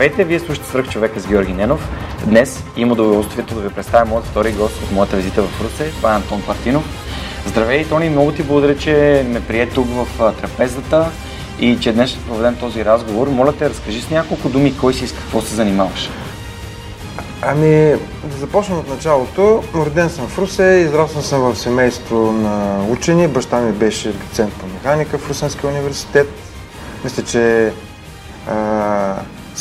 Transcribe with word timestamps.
Здравейте, 0.00 0.24
вие 0.24 0.40
слушате 0.40 0.68
свръх 0.68 0.88
човека 0.88 1.20
с 1.20 1.26
Георги 1.26 1.52
Ненов. 1.52 1.88
Днес 2.24 2.64
има 2.76 2.92
удоволствието 2.92 3.54
да 3.54 3.60
ви 3.60 3.68
представя 3.68 4.04
моят 4.04 4.26
втори 4.26 4.52
гост 4.52 4.82
от 4.82 4.92
моята 4.92 5.16
визита 5.16 5.42
в 5.42 5.64
Русе. 5.64 5.90
Това 5.90 6.12
е 6.12 6.16
Антон 6.16 6.42
Партинов. 6.42 6.84
Здравей, 7.46 7.88
Тони, 7.88 8.10
много 8.10 8.32
ти 8.32 8.42
благодаря, 8.42 8.76
че 8.76 9.24
ме 9.28 9.40
прие 9.40 9.68
тук 9.68 9.86
в 9.88 10.32
трапезата 10.40 11.10
и 11.58 11.78
че 11.80 11.92
днес 11.92 12.10
ще 12.10 12.20
проведем 12.20 12.56
този 12.56 12.84
разговор. 12.84 13.28
Моля 13.28 13.52
те, 13.52 13.70
разкажи 13.70 14.00
с 14.00 14.10
няколко 14.10 14.48
думи 14.48 14.78
кой 14.78 14.94
си 14.94 15.04
и 15.04 15.08
с 15.08 15.12
какво 15.12 15.40
се 15.40 15.54
занимаваш. 15.54 16.10
Ами, 17.42 17.94
да 18.24 18.36
започнем 18.38 18.78
от 18.78 18.88
началото. 18.88 19.62
Роден 19.74 20.10
съм 20.10 20.28
в 20.28 20.38
Русе, 20.38 20.64
израснал 20.64 21.22
съм 21.22 21.40
в 21.40 21.58
семейство 21.58 22.32
на 22.32 22.84
учени. 22.88 23.28
Баща 23.28 23.60
ми 23.60 23.72
беше 23.72 24.12
доцент 24.12 24.52
по 24.54 24.66
механика 24.66 25.18
в 25.18 25.28
Русенския 25.28 25.70
университет. 25.70 26.28
Мисля, 27.04 27.22
че 27.22 27.72
а, 28.48 29.14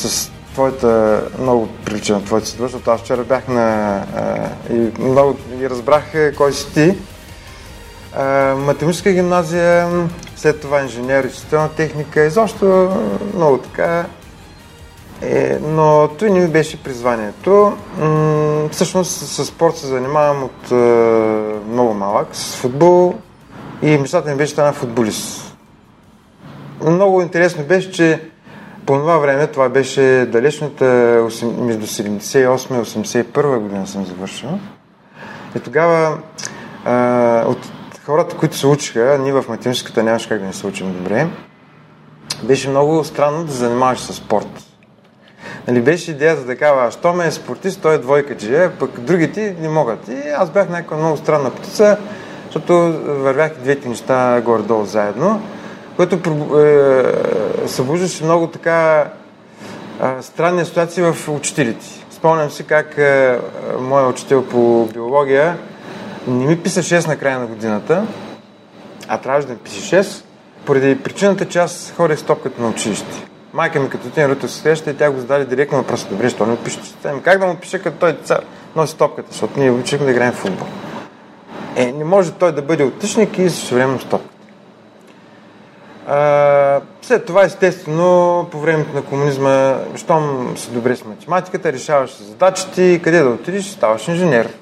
с 0.07 0.31
твоята, 0.53 1.21
много 1.39 1.67
прилича 1.85 2.13
на 2.13 2.23
твоята 2.23 2.47
съдба, 2.47 2.63
защото 2.63 2.91
аз 2.91 3.01
вчера 3.01 3.23
бях 3.23 3.47
на... 3.47 3.95
А, 4.15 4.49
и 4.73 4.91
много 4.99 5.37
и 5.61 5.69
разбрах 5.69 6.33
кой 6.37 6.53
си 6.53 6.73
ти. 6.73 6.97
А, 8.15 8.55
математическа 8.55 9.11
гимназия, 9.11 9.89
след 10.35 10.61
това 10.61 10.81
инженер 10.81 11.23
и 11.23 11.29
системна 11.29 11.69
техника, 11.69 12.25
изобщо 12.25 12.89
много 13.35 13.57
така. 13.57 14.05
Е, 15.21 15.57
но 15.61 16.09
той 16.19 16.29
не 16.29 16.39
ми 16.39 16.47
беше 16.47 16.83
призванието. 16.83 17.77
М- 17.97 18.69
всъщност 18.71 19.11
с 19.11 19.45
спорт 19.45 19.77
се 19.77 19.87
занимавам 19.87 20.43
от 20.43 20.71
е, 20.71 20.75
много 21.69 21.93
малък, 21.93 22.27
с 22.31 22.55
футбол 22.55 23.13
и 23.81 23.97
мечтата 23.97 24.31
ми 24.31 24.37
беше 24.37 24.51
стана 24.51 24.73
футболист. 24.73 25.55
Много 26.81 27.21
интересно 27.21 27.63
беше, 27.63 27.91
че 27.91 28.28
по 28.89 28.97
това 28.97 29.17
време, 29.17 29.47
това 29.47 29.69
беше 29.69 30.01
далечната 30.31 30.85
между 31.43 31.87
78 31.87 32.33
и 32.33 33.23
81 33.23 33.59
година 33.59 33.87
съм 33.87 34.05
завършил. 34.05 34.49
И 35.55 35.59
тогава 35.59 36.17
а, 36.85 37.43
от 37.47 37.57
хората, 38.05 38.35
които 38.35 38.57
се 38.57 38.67
учиха, 38.67 39.17
ние 39.21 39.33
в 39.33 39.45
математическата 39.49 40.03
нямаше 40.03 40.29
как 40.29 40.39
да 40.39 40.45
не 40.45 40.53
се 40.53 40.67
учим 40.67 40.93
добре, 40.93 41.27
беше 42.43 42.69
много 42.69 43.03
странно 43.03 43.43
да 43.43 43.51
занимаваш 43.51 43.99
с 43.99 44.13
спорт. 44.13 44.65
Нали, 45.67 45.81
беше 45.81 46.11
идеята 46.11 46.45
такава, 46.45 46.91
що 46.91 47.13
ме 47.13 47.27
е 47.27 47.31
спортист, 47.31 47.81
той 47.81 47.95
е 47.95 47.97
двойка 47.97 48.37
че 48.37 48.69
пък 48.79 48.99
другите 48.99 49.55
не 49.61 49.69
могат. 49.69 50.07
И 50.07 50.29
аз 50.37 50.49
бях 50.49 50.69
някаква 50.69 50.97
много 50.97 51.17
странна 51.17 51.49
птица, 51.49 51.97
защото 52.45 52.73
вървях 53.05 53.51
двете 53.63 53.89
неща 53.89 54.41
горе-долу 54.41 54.85
заедно 54.85 55.41
което 55.99 56.15
е, 56.59 57.67
събуждаше 57.67 58.23
много 58.23 58.47
така 58.47 59.05
е, 60.03 60.21
странни 60.21 60.65
ситуации 60.65 61.03
в 61.03 61.29
учителите. 61.29 61.85
Спомням 62.11 62.51
си 62.51 62.63
как 62.63 62.97
е, 62.97 63.39
моят 63.79 64.09
учител 64.09 64.45
по 64.45 64.89
биология 64.93 65.57
не 66.27 66.45
ми 66.45 66.59
писа 66.59 66.83
6 66.83 67.07
на 67.07 67.17
края 67.17 67.39
на 67.39 67.45
годината, 67.47 68.03
а 69.07 69.17
трябваше 69.17 69.47
да 69.47 69.53
ми 69.53 69.59
пише 69.59 70.03
6, 70.03 70.23
поради 70.65 70.99
причината, 70.99 71.45
че 71.45 71.59
аз 71.59 71.93
ходех 71.97 72.19
с 72.19 72.23
топката 72.23 72.61
на 72.61 72.69
училище. 72.69 73.27
Майка 73.53 73.79
ми 73.79 73.89
като 73.89 74.07
един 74.07 74.25
руто 74.25 74.47
се 74.47 74.59
среща 74.59 74.91
и 74.91 74.97
тя 74.97 75.11
го 75.11 75.19
зададе 75.19 75.45
директно 75.45 75.77
на 75.77 75.83
пръста. 75.83 76.09
Добре, 76.09 76.29
що 76.29 76.45
не 76.45 76.57
пише? 76.57 76.79
Ами 77.03 77.21
как 77.21 77.39
да 77.39 77.47
му 77.47 77.55
пише, 77.55 77.79
като 77.79 77.97
той 77.97 78.13
деца 78.13 78.39
носи 78.75 78.97
топката, 78.97 79.27
защото 79.31 79.59
ние 79.59 79.71
обичахме 79.71 80.05
да 80.05 80.11
играем 80.11 80.31
в 80.31 80.35
футбол. 80.35 80.67
Е, 81.75 81.91
не 81.91 82.03
може 82.03 82.31
той 82.31 82.51
да 82.51 82.61
бъде 82.61 82.83
отличник 82.83 83.37
и 83.37 83.49
също 83.49 83.75
време 83.75 83.99
с. 83.99 84.38
След 87.01 87.25
това, 87.25 87.43
естествено, 87.43 88.47
по 88.51 88.59
времето 88.59 88.95
на 88.95 89.01
комунизма, 89.01 89.77
щом 89.95 90.53
си 90.57 90.71
добре 90.71 90.95
с 90.95 91.05
математиката, 91.05 91.73
решаваш 91.73 92.17
задачите 92.21 93.01
къде 93.03 93.19
да 93.19 93.29
отидеш, 93.29 93.65
ставаш 93.65 94.07
инженер. 94.07 94.53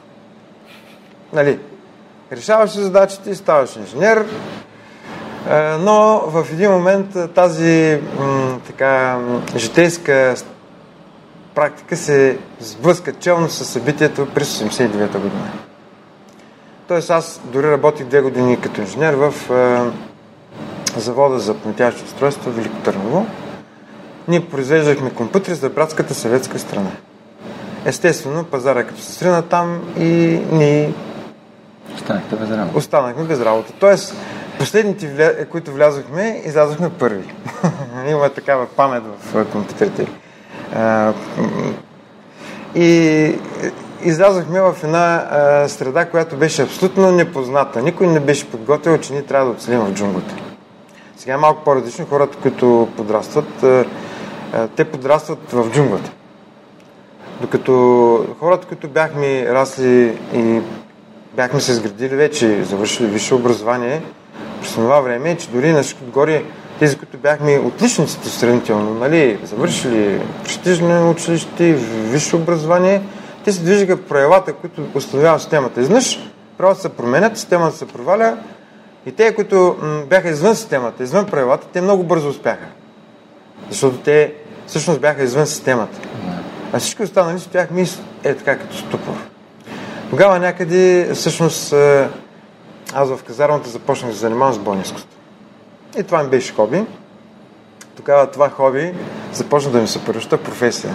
Нали? 1.33 1.59
Решаваш 2.31 2.69
задачите 2.69 3.35
ставаш 3.35 3.75
инженер, 3.75 4.25
но 5.79 6.23
в 6.27 6.47
един 6.51 6.71
момент 6.71 7.33
тази 7.35 7.99
така 8.67 9.19
житейска 9.55 10.35
практика 11.55 11.97
се 11.97 12.37
сблъска 12.59 13.13
челно 13.13 13.49
с 13.49 13.65
събитието 13.65 14.27
през 14.35 14.63
89 14.63 15.11
година. 15.11 15.51
Тоест 16.87 17.09
аз 17.09 17.41
дори 17.43 17.71
работих 17.71 18.05
две 18.05 18.21
години 18.21 18.61
като 18.61 18.81
инженер 18.81 19.13
в 19.13 19.33
завода 20.95 21.39
за 21.39 21.53
пътящи 21.53 22.03
устройства 22.03 22.51
Велико 22.51 22.75
Търново. 22.75 23.25
Ние 24.27 24.45
произвеждахме 24.45 25.09
компютри 25.09 25.55
за 25.55 25.69
братската 25.69 26.13
съветска 26.13 26.59
страна. 26.59 26.91
Естествено, 27.85 28.43
пазара 28.43 28.83
като 28.83 29.01
се 29.01 29.13
срина 29.13 29.41
там 29.41 29.81
и 29.99 30.39
ние 30.51 30.93
Останахте 31.95 32.35
без 32.35 32.49
работа. 32.51 32.77
Останахме 32.77 33.23
без 33.23 33.41
работа. 33.41 33.73
Тоест, 33.79 34.15
последните, 34.59 35.47
които 35.51 35.71
влязохме, 35.71 36.41
излязохме 36.45 36.89
първи. 36.89 37.33
Има 38.09 38.29
такава 38.29 38.65
памет 38.65 39.03
в 39.33 39.45
компютрите. 39.45 40.07
И 42.75 43.35
излязохме 44.03 44.61
в 44.61 44.75
една 44.83 45.25
среда, 45.67 46.05
която 46.05 46.37
беше 46.37 46.61
абсолютно 46.61 47.11
непозната. 47.11 47.81
Никой 47.81 48.07
не 48.07 48.19
беше 48.19 48.51
подготвил, 48.51 48.97
че 48.97 49.13
ние 49.13 49.21
трябва 49.21 49.45
да 49.45 49.51
оцелим 49.51 49.79
в 49.79 49.93
джунглата. 49.93 50.35
Сега 51.17 51.33
е 51.33 51.37
малко 51.37 51.63
по-различно. 51.63 52.05
Хората, 52.05 52.37
които 52.37 52.87
подрастват, 52.97 53.63
е, 53.63 53.79
е, 53.79 53.85
те 54.75 54.85
подрастват 54.85 55.51
в 55.51 55.71
джунглата. 55.71 56.11
Докато 57.41 58.25
хората, 58.39 58.67
които 58.67 58.87
бяхме 58.87 59.45
расли 59.45 60.17
и 60.33 60.61
бяхме 61.35 61.59
се 61.59 61.71
изградили 61.71 62.15
вече, 62.15 62.63
завършили 62.63 63.07
висше 63.07 63.33
образование, 63.33 64.01
през 64.61 64.73
това 64.73 64.99
време, 64.99 65.37
че 65.37 65.49
дори 65.49 65.71
на 65.71 65.83
отгоре 66.03 66.43
тези, 66.79 66.97
които 66.97 67.17
бяхме 67.17 67.59
отличниците 67.59 68.29
сравнително, 68.29 68.93
нали, 68.93 69.39
завършили 69.43 70.21
престижно 70.43 71.11
училище, 71.11 71.73
висше 71.73 72.35
образование, 72.35 73.01
те 73.43 73.51
се 73.51 73.63
движиха 73.63 73.97
по 73.97 74.07
правилата, 74.07 74.53
които 74.53 74.81
установява 74.95 75.39
системата. 75.39 75.81
Изнъж 75.81 76.19
правилата 76.57 76.81
се 76.81 76.89
променят, 76.89 77.37
системата 77.37 77.77
се 77.77 77.87
проваля, 77.87 78.37
и 79.07 79.11
те, 79.11 79.35
които 79.35 79.75
бяха 80.09 80.29
извън 80.29 80.55
системата, 80.55 81.03
извън 81.03 81.25
правилата, 81.25 81.67
те 81.73 81.81
много 81.81 82.03
бързо 82.03 82.29
успяха. 82.29 82.65
Защото 83.69 83.97
те 83.97 84.33
всъщност 84.67 85.01
бяха 85.01 85.23
извън 85.23 85.47
системата. 85.47 85.99
А 86.73 86.79
всички 86.79 87.03
останали 87.03 87.39
стояхме 87.39 87.85
е 88.23 88.35
така 88.35 88.57
като 88.57 88.75
ступор. 88.77 89.13
Тогава 90.09 90.39
някъде, 90.39 91.11
всъщност, 91.13 91.73
аз 92.93 93.09
в 93.09 93.19
казармата 93.27 93.69
започнах 93.69 94.11
да 94.11 94.15
се 94.15 94.21
занимавам 94.21 94.53
с 94.53 94.59
бойниското. 94.59 95.07
И 95.99 96.03
това 96.03 96.23
ми 96.23 96.29
беше 96.29 96.53
хоби. 96.53 96.83
Тогава 97.95 98.31
това 98.31 98.49
хоби 98.49 98.93
започна 99.33 99.71
да 99.71 99.81
ми 99.81 99.87
се 99.87 100.05
превръща 100.05 100.37
професия. 100.37 100.93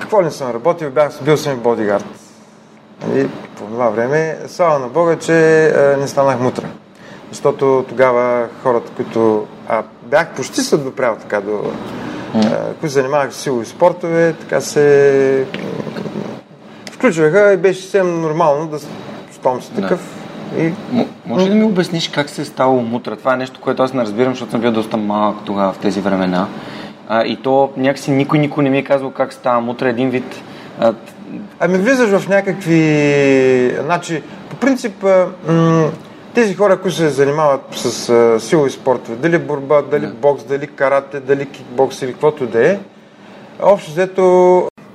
Какво 0.00 0.24
ли 0.24 0.30
съм 0.30 0.50
работил? 0.50 0.90
Бях, 0.90 1.22
бил 1.22 1.36
съм 1.36 1.52
и 1.52 1.56
бодигард. 1.56 2.25
Нали, 3.06 3.28
по 3.56 3.64
това 3.64 3.88
време. 3.88 4.38
Слава 4.46 4.78
на 4.78 4.88
Бога, 4.88 5.16
че 5.18 5.66
а, 5.66 5.96
не 5.96 6.08
станах 6.08 6.40
мутра. 6.40 6.66
Защото 7.30 7.84
тогава 7.88 8.48
хората, 8.62 8.92
които 8.96 9.46
а, 9.68 9.82
бях 10.02 10.34
почти 10.34 10.60
се 10.60 10.76
допрял 10.76 11.16
така 11.16 11.40
до... 11.40 11.62
А, 12.34 12.72
които 12.80 12.92
занимаваха 12.92 13.32
с 13.32 13.36
силови 13.36 13.66
спортове, 13.66 14.32
така 14.32 14.60
се 14.60 15.46
включваха 16.92 17.52
и 17.52 17.56
беше 17.56 17.82
съвсем 17.82 18.20
нормално 18.20 18.66
да 18.66 18.78
щом 19.34 19.62
си 19.62 19.72
такъв. 19.74 20.26
И 20.58 20.72
М- 20.92 21.04
може 21.26 21.44
ли 21.44 21.48
да 21.48 21.54
ми 21.54 21.64
обясниш 21.64 22.08
как 22.08 22.30
се 22.30 22.42
е 22.42 22.44
ставало 22.44 22.82
мутра? 22.82 23.16
Това 23.16 23.34
е 23.34 23.36
нещо, 23.36 23.60
което 23.60 23.82
аз 23.82 23.92
не 23.92 24.02
разбирам, 24.02 24.32
защото 24.32 24.50
съм 24.50 24.60
бил 24.60 24.72
доста 24.72 24.96
малък 24.96 25.36
тогава 25.44 25.72
в 25.72 25.78
тези 25.78 26.00
времена. 26.00 26.46
А, 27.08 27.24
и 27.24 27.36
то 27.36 27.70
някакси 27.76 28.10
никой 28.10 28.38
никой 28.38 28.64
не 28.64 28.70
ми 28.70 28.78
е 28.78 28.84
казал 28.84 29.10
как 29.10 29.32
става 29.32 29.60
мутра. 29.60 29.88
Един 29.88 30.10
вид... 30.10 30.42
А, 30.80 30.92
Ами 31.60 31.78
влизаш 31.78 32.20
в 32.20 32.28
някакви... 32.28 33.76
Значи, 33.84 34.22
по 34.50 34.56
принцип, 34.56 35.04
м- 35.48 35.90
тези 36.34 36.54
хора, 36.54 36.80
които 36.80 36.96
се 36.96 37.08
занимават 37.08 37.60
с 37.72 38.08
а, 38.08 38.40
силови 38.40 38.70
спортове, 38.70 39.16
дали 39.16 39.38
борба, 39.38 39.82
дали 39.82 40.06
Да. 40.06 40.12
бокс, 40.12 40.44
дали 40.44 40.66
карате, 40.66 41.20
дали 41.20 41.46
кикбокс 41.46 42.02
или 42.02 42.12
каквото 42.12 42.46
да 42.46 42.70
е, 42.72 42.78
общо 43.62 43.90
взето 43.90 44.22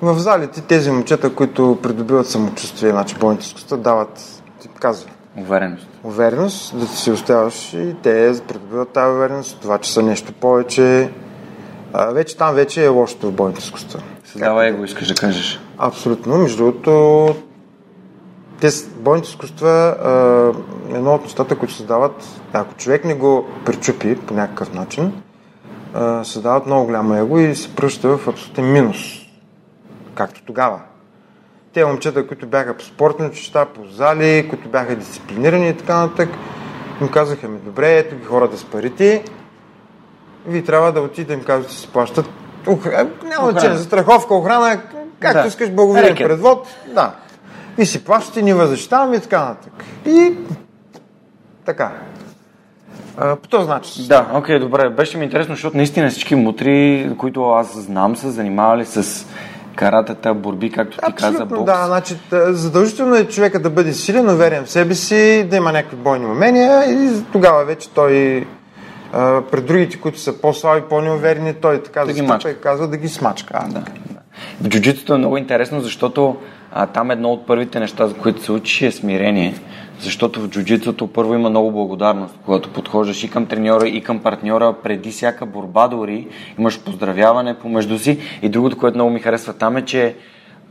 в 0.02 0.20
залите 0.20 0.62
тези 0.62 0.92
момчета, 0.92 1.30
които 1.36 1.80
придобиват 1.84 2.28
самочувствие, 2.28 2.92
значи 2.92 3.16
бойните 3.16 3.46
изкуства, 3.46 3.78
дават, 3.78 4.42
ти 4.62 4.68
казва, 4.80 5.10
увереност. 5.38 5.88
увереност, 6.04 6.80
да 6.80 6.86
ти 6.86 6.98
се 6.98 7.12
оставаш 7.12 7.74
и 7.74 7.96
те 8.04 8.34
придобиват 8.48 8.90
тази 8.90 9.16
увереност, 9.16 9.58
това, 9.62 9.78
че 9.78 9.92
са 9.94 10.02
нещо 10.04 10.34
повече. 10.34 11.10
А, 11.94 12.06
вече 12.06 12.38
там 12.38 12.56
вече 12.56 12.86
е 12.86 12.88
лошото 12.88 13.28
в 13.28 13.32
бойните 13.32 13.60
изкуства. 13.60 14.00
Създава 14.32 14.68
его, 14.68 14.84
искаш 14.84 15.08
да 15.08 15.16
кажеш. 15.16 15.60
Абсолютно. 15.78 16.38
Между 16.38 16.58
другото, 16.58 17.36
те 18.62 18.70
бойните 18.96 19.30
изкуства, 19.30 19.70
а, 19.70 20.96
едно 20.96 21.14
от 21.16 21.24
нещата, 21.24 21.56
които 21.56 21.74
създават, 21.74 22.42
ако 22.54 22.74
човек 22.74 23.06
не 23.06 23.14
го 23.14 23.48
причупи 23.66 24.16
по 24.16 24.34
някакъв 24.34 24.74
начин, 24.74 25.22
създават 26.24 26.66
много 26.66 26.86
голямо 26.86 27.16
его 27.16 27.40
и 27.40 27.56
се 27.56 27.76
пръща 27.76 28.18
в 28.18 28.28
абсолютен 28.28 28.72
минус. 28.72 28.98
Както 30.16 30.42
тогава. 30.46 30.80
Те 31.74 31.86
момчета, 31.86 32.28
които 32.28 32.48
бяха 32.48 32.78
по 32.78 32.84
спортни 32.84 33.26
училища, 33.26 33.66
по 33.66 33.86
зали, 33.86 34.48
които 34.50 34.70
бяха 34.70 34.96
дисциплинирани 34.96 35.70
и 35.70 35.78
така 35.78 36.00
нататък, 36.00 36.30
им 37.02 37.08
казаха 37.08 37.48
ми, 37.48 37.60
добре, 37.60 37.98
ето 37.98 38.16
ги 38.16 38.24
хората 38.24 38.58
с 38.58 38.66
парите, 38.66 39.24
вие 40.46 40.64
трябва 40.64 40.92
да 40.92 41.02
отидете 41.02 41.34
им 41.34 41.44
казвате, 41.44 41.74
си 41.74 41.90
плащат 41.94 42.26
охрана, 42.68 42.98
няма 43.24 43.34
Охрана. 43.36 43.52
значение, 43.52 43.78
застраховка, 43.78 44.36
охрана, 44.36 44.78
както 45.20 45.42
Да. 45.42 45.48
искаш, 45.48 45.70
Рекет. 45.96 46.28
предвод, 46.28 46.68
да. 46.88 47.12
И 47.78 47.86
си 47.86 48.04
плащате, 48.04 48.42
ни 48.42 48.54
въззащитаваме 48.54 49.16
и 49.16 49.20
така 49.20 49.40
нататък. 49.40 49.74
И 50.06 50.34
така. 51.66 51.92
А, 53.18 53.36
по 53.36 53.48
този 53.48 53.68
начин. 53.70 54.08
Да, 54.08 54.28
окей, 54.34 54.60
добре. 54.60 54.90
Беше 54.90 55.18
ми 55.18 55.24
интересно, 55.26 55.56
защото 55.56 55.78
наистина 55.78 56.10
всички 56.10 56.36
мутри, 56.36 57.10
които 57.18 57.44
аз 57.44 57.78
знам, 57.78 58.16
са 58.16 58.32
занимавали 58.32 58.86
с 58.86 59.26
каратата, 59.76 60.34
борби, 60.34 60.72
както 60.72 60.98
ти 60.98 61.14
каза, 61.14 61.28
Абсолютно, 61.34 61.58
бокс. 61.58 61.66
да. 61.66 61.84
Значи, 61.86 62.18
задължително 62.32 63.16
е 63.16 63.26
човека 63.26 63.60
да 63.60 63.70
бъде 63.70 63.94
силен, 63.94 64.30
уверен 64.30 64.66
в 64.66 64.72
себе 64.72 64.96
си, 64.96 65.48
да 65.50 65.56
има 65.56 65.72
някакви 65.72 65.96
бойни 65.98 66.26
умения 66.26 66.84
и 66.86 67.24
тогава 67.32 67.66
вече 67.66 67.90
той 67.90 68.46
а, 69.14 69.42
пред 69.52 69.66
другите, 69.66 70.00
които 70.00 70.20
са 70.20 70.42
по-слаби, 70.42 70.82
по-неуверени, 70.90 71.54
той 71.54 71.84
така 71.84 72.06
Да 72.06 72.24
мачка. 72.24 72.52
и 72.52 72.62
казва 72.62 72.88
да 72.88 72.98
ги 72.98 73.10
смачка. 73.10 73.54
А, 73.54 73.68
Да, 73.68 73.80
да. 73.80 73.86
В 74.62 74.68
джуджитото 74.68 75.14
е 75.14 75.18
много 75.18 75.38
интересно, 75.38 75.82
защото 75.82 76.36
а, 76.72 76.86
там 76.86 77.12
едно 77.12 77.30
от 77.30 77.48
първите 77.48 77.80
неща, 77.80 78.08
за 78.08 78.14
които 78.14 78.44
се 78.44 78.52
учиш 78.52 78.82
е 78.82 78.92
смирение. 78.92 79.56
Защото 80.00 80.42
в 80.42 80.48
джуджитото 80.50 81.08
първо 81.08 81.34
има 81.34 81.50
много 81.50 81.72
благодарност, 81.72 82.40
когато 82.46 82.70
подхождаш 82.70 83.24
и 83.24 83.30
към 83.32 83.46
треньора, 83.46 83.88
и 83.88 84.04
към 84.04 84.20
партньора, 84.20 84.76
преди 84.84 85.12
всяка 85.12 85.46
борба 85.46 85.88
дори 85.88 86.28
имаш 86.60 86.80
поздравяване 86.80 87.60
помежду 87.60 88.00
си. 88.00 88.20
И 88.42 88.50
другото, 88.50 88.78
което 88.78 88.98
много 88.98 89.12
ми 89.12 89.20
харесва 89.20 89.54
там 89.54 89.78
е, 89.78 89.86
че 89.86 90.16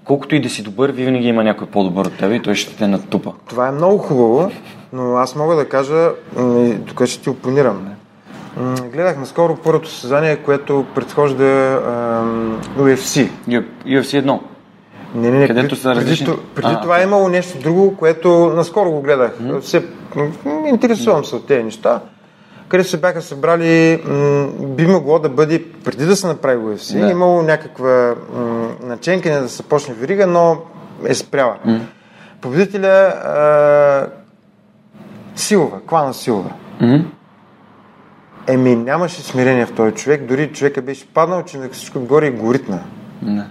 колкото 0.04 0.34
и 0.34 0.40
да 0.40 0.50
си 0.50 0.62
добър, 0.62 0.90
винаги 0.90 1.28
има 1.28 1.44
някой 1.44 1.66
по-добър 1.66 2.06
от 2.06 2.18
теб 2.18 2.32
и 2.32 2.42
той 2.42 2.54
ще 2.54 2.76
те 2.76 2.86
натупа. 2.86 3.32
Това 3.48 3.68
е 3.68 3.72
много 3.72 3.98
хубаво, 3.98 4.50
но 4.92 5.16
аз 5.16 5.36
мога 5.36 5.56
да 5.56 5.68
кажа, 5.68 6.08
тук 6.86 7.06
ще 7.06 7.22
ти 7.22 7.30
опонирам. 7.30 7.88
Гледах 8.84 9.18
наскоро 9.18 9.56
първото 9.56 9.88
състезание, 9.88 10.36
което 10.36 10.86
предхожда 10.94 11.44
UFC. 12.76 13.28
UFC 13.86 14.14
едно. 14.14 14.40
Не, 15.14 15.30
не, 15.30 15.38
не. 15.38 15.46
Където 15.46 15.76
са 15.76 15.94
различни- 15.94 16.26
Преди, 16.26 16.38
преди 16.54 16.68
А, 16.68 16.80
това 16.80 17.00
е 17.00 17.04
имало 17.04 17.28
нещо 17.28 17.58
друго, 17.58 17.96
което 17.96 18.28
наскоро 18.46 18.90
го 18.90 19.02
гледах. 19.02 19.32
Се, 19.62 19.84
м, 20.14 20.28
интересувам 20.66 21.24
се 21.24 21.36
от 21.36 21.46
тези 21.46 21.62
неща. 21.64 22.00
Къде 22.68 22.84
се 22.84 22.96
бяха 22.96 23.22
събрали, 23.22 24.02
м, 24.04 24.46
би 24.58 24.86
могло 24.86 25.18
да 25.18 25.28
бъде, 25.28 25.64
преди 25.84 26.06
да 26.06 26.16
се 26.16 26.26
направи 26.26 26.56
UFC, 26.58 27.00
Да. 27.00 27.10
имало 27.10 27.42
някаква 27.42 28.14
м, 28.34 28.68
наченкане 28.82 29.40
да 29.40 29.48
се 29.48 29.62
почне 29.62 29.94
верига, 29.94 30.26
но 30.26 30.56
е 31.04 31.14
спряла. 31.14 31.56
Победителя 32.40 32.88
а, 32.88 34.06
Силва, 35.36 35.80
Клана 35.80 36.14
Силва. 36.14 36.50
Мгм. 36.80 36.96
Еми, 38.50 38.76
нямаше 38.76 39.22
смирение 39.22 39.66
в 39.66 39.72
този 39.72 39.94
човек, 39.94 40.22
дори 40.22 40.48
човека 40.48 40.82
беше 40.82 41.06
паднал, 41.06 41.42
че 41.42 41.58
всичко 41.72 41.98
отгоре 41.98 42.26
и 42.26 42.30
го 42.30 42.54
ритна. 42.54 42.80
Да. 43.22 43.44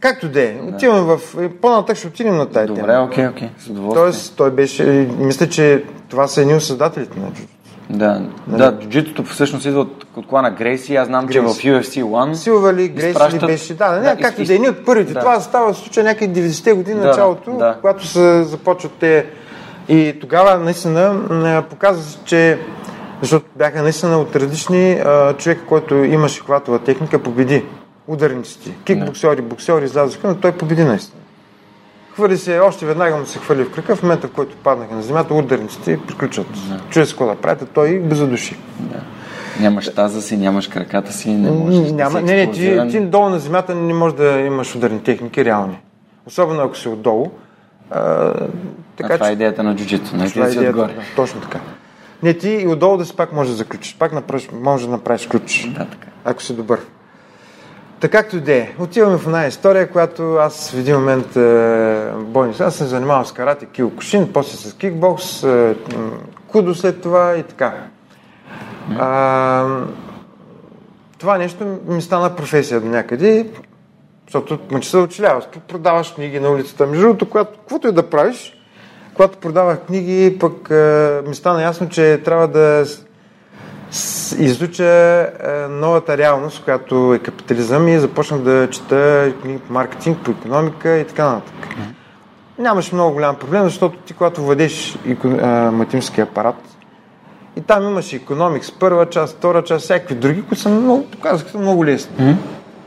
Както 0.00 0.28
де, 0.28 0.44
е, 0.44 0.60
отиваме 0.64 1.00
в... 1.00 1.20
По-нататък 1.60 1.96
ще 1.96 2.06
отидем 2.08 2.36
на 2.36 2.46
тази 2.46 2.66
Добре, 2.66 2.80
тема. 2.82 3.02
окей, 3.02 3.28
окей. 3.28 3.48
С 3.58 3.68
удоволствие. 3.68 4.02
Тоест, 4.02 4.36
той 4.36 4.50
беше... 4.50 4.84
Мисля, 5.18 5.48
че 5.48 5.84
това 6.08 6.26
са 6.28 6.40
едни 6.40 6.54
от 6.54 6.62
създателите 6.62 7.20
на. 7.20 7.26
Да, 7.90 8.22
да, 8.46 8.78
джуджитото 8.78 9.24
всъщност 9.24 9.66
идва 9.66 9.80
от, 9.80 10.06
от 10.16 10.26
клана 10.26 10.50
Грейси. 10.50 10.96
Аз 10.96 11.06
знам, 11.06 11.28
че 11.28 11.40
в 11.40 11.44
Грейси. 11.44 11.68
UFC 11.68 12.02
1 12.04 12.32
Силва 12.32 12.74
ли, 12.74 12.88
Грейс 12.88 13.04
ли 13.06 13.10
изпращат- 13.10 13.46
беше? 13.46 13.74
Да, 13.74 13.88
да, 13.88 14.00
Да, 14.00 14.14
не, 14.14 14.20
както 14.20 14.42
из- 14.42 14.48
да, 14.48 14.54
едни 14.54 14.68
от 14.68 14.84
първите. 14.86 15.12
да. 15.12 15.20
Това 15.20 15.40
става 15.40 15.72
в 15.72 15.78
случая 15.78 16.04
някъде 16.04 16.40
90-те 16.40 16.72
години, 16.72 17.00
Да, 17.00 17.06
началото, 17.06 17.50
да. 17.52 17.76
когато 17.80 18.06
се 18.06 18.42
започват 18.42 18.92
те. 18.92 19.26
И 19.88 20.16
тогава 20.20 20.58
наистина 20.58 21.20
показва 21.70 22.02
се, 22.02 22.18
че 22.24 22.58
защото 23.20 23.46
бяха 23.56 23.82
наистина 23.82 24.18
от 24.18 24.36
различни 24.36 24.92
а, 24.92 25.34
човека, 25.34 25.66
който 25.66 25.94
имаше 25.94 26.40
хватова 26.40 26.78
техника, 26.78 27.22
победи 27.22 27.64
ударниците. 28.06 28.74
Кикбоксери, 28.84 29.42
боксери 29.42 29.84
излязоха, 29.84 30.28
но 30.28 30.34
той 30.34 30.52
победи 30.52 30.84
наистина. 30.84 31.20
Хвърли 32.14 32.38
се, 32.38 32.60
още 32.60 32.86
веднага 32.86 33.16
му 33.16 33.26
се 33.26 33.38
хвърли 33.38 33.64
в 33.64 33.70
кръка, 33.70 33.96
в 33.96 34.02
момента, 34.02 34.26
в 34.28 34.30
който 34.30 34.56
паднаха 34.56 34.94
на 34.94 35.02
земята, 35.02 35.34
ударниците 35.34 35.98
приключват. 36.06 36.46
Чуя 36.90 37.06
се 37.06 37.12
какво 37.12 37.26
да 37.26 37.34
правят, 37.34 37.62
а 37.62 37.66
той 37.66 37.98
ги 37.98 38.14
задуши. 38.14 38.56
Да. 38.78 39.00
Нямаш 39.60 39.94
таза 39.94 40.22
си, 40.22 40.36
нямаш 40.36 40.68
краката 40.68 41.12
си, 41.12 41.30
не 41.30 41.50
можеш 41.50 41.80
да 41.80 41.92
Няма, 41.92 42.18
си 42.18 42.24
не, 42.24 42.46
не, 42.46 42.52
ти, 42.52 42.80
ти 42.90 43.00
долу 43.00 43.28
на 43.28 43.38
земята 43.38 43.74
не 43.74 43.94
можеш 43.94 44.16
да 44.16 44.40
имаш 44.40 44.74
ударни 44.74 45.02
техники 45.02 45.44
реални. 45.44 45.78
Особено 46.26 46.62
ако 46.62 46.76
си 46.76 46.88
отдолу. 46.88 47.30
А, 47.90 48.00
а 49.02 49.08
това 49.14 49.28
е 49.28 49.32
идеята 49.32 49.62
на 49.62 49.76
джуджито, 49.76 50.16
не 50.16 50.30
ти 50.30 50.38
да 50.38 50.46
е 50.46 50.50
си 50.50 50.58
отгоре. 50.58 50.92
да, 50.92 51.02
точно 51.16 51.40
така. 51.40 51.60
Не, 52.22 52.34
ти 52.34 52.50
и 52.50 52.66
отдолу 52.66 52.96
да 52.96 53.04
си 53.04 53.16
пак 53.16 53.32
можеш 53.32 53.50
да 53.50 53.56
заключиш. 53.56 53.96
Пак 53.98 54.12
направиш, 54.12 54.48
можеш 54.52 54.86
да 54.86 54.92
направиш 54.92 55.26
ключ, 55.26 55.68
Да, 55.68 55.86
така. 55.86 56.08
ако 56.24 56.42
си 56.42 56.56
добър. 56.56 56.80
Така 58.00 58.22
както 58.22 58.36
и 58.36 58.40
да 58.40 58.54
е. 58.54 58.72
Отиваме 58.78 59.18
в 59.18 59.26
една 59.26 59.46
история, 59.46 59.90
която 59.90 60.34
аз 60.34 60.70
в 60.70 60.78
един 60.78 60.96
момент 60.96 61.36
е, 61.36 62.10
бойни. 62.16 62.54
Аз 62.60 62.74
съм 62.74 62.86
занимавал 62.86 63.24
с 63.24 63.32
карате, 63.32 63.66
киокушин, 63.66 64.32
после 64.32 64.56
с 64.56 64.74
кикбокс, 64.74 65.42
е, 65.42 65.74
кудо 66.48 66.74
след 66.74 67.00
това 67.00 67.36
и 67.36 67.42
така. 67.42 67.74
А, 68.98 69.66
това 71.18 71.38
нещо 71.38 71.78
ми 71.86 72.02
стана 72.02 72.36
професия 72.36 72.80
до 72.80 72.88
някъде, 72.88 73.50
защото 74.26 74.58
мъчи 74.70 74.90
се 74.90 74.96
училяваш. 74.96 75.44
Продаваш 75.68 76.12
книги 76.14 76.40
на 76.40 76.50
улицата. 76.50 76.86
Между 76.86 77.02
другото, 77.02 77.28
когато, 77.28 77.58
каквото 77.58 77.88
и 77.88 77.92
да 77.92 78.10
правиш, 78.10 78.59
когато 79.20 79.38
продавах 79.38 79.80
книги, 79.80 80.38
пък 80.40 80.70
е, 80.70 81.20
ми 81.28 81.34
стана 81.34 81.62
ясно, 81.62 81.88
че 81.88 82.20
трябва 82.24 82.48
да 82.48 82.84
изуча 84.38 84.84
е, 84.84 85.28
новата 85.68 86.18
реалност, 86.18 86.64
която 86.64 87.14
е 87.14 87.18
капитализъм 87.18 87.88
и 87.88 87.98
започнах 87.98 88.40
да 88.40 88.68
чета 88.70 89.32
книги 89.42 89.58
по 89.58 89.72
маркетинг, 89.72 90.18
по 90.24 90.30
економика 90.30 90.98
и 90.98 91.06
така 91.06 91.24
нататък. 91.24 91.68
Нямаше 92.58 92.94
много 92.94 93.12
голям 93.12 93.36
проблем, 93.36 93.64
защото 93.64 93.98
ти, 93.98 94.14
когато 94.14 94.42
владеш 94.42 94.98
математическия 95.24 96.24
апарат, 96.24 96.76
и 97.56 97.60
там 97.60 97.84
имаше 97.84 98.16
економикс, 98.16 98.72
първа 98.72 99.06
част, 99.06 99.36
втора 99.36 99.64
част, 99.64 99.84
всякакви 99.84 100.14
други, 100.14 100.42
които 100.42 100.62
са 100.62 100.68
много, 100.68 101.06
показаха 101.06 101.58
много 101.58 101.84
лесни. 101.84 102.36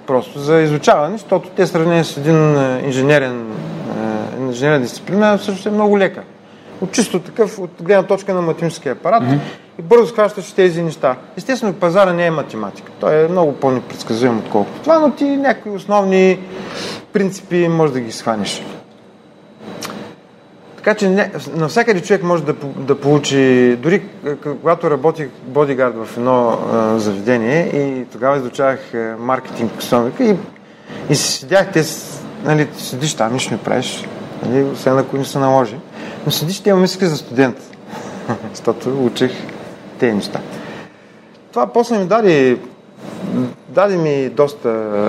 Просто 0.08 0.40
за 0.40 0.62
изучаване, 0.62 1.18
защото 1.18 1.50
те 1.50 1.68
сравнение 1.68 2.04
с 2.04 2.18
един 2.18 2.58
е, 2.58 2.82
инженерен, 2.86 3.42
е, 3.42 3.73
инженерна 4.54 4.80
дисциплина 4.80 5.38
всъщност 5.38 5.66
е 5.66 5.70
много 5.70 6.00
лека. 6.00 6.24
От 6.82 6.92
чисто 6.92 7.20
такъв, 7.20 7.60
от 7.60 7.72
гледна 7.82 8.04
точка 8.04 8.34
на 8.34 8.42
математическия 8.42 8.92
апарат 8.92 9.24
и 9.80 9.82
бързо 9.82 10.08
схващаш 10.08 10.52
тези 10.52 10.82
неща. 10.82 11.16
Естествено, 11.38 11.74
пазара 11.74 12.14
не 12.14 12.26
е 12.26 12.32
математика. 12.32 12.92
Той 13.00 13.26
е 13.26 13.28
много 13.28 13.54
по-непредсказуем, 13.54 14.38
отколкото 14.38 14.80
това, 14.82 15.00
но 15.00 15.12
ти 15.12 15.26
някои 15.26 15.72
основни 15.72 16.40
принципи 17.14 17.68
може 17.68 17.94
да 17.94 18.00
ги 18.00 18.12
схванеш. 18.12 18.64
Така 20.84 20.96
че 20.96 21.10
не, 21.10 21.32
навсякъде 21.56 22.02
човек 22.02 22.24
може 22.24 22.44
да, 22.44 22.54
да 22.78 23.00
получи, 23.00 23.76
дори 23.80 24.02
когато 24.62 24.92
работих 24.92 25.28
бодигард 25.44 25.96
в 25.96 26.18
едно 26.18 26.50
а, 26.50 27.00
заведение 27.00 27.66
и 27.66 28.06
тогава 28.12 28.38
изучавах 28.38 28.94
а, 28.94 29.16
маркетинг 29.20 29.72
Сонвика 29.80 30.24
и, 30.24 30.36
и 31.10 31.16
седях, 31.16 31.72
те, 31.72 31.84
нали, 32.44 32.68
седиш 32.78 33.14
там, 33.14 33.34
нищо 33.34 33.54
не 33.54 33.60
правиш, 33.60 34.06
нали, 34.46 34.64
освен 34.64 34.98
ако 34.98 35.18
не 35.18 35.26
се 35.26 35.40
наложи, 35.40 35.76
но 36.26 36.32
седиш, 36.32 36.60
те 36.60 36.74
ме 36.74 36.82
мислеха 36.82 37.08
за 37.08 37.18
студент, 37.18 37.58
защото 38.54 39.06
учих 39.06 39.32
тези 40.00 40.16
неща. 40.16 40.40
Това 41.52 41.68
после 41.68 41.98
ми 41.98 42.06
даде, 42.06 42.58
даде 43.70 43.98
ми 43.98 44.30
доста, 44.30 45.00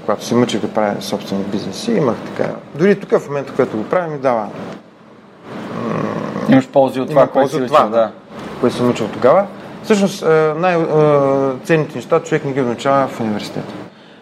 когато 0.00 0.24
се 0.24 0.34
мъчих 0.34 0.60
да 0.60 0.68
правя 0.68 1.02
собствени 1.02 1.44
бизнеси, 1.44 1.92
имах 1.92 2.16
така, 2.26 2.50
дори 2.74 3.00
тук 3.00 3.10
в 3.10 3.28
момента, 3.28 3.52
което 3.52 3.76
го 3.76 3.84
правя, 3.84 4.08
ми 4.08 4.18
дава 4.18 4.48
Имаш 6.48 6.68
ползи 6.68 7.00
от 7.00 7.08
това, 7.08 7.28
има 7.34 7.48
си 7.48 7.56
от 7.56 7.66
това, 7.66 7.86
да. 7.86 8.10
което 8.60 8.76
съм 8.76 8.90
учил 8.90 9.08
тогава. 9.08 9.46
Всъщност 9.82 10.22
най-ценните 10.56 11.96
неща 11.96 12.20
човек 12.20 12.44
не 12.44 12.52
ги 12.52 12.60
научава 12.60 13.08
в 13.08 13.20
университета. 13.20 13.72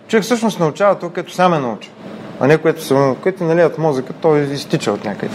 Човек 0.09 0.25
всъщност 0.25 0.61
научава 0.61 0.95
това, 0.95 1.13
което 1.13 1.33
сам 1.33 1.55
е 1.55 1.59
научил, 1.59 1.93
а 2.41 2.47
не 2.47 2.59
което 2.59 2.85
съм, 2.85 3.17
което 3.23 3.45
наливат 3.45 3.79
мозъка, 3.79 4.13
той 4.13 4.41
изтича 4.41 4.93
от 4.93 5.05
някъде. 5.05 5.35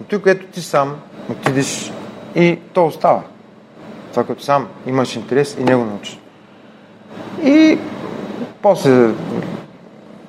Но 0.00 0.06
той, 0.06 0.22
което 0.22 0.46
ти 0.46 0.62
сам 0.62 0.96
отидеш 1.30 1.92
и 2.34 2.58
то 2.72 2.86
остава. 2.86 3.22
Това, 4.10 4.24
което 4.24 4.44
сам 4.44 4.68
имаш 4.86 5.16
интерес 5.16 5.56
и 5.60 5.64
него 5.64 5.84
научиш. 5.84 6.18
И 7.44 7.78
после, 8.62 9.10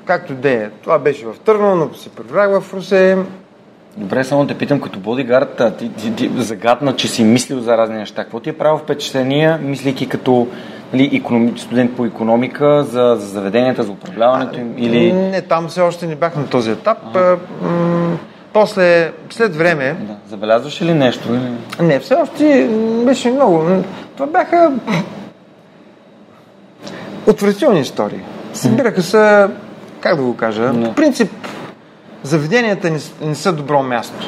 както 0.05 0.34
де 0.34 0.53
е, 0.53 0.70
това 0.70 1.00
беше 1.00 1.25
в 1.25 1.36
Търново, 1.46 1.75
но 1.75 1.93
се 1.93 2.10
прибрах 2.10 2.62
в 2.62 2.74
Русе. 2.74 3.17
Добре, 3.98 4.24
само 4.24 4.48
те 4.48 4.58
питам, 4.58 4.82
като 4.82 5.00
бодигард, 5.00 5.62
ти, 5.77 5.93
ти, 5.93 6.15
ти 6.15 6.32
загадна, 6.38 6.96
че 6.96 7.08
си 7.08 7.24
мислил 7.24 7.60
за 7.60 7.77
разни 7.77 7.96
неща. 7.96 8.24
Какво 8.24 8.39
ти 8.39 8.50
е 8.50 8.58
правил 8.58 8.77
впечатление, 8.77 9.58
мислейки 9.58 10.10
като 10.10 10.48
нали, 10.93 11.09
економи, 11.13 11.53
студент 11.57 11.95
по 11.95 12.05
економика, 12.05 12.83
за, 12.83 13.15
за 13.19 13.27
заведенията, 13.27 13.83
за 13.83 13.91
управляването 13.91 14.59
им? 14.59 14.73
Или... 14.77 15.13
Не, 15.13 15.41
там 15.41 15.67
все 15.67 15.81
още 15.81 16.07
не 16.07 16.15
бях 16.15 16.35
на 16.35 16.47
този 16.47 16.71
етап. 16.71 16.97
А, 17.15 17.38
м- 17.62 18.17
после, 18.53 19.12
след 19.29 19.55
време, 19.55 19.95
Да. 20.00 20.15
Забелязваш 20.27 20.81
ли 20.81 20.93
нещо? 20.93 21.29
Или... 21.33 21.51
не, 21.88 22.00
все 22.00 22.15
още 22.15 22.69
беше 23.05 23.31
много. 23.31 23.83
Това 24.15 24.27
бяха 24.27 24.71
отвратителни 27.27 27.79
истории. 27.79 28.19
Събираха 28.53 29.01
се, 29.01 29.47
как 30.00 30.15
да 30.15 30.23
го 30.23 30.35
кажа, 30.38 30.73
Да. 30.73 30.83
по 30.83 30.93
принцип, 30.95 31.31
заведенията 32.23 32.89
не, 32.89 33.00
не 33.21 33.35
са 33.35 33.53
добро 33.53 33.83
място. 33.83 34.27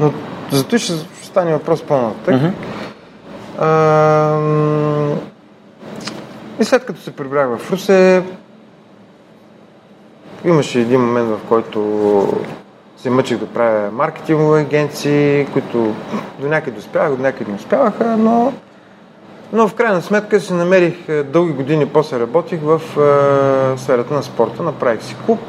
Но 0.00 0.12
зато 0.50 0.78
ще, 0.78 0.92
стане 1.22 1.52
въпрос 1.52 1.82
по-нататък. 1.82 2.52
А, 3.58 3.66
м, 4.34 5.16
и 6.60 6.64
след 6.64 6.84
като 6.84 7.00
се 7.00 7.16
прибрах 7.16 7.58
в 7.58 7.72
Русе, 7.72 8.22
имаше 10.44 10.80
един 10.80 11.00
момент, 11.00 11.28
в 11.28 11.40
който 11.48 12.32
се 12.96 13.10
мъчих 13.10 13.38
да 13.38 13.46
правя 13.46 13.90
маркетингови 13.90 14.60
агенции, 14.60 15.46
които 15.52 15.94
до 16.38 16.48
някъде 16.48 16.78
успявах, 16.78 17.16
до 17.16 17.22
някъде 17.22 17.50
не 17.50 17.56
успяваха, 17.56 18.16
но, 18.16 18.52
но 19.52 19.68
в 19.68 19.74
крайна 19.74 20.02
сметка 20.02 20.40
си 20.40 20.52
намерих 20.52 21.08
е, 21.08 21.22
дълги 21.22 21.52
години, 21.52 21.86
после 21.86 22.20
работих 22.20 22.60
в 22.62 22.80
е, 22.80 23.78
сферата 23.78 24.14
на 24.14 24.22
спорта, 24.22 24.62
направих 24.62 25.02
си 25.02 25.16
клуб, 25.26 25.40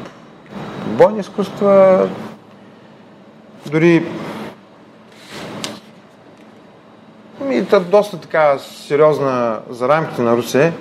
бойни 0.86 1.20
изкуства, 1.20 2.08
дори 3.66 4.06
и 7.50 7.64
та, 7.64 7.80
доста 7.80 8.20
така 8.20 8.58
сериозна 8.58 9.60
за 9.70 9.88
рамките 9.88 10.22
на 10.22 10.36
Русе, 10.36 10.72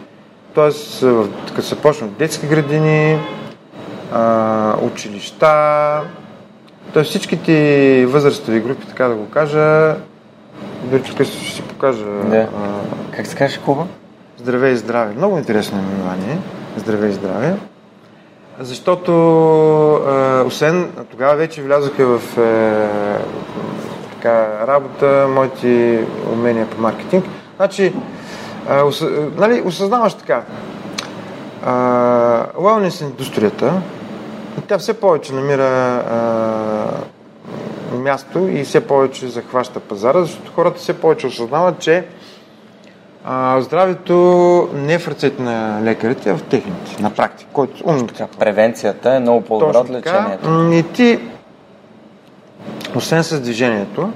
т.е. 0.55 1.05
като 1.55 1.67
се 1.67 1.81
почнат 1.81 2.17
детски 2.17 2.47
градини, 2.47 3.19
училища, 4.81 6.01
т.е. 6.93 7.03
всичките 7.03 8.05
възрастови 8.05 8.59
групи, 8.59 8.88
така 8.88 9.07
да 9.07 9.15
го 9.15 9.29
кажа, 9.29 9.95
дори 10.83 11.03
тук 11.03 11.24
ще 11.24 11.25
си 11.25 11.62
покажа 11.62 12.05
Да. 12.05 12.38
а, 12.38 12.47
Как 13.15 13.27
се 13.27 13.35
казваше 13.35 13.62
клуба? 13.62 13.88
Здраве 14.38 14.69
и 14.69 14.77
здраве. 14.77 15.13
Много 15.13 15.38
интересно 15.38 15.77
наименование. 15.77 16.38
Здраве 16.77 17.07
и 17.07 17.12
здраве. 17.12 17.55
Защото, 18.59 19.12
а, 19.93 20.43
освен 20.47 20.91
тогава 21.12 21.35
вече 21.35 21.62
влязоха 21.62 22.05
в 22.05 22.38
е, 22.38 22.88
така, 24.12 24.67
работа 24.67 25.27
моите 25.29 26.03
умения 26.33 26.67
по 26.69 26.81
маркетинг. 26.81 27.25
Значи, 27.55 27.93
а, 28.69 28.84
ос, 28.84 29.03
нали, 29.38 29.62
осъзнаваш 29.65 30.13
така. 30.13 30.43
Wellness 32.57 33.03
индустрията, 33.03 33.81
тя 34.67 34.77
все 34.77 34.93
повече 34.93 35.34
намира 35.34 35.63
а, 35.63 36.86
място 37.98 38.48
и 38.48 38.63
все 38.63 38.88
повече 38.88 39.27
захваща 39.27 39.79
пазара, 39.79 40.22
защото 40.22 40.51
хората 40.55 40.79
все 40.79 40.93
повече 40.93 41.27
осъзнават, 41.27 41.79
че 41.79 42.05
а, 43.25 43.62
здравето 43.62 44.69
не 44.74 44.93
е 44.93 45.00
в 45.00 45.07
ръцете 45.07 45.41
на 45.41 45.79
лекарите, 45.84 46.29
а 46.29 46.38
в 46.38 46.43
техните, 46.43 47.03
на 47.03 47.10
практика, 47.10 47.50
който 47.53 47.84
умно 47.86 48.07
така. 48.07 48.27
Превенцията 48.39 49.15
е 49.15 49.19
много 49.19 49.41
по-добра 49.41 49.79
от 49.79 49.89
лечението. 49.89 50.72
И 50.74 50.84
ти, 50.93 51.19
освен 52.95 53.24
с 53.24 53.39
движението, 53.39 54.12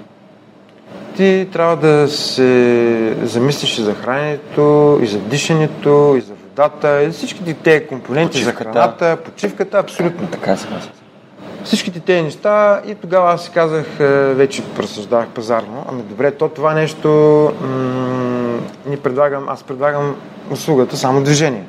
ти 1.20 1.48
трябва 1.54 1.76
да 1.76 2.08
се 2.08 3.18
замислиш 3.24 3.78
и 3.78 3.82
за 3.82 3.94
храненето, 3.94 5.00
и 5.02 5.08
за 5.08 5.20
дишането, 5.20 6.16
и 6.18 6.22
за 6.22 6.34
водата, 6.34 7.04
и 7.04 7.10
всичките 7.10 7.54
тези 7.54 7.88
компоненти 7.88 8.32
Почивката. 8.32 8.64
за 8.64 8.74
храната, 8.74 9.18
почивката, 9.26 9.78
абсолютно. 9.80 10.28
Така 10.28 10.58
се 10.58 10.68
казва. 10.68 10.92
Всичките 11.64 12.00
тези 12.00 12.22
неща 12.22 12.82
и 12.88 12.96
тогава 12.96 13.32
аз 13.34 13.44
си 13.44 13.52
казах, 13.52 14.00
е, 14.00 14.04
вече 14.34 14.64
разсъждавах 14.80 15.28
пазарно, 15.28 15.86
ами 15.90 16.02
добре, 16.02 16.32
то 16.32 16.50
това 16.50 16.74
нещо 16.74 17.10
м- 17.62 18.60
ни 18.86 18.98
предлагам, 18.98 19.50
аз 19.50 19.64
предлагам 19.64 20.16
услугата 20.52 20.98
само 20.98 21.24
движение. 21.24 21.64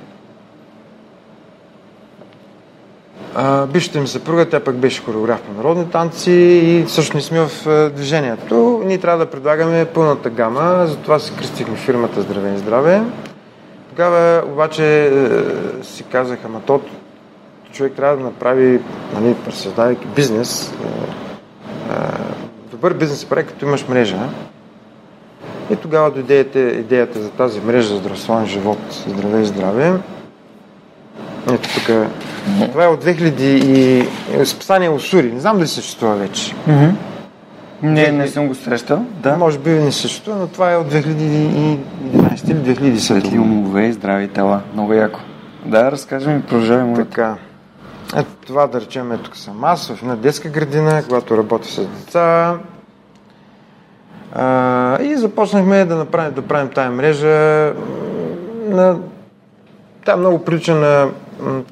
А, 3.29 3.29
бившата 3.72 4.00
ми 4.00 4.06
съпруга, 4.06 4.48
тя 4.48 4.60
пък 4.60 4.76
беше 4.76 5.02
хореограф 5.02 5.40
по 5.40 5.52
народни 5.52 5.90
танци 5.90 6.30
и 6.30 6.84
също 6.88 7.16
не 7.16 7.22
сме 7.22 7.40
в 7.40 7.90
движението. 7.96 8.82
Ние 8.84 8.98
трябва 8.98 9.24
да 9.24 9.30
предлагаме 9.30 9.84
пълната 9.84 10.30
гама, 10.30 10.86
затова 10.86 11.18
си 11.18 11.32
кръстихме 11.36 11.76
фирмата 11.76 12.22
Здраве 12.22 12.54
и 12.54 12.58
здраве. 12.58 13.02
Тогава 13.90 14.42
обаче 14.52 15.04
е, 15.04 15.10
си 15.84 16.02
казах, 16.02 16.38
ама 16.44 16.60
то 16.66 16.80
човек 17.72 17.92
трябва 17.92 18.16
да 18.16 18.24
направи, 18.24 18.80
нали, 19.14 19.36
създавайки 19.50 20.06
бизнес, 20.06 20.72
е, 20.72 20.86
е, 21.92 21.96
добър 22.70 22.94
бизнес 22.94 23.20
се 23.20 23.28
прави, 23.28 23.46
като 23.46 23.66
имаш 23.66 23.88
мрежа. 23.88 24.18
И 25.70 25.76
тогава 25.76 26.10
дойде 26.10 26.40
идеята 26.54 27.22
за 27.22 27.30
тази 27.30 27.60
мрежа 27.60 27.88
за 27.88 27.96
здравословен 27.96 28.46
живот, 28.46 28.78
здраве 29.08 29.40
и 29.40 29.44
здраве. 29.44 29.92
Ето 31.46 31.68
тук. 31.74 31.86
Това 32.72 32.84
е 32.84 32.88
от 32.88 33.04
2000 33.04 33.40
и 33.40 34.08
е, 34.32 34.46
списание 34.46 34.88
Осури. 34.90 35.32
Не 35.32 35.40
знам 35.40 35.56
дали 35.56 35.68
съществува 35.68 36.16
вече. 36.16 36.54
Не, 37.82 38.12
не 38.12 38.28
съм 38.28 38.48
го 38.48 38.54
срещал. 38.54 39.04
Да. 39.22 39.36
Може 39.36 39.58
би 39.58 39.70
не 39.70 39.92
съществува, 39.92 40.38
но 40.38 40.46
това 40.46 40.72
е 40.72 40.76
от 40.76 40.92
2011 40.92 41.78
или 42.50 42.94
2010 42.94 42.96
Светли 42.96 43.38
умове 43.38 43.86
и 43.86 43.92
здрави 43.92 44.28
тела. 44.28 44.60
Много 44.72 44.92
яко. 44.92 45.20
Да, 45.64 45.92
разкажем 45.92 46.38
и 46.38 46.42
продължавай 46.42 46.84
моята. 46.84 47.04
Така. 47.04 47.36
Ето 48.16 48.30
това 48.46 48.66
да 48.66 48.80
речем, 48.80 49.12
е 49.12 49.18
тук 49.18 49.36
съм 49.36 49.64
аз 49.64 49.88
в 49.88 50.02
една 50.02 50.16
детска 50.16 50.48
градина, 50.48 51.02
когато 51.08 51.36
работя 51.36 51.68
с 51.68 51.86
деца. 51.86 52.58
А, 54.34 55.02
и 55.02 55.16
започнахме 55.16 55.84
да, 55.84 55.96
направим, 55.96 56.34
да 56.34 56.42
правим 56.42 56.68
тая 56.68 56.90
мрежа. 56.90 57.72
На, 58.68 58.98
тя 60.04 60.16
много 60.16 60.44
прилича 60.44 60.74
на 60.74 61.08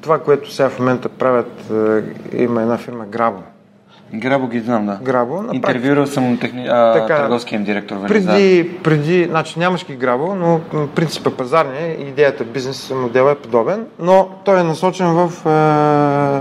това, 0.01 0.19
което 0.19 0.53
сега 0.53 0.69
в 0.69 0.79
момента 0.79 1.09
правят. 1.09 1.71
а, 1.71 2.01
Има 2.33 2.61
една 2.61 2.77
фирма 2.77 3.05
Грабо. 3.05 3.39
Грабо 4.13 4.47
ги 4.47 4.59
знам, 4.59 4.85
да. 4.85 4.99
Грабо. 5.03 5.43
Интервюрал 5.53 6.07
съм 6.07 6.37
техни... 6.37 6.67
а, 6.67 6.93
Така, 6.93 7.17
търговския 7.17 7.57
им 7.57 7.63
директор. 7.63 7.95
Велизар. 7.95 8.33
Преди, 8.33 8.69
преди, 8.83 9.25
значи 9.25 9.59
нямаш 9.59 9.85
ги 9.85 9.95
грабо, 9.95 10.35
но 10.35 10.59
м, 10.73 10.87
принципа 10.95 11.31
пазарния 11.31 12.01
идеята 12.01 12.43
бизнес 12.43 12.91
модела 12.95 13.31
е 13.31 13.35
подобен, 13.35 13.85
но 13.99 14.29
той 14.45 14.59
е 14.59 14.63
насочен 14.63 15.07
в, 15.07 15.31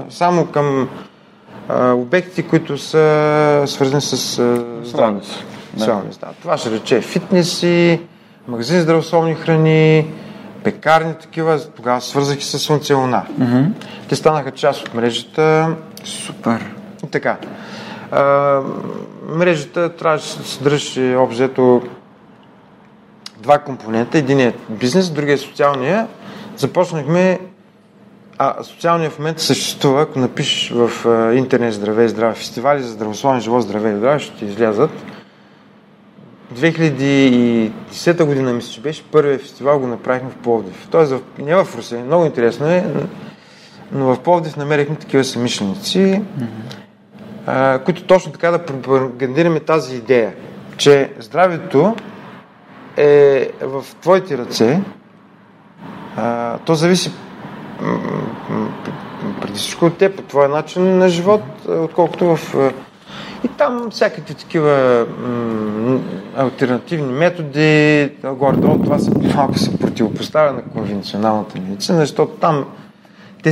е, 0.08 0.12
само 0.12 0.46
към 0.46 0.88
е, 1.70 1.90
обекти, 1.90 2.42
които 2.42 2.78
са 2.78 3.62
свързани 3.66 4.00
с 4.02 4.38
е. 4.38 4.42
Wellness, 4.86 6.20
Да. 6.20 6.28
Това 6.42 6.56
ще 6.58 6.70
рече 6.70 7.00
фитнеси, 7.00 8.00
магазин 8.48 8.80
здравословни 8.80 9.34
храни, 9.34 10.06
пекарни 10.64 11.14
такива, 11.14 11.60
тогава 11.76 12.00
свързах 12.00 12.38
и 12.38 12.44
с 12.44 12.58
Слънце 12.58 12.92
и 12.92 12.96
Луна. 12.96 13.22
Те 14.08 14.16
станаха 14.16 14.50
част 14.50 14.88
от 14.88 14.94
мрежата, 14.94 15.76
Супер. 16.04 16.74
и 17.06 17.10
така. 17.10 17.36
А, 18.10 18.60
мрежата 19.28 19.96
трябваше 19.96 20.38
да 20.38 20.44
съдържаше 20.44 21.16
обзето 21.18 21.82
два 23.36 23.58
компонента. 23.58 24.18
Един 24.18 24.40
е 24.40 24.54
бизнес, 24.70 25.10
другия 25.10 25.34
е 25.34 25.38
социалния. 25.38 26.06
Започнахме 26.56 27.38
а 28.38 28.62
социалният 28.62 29.12
в 29.12 29.18
момента 29.18 29.42
съществува, 29.42 30.02
ако 30.02 30.18
напишеш 30.18 30.70
в 30.74 30.90
интернет 31.36 31.74
здраве 31.74 32.04
и 32.04 32.08
здраве, 32.08 32.34
фестивали 32.34 32.82
за 32.82 32.92
здравословен 32.92 33.40
живот, 33.40 33.62
здраве 33.62 33.92
и 33.92 33.96
здраве, 33.96 34.18
ще 34.18 34.36
ти 34.36 34.44
излязат. 34.44 34.90
2010 36.54 38.24
година, 38.24 38.52
мисля, 38.52 38.72
че 38.72 38.80
беше 38.80 39.04
първият 39.04 39.42
фестивал, 39.42 39.78
го 39.78 39.86
направихме 39.86 40.30
в 40.30 40.36
Пловдив. 40.36 40.88
Тоест, 40.90 41.14
не 41.38 41.54
в 41.54 41.76
Русе, 41.76 42.02
много 42.02 42.24
интересно 42.24 42.66
е, 42.66 42.84
но 43.92 44.14
в 44.14 44.20
Пловдив 44.20 44.56
намерихме 44.56 44.96
такива 44.96 45.24
самишленици, 45.24 46.22
mm-hmm. 47.48 47.84
които 47.84 48.04
точно 48.04 48.32
така 48.32 48.50
да 48.50 48.64
пропагандираме 48.64 49.60
тази 49.60 49.96
идея, 49.96 50.34
че 50.76 51.12
здравето 51.18 51.96
е 52.96 53.50
в 53.62 53.84
твоите 54.00 54.38
ръце, 54.38 54.80
а, 56.16 56.58
то 56.58 56.74
зависи 56.74 57.12
преди 59.40 59.58
всичко 59.58 59.84
от 59.84 59.98
теб, 59.98 60.16
по 60.16 60.22
твоя 60.22 60.48
начин 60.48 60.98
на 60.98 61.08
живот, 61.08 61.42
отколкото 61.68 62.36
в... 62.36 62.72
И 63.44 63.48
там 63.48 63.90
всякакви 63.90 64.34
такива 64.34 65.06
м- 65.18 66.00
альтернативни 66.36 67.12
методи, 67.12 68.10
горе-долу 68.24 68.82
това 68.82 68.98
се 68.98 69.10
малко 69.34 69.58
се 69.58 69.78
противопоставя 69.78 70.52
на 70.52 70.62
конвенционалната 70.62 71.60
медицина, 71.60 71.98
защото 71.98 72.32
там 72.32 72.64
те, 73.42 73.50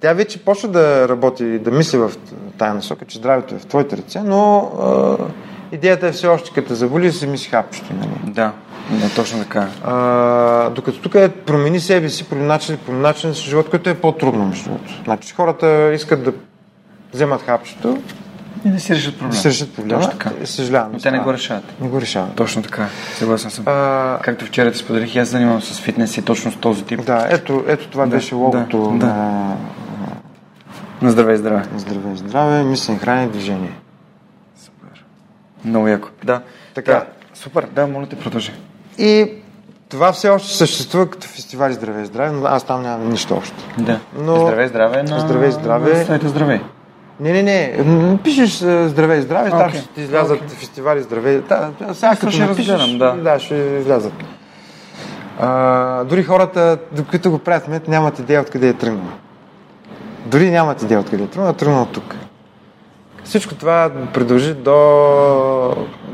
тя 0.00 0.12
вече 0.12 0.44
почва 0.44 0.68
да 0.68 1.08
работи, 1.08 1.58
да 1.58 1.70
мисли 1.70 1.98
в 1.98 2.12
тая 2.58 2.74
насока, 2.74 3.04
че 3.04 3.18
здравето 3.18 3.54
е 3.54 3.58
в 3.58 3.66
твоите 3.66 3.96
ръце, 3.96 4.20
но 4.20 4.58
а, 4.58 5.16
идеята 5.72 6.06
е 6.06 6.12
все 6.12 6.26
още, 6.26 6.50
като 6.54 6.74
заболи, 6.74 7.12
се 7.12 7.26
мисли 7.26 7.50
хапчето. 7.50 7.94
Нали? 7.94 8.32
Да. 8.32 8.52
Да, 8.90 9.14
точно 9.16 9.38
така. 9.38 9.68
А, 9.84 10.70
докато 10.70 11.00
тук 11.00 11.14
е 11.14 11.28
промени 11.28 11.80
себе 11.80 12.08
си, 12.08 12.28
промени 12.28 12.48
начин, 12.48 12.78
промени 12.86 13.02
начин 13.02 13.34
си 13.34 13.42
живот, 13.42 13.70
който 13.70 13.90
е 13.90 13.94
по-трудно, 13.94 14.44
между 14.46 14.64
другото. 14.64 14.92
Значи 15.04 15.34
хората 15.34 15.92
искат 15.94 16.24
да 16.24 16.32
вземат 17.12 17.42
хапчето 17.42 17.98
и 18.64 18.68
да 18.68 18.80
си 18.80 18.94
решат 18.94 19.14
проблема. 19.14 19.30
Да 19.30 19.36
си 19.36 19.48
решат 19.48 19.74
проблема. 19.74 20.00
Точно 20.00 20.18
така. 20.18 20.46
Съжалявам. 20.46 20.92
Но 20.92 20.98
те 20.98 21.10
не 21.10 21.18
го 21.18 21.32
решават. 21.32 21.80
Не 21.80 21.88
го 21.88 22.00
решават. 22.00 22.34
Точно 22.34 22.62
така. 22.62 22.88
Съгласен 23.14 23.50
съм. 23.50 23.64
А... 23.68 24.18
Както 24.22 24.44
вчера 24.44 24.72
ти 24.72 24.78
споделих, 24.78 25.16
аз 25.16 25.28
занимавам 25.28 25.62
с 25.62 25.80
фитнес 25.80 26.16
и 26.16 26.22
точно 26.22 26.52
с 26.52 26.56
този 26.56 26.84
тип. 26.84 27.04
Да, 27.04 27.26
ето, 27.30 27.64
ето 27.66 27.88
това 27.88 28.06
да, 28.06 28.10
беше 28.10 28.34
логото 28.34 28.96
да, 29.00 29.06
на... 29.06 29.56
На 31.02 31.10
здраве 31.10 31.34
и 31.34 31.36
здраве. 31.36 31.62
На 31.72 31.78
здраве 31.78 32.12
и 32.12 32.16
здраве, 32.16 32.62
мислен, 32.62 32.98
хранение, 32.98 33.28
движение. 33.28 33.72
Супер. 34.64 35.04
Много 35.64 35.88
яко. 35.88 36.08
Да. 36.24 36.40
Така. 36.74 36.92
Да. 36.92 37.06
Супер, 37.34 37.66
да, 37.74 37.86
моля 37.86 38.06
те 38.06 38.16
продължи. 38.16 38.52
И 38.98 39.30
това 39.88 40.12
все 40.12 40.28
още 40.28 40.56
съществува 40.56 41.10
като 41.10 41.26
фестивали 41.26 41.74
Здраве 41.74 42.02
и 42.02 42.06
здраве, 42.06 42.30
но 42.30 42.46
аз 42.46 42.64
там 42.64 42.82
нямам 42.82 43.08
нищо 43.08 43.34
общо. 43.34 43.56
Да. 43.78 44.00
Но... 44.18 44.36
Здраве 44.36 44.64
и 44.64 44.68
здраве 44.68 45.02
на... 45.02 45.20
Здраве 45.20 45.48
и 45.48 45.52
здраве. 45.52 46.18
здраве. 46.24 46.62
Не, 47.20 47.32
не, 47.32 47.42
не. 47.42 48.18
Пишеш 48.24 48.56
здраве 48.88 49.16
и 49.16 49.22
здраве, 49.22 49.50
okay. 49.50 49.58
там 49.58 49.70
ще 49.70 49.88
ти 49.88 50.00
излязат 50.00 50.40
okay. 50.40 50.50
фестивали 50.50 51.02
здраве. 51.02 51.40
Да, 51.40 51.70
сега 51.94 52.16
като 52.16 52.30
ще 52.30 52.46
напишеш, 52.46 52.96
да. 52.96 53.12
да, 53.12 53.38
ще 53.38 53.54
излязат. 53.54 54.12
А, 55.38 56.04
дори 56.04 56.22
хората, 56.22 56.78
докато 56.92 57.30
го 57.30 57.38
правят, 57.38 57.88
нямат 57.88 58.18
идея 58.18 58.40
откъде 58.40 58.68
е 58.68 58.72
тръгнал. 58.72 59.12
Дори 60.26 60.50
нямат 60.50 60.82
идея 60.82 61.00
откъде 61.00 61.22
е 61.22 61.26
тръгнал, 61.26 61.52
тръгнал 61.52 61.82
от 61.82 61.92
тук. 61.92 62.14
Всичко 63.24 63.54
това 63.54 63.90
продължи 64.14 64.54
до 64.54 64.70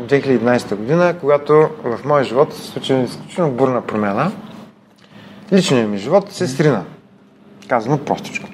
2011 0.07 0.75
година, 0.77 1.15
когато 1.21 1.69
в 1.85 1.99
моя 2.05 2.25
живот 2.25 2.55
се 2.55 2.63
случи 2.63 2.95
изключително 2.95 3.53
бурна 3.53 3.83
промяна. 3.83 4.33
Личният 5.53 5.91
ми 5.91 5.99
живот 5.99 6.33
се 6.33 6.49
срина. 6.49 6.83
Казано 7.69 7.99
простичко. 7.99 8.49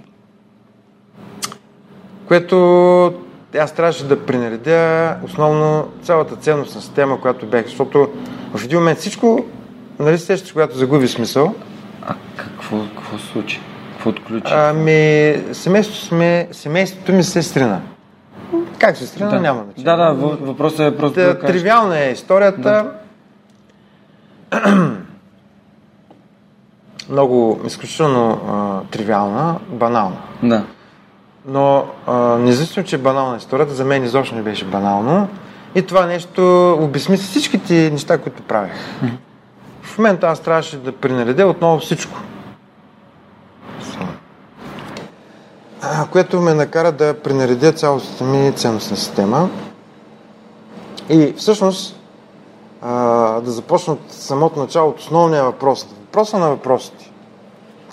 Което 2.28 3.14
аз 3.58 3.72
трябваше 3.72 4.04
да 4.04 4.26
принаредя 4.26 5.14
основно 5.24 5.88
цялата 6.02 6.36
ценностна 6.36 6.80
система, 6.80 7.20
която 7.20 7.46
бях, 7.46 7.64
защото 7.64 8.08
в 8.54 8.64
един 8.64 8.78
момент 8.78 8.98
всичко, 8.98 9.44
нали 9.98 10.18
сещаш, 10.18 10.52
когато 10.52 10.78
загуби 10.78 11.08
смисъл. 11.08 11.54
А 12.02 12.14
какво, 12.36 12.76
какво 12.96 13.18
случи? 13.18 13.60
Какво 13.92 14.10
отключи? 14.10 14.52
Ами, 14.54 15.34
семейството, 15.52 16.00
сме, 16.00 16.48
семейството 16.52 17.12
ми 17.12 17.22
се 17.22 17.42
срина. 17.42 17.80
Как 18.78 18.96
се 18.96 19.06
стрина, 19.06 19.30
да. 19.30 19.40
няма 19.40 19.64
значение. 19.64 19.84
Да, 19.84 19.96
да, 19.96 20.12
въпросът 20.40 20.80
е 20.80 20.96
просто 20.96 21.20
да, 21.20 21.26
да 21.26 21.38
Тривиална 21.38 21.98
е 21.98 22.12
историята. 22.12 22.92
Да. 24.50 24.60
Много, 27.10 27.60
изключително 27.66 28.40
а, 28.48 28.80
тривиална, 28.90 29.58
банална. 29.68 30.16
Да. 30.42 30.64
Но, 31.48 31.84
а, 32.06 32.14
независимо, 32.38 32.86
че 32.86 32.96
е 32.96 32.98
банална 32.98 33.36
историята, 33.36 33.74
за 33.74 33.84
мен 33.84 34.04
изобщо 34.04 34.34
не 34.34 34.42
беше 34.42 34.64
банално. 34.64 35.28
И 35.74 35.82
това 35.82 36.06
нещо 36.06 36.72
обесмисли 36.80 37.26
всичките 37.26 37.90
неща, 37.90 38.18
които 38.18 38.42
правех. 38.42 38.72
В 39.82 39.98
момента 39.98 40.26
аз 40.26 40.40
трябваше 40.40 40.76
да 40.76 40.92
принаредя 40.92 41.46
отново 41.46 41.78
всичко. 41.78 42.18
което 46.12 46.40
ме 46.40 46.54
накара 46.54 46.92
да 46.92 47.14
пренаредя 47.14 47.72
цялостната 47.72 48.24
ми 48.24 48.52
ценностна 48.52 48.96
система. 48.96 49.48
И 51.08 51.32
всъщност 51.36 52.00
а, 52.82 52.94
да 53.40 53.50
започна 53.50 53.92
от 53.92 54.00
самото 54.08 54.60
начало 54.60 54.90
от 54.90 55.00
основния 55.00 55.44
въпрос. 55.44 55.86
Въпроса 56.00 56.38
на 56.38 56.48
въпросите, 56.48 57.07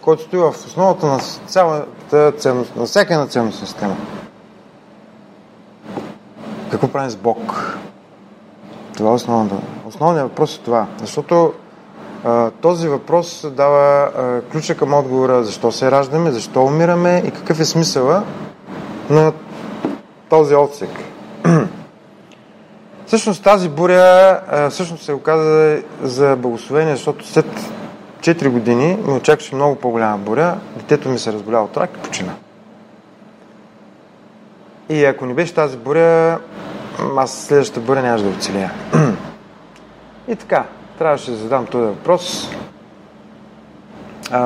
който 0.06 0.24
стои 0.24 0.40
в 0.40 0.50
основата 0.50 1.06
на 1.06 1.20
цялата 1.48 2.32
ценност, 2.32 2.76
на 2.76 2.86
всяка 2.86 3.14
една 3.14 3.28
ценностна 3.28 3.68
система. 3.68 3.96
Какво 6.72 6.88
правим 6.88 7.10
с 7.10 7.16
Бог? 7.16 7.38
Това 8.98 9.10
е 9.10 9.14
основната. 9.14 9.56
Основният 9.88 10.30
въпрос 10.30 10.58
е 10.58 10.62
това. 10.62 10.88
Защото 11.02 11.54
този 12.62 12.88
въпрос 12.88 13.46
дава 13.52 14.10
ключа 14.52 14.78
към 14.78 14.94
отговора 14.94 15.44
защо 15.44 15.72
се 15.72 15.92
раждаме, 15.92 16.32
защо 16.32 16.64
умираме 16.64 17.24
и 17.26 17.32
какъв 17.32 17.60
е 17.60 17.66
смисъла 17.66 18.24
на 19.10 19.34
този 20.30 20.56
отсек. 20.56 20.90
Всъщност 23.06 23.44
тази 23.44 23.70
буря 23.70 24.42
всъщност 24.70 25.04
се 25.04 25.14
оказа 25.14 25.82
за 26.02 26.36
благословение, 26.36 26.96
защото 26.96 27.28
след 27.28 27.46
4 28.26 28.50
години 28.50 28.98
ми 29.08 29.14
очакваше 29.14 29.56
много 29.56 29.76
по-голяма 29.76 30.18
буря. 30.18 30.58
Детето 30.78 31.10
ми 31.10 31.20
се 31.20 31.34
разболя 31.34 31.62
от 31.62 31.78
рак 31.78 31.90
и 31.98 32.02
почина. 32.02 32.34
И 34.90 35.06
ако 35.06 35.26
не 35.26 35.34
беше 35.34 35.54
тази 35.54 35.78
буря, 35.78 36.40
аз 37.18 37.34
следващата 37.34 37.80
буря 37.80 38.02
нямаше 38.02 38.24
да 38.24 38.30
оцелея. 38.30 38.72
И 40.28 40.36
така, 40.36 40.66
трябваше 41.00 41.32
да 41.32 41.38
задам 41.38 41.66
този 41.66 41.86
въпрос. 41.86 42.50
А, 44.32 44.40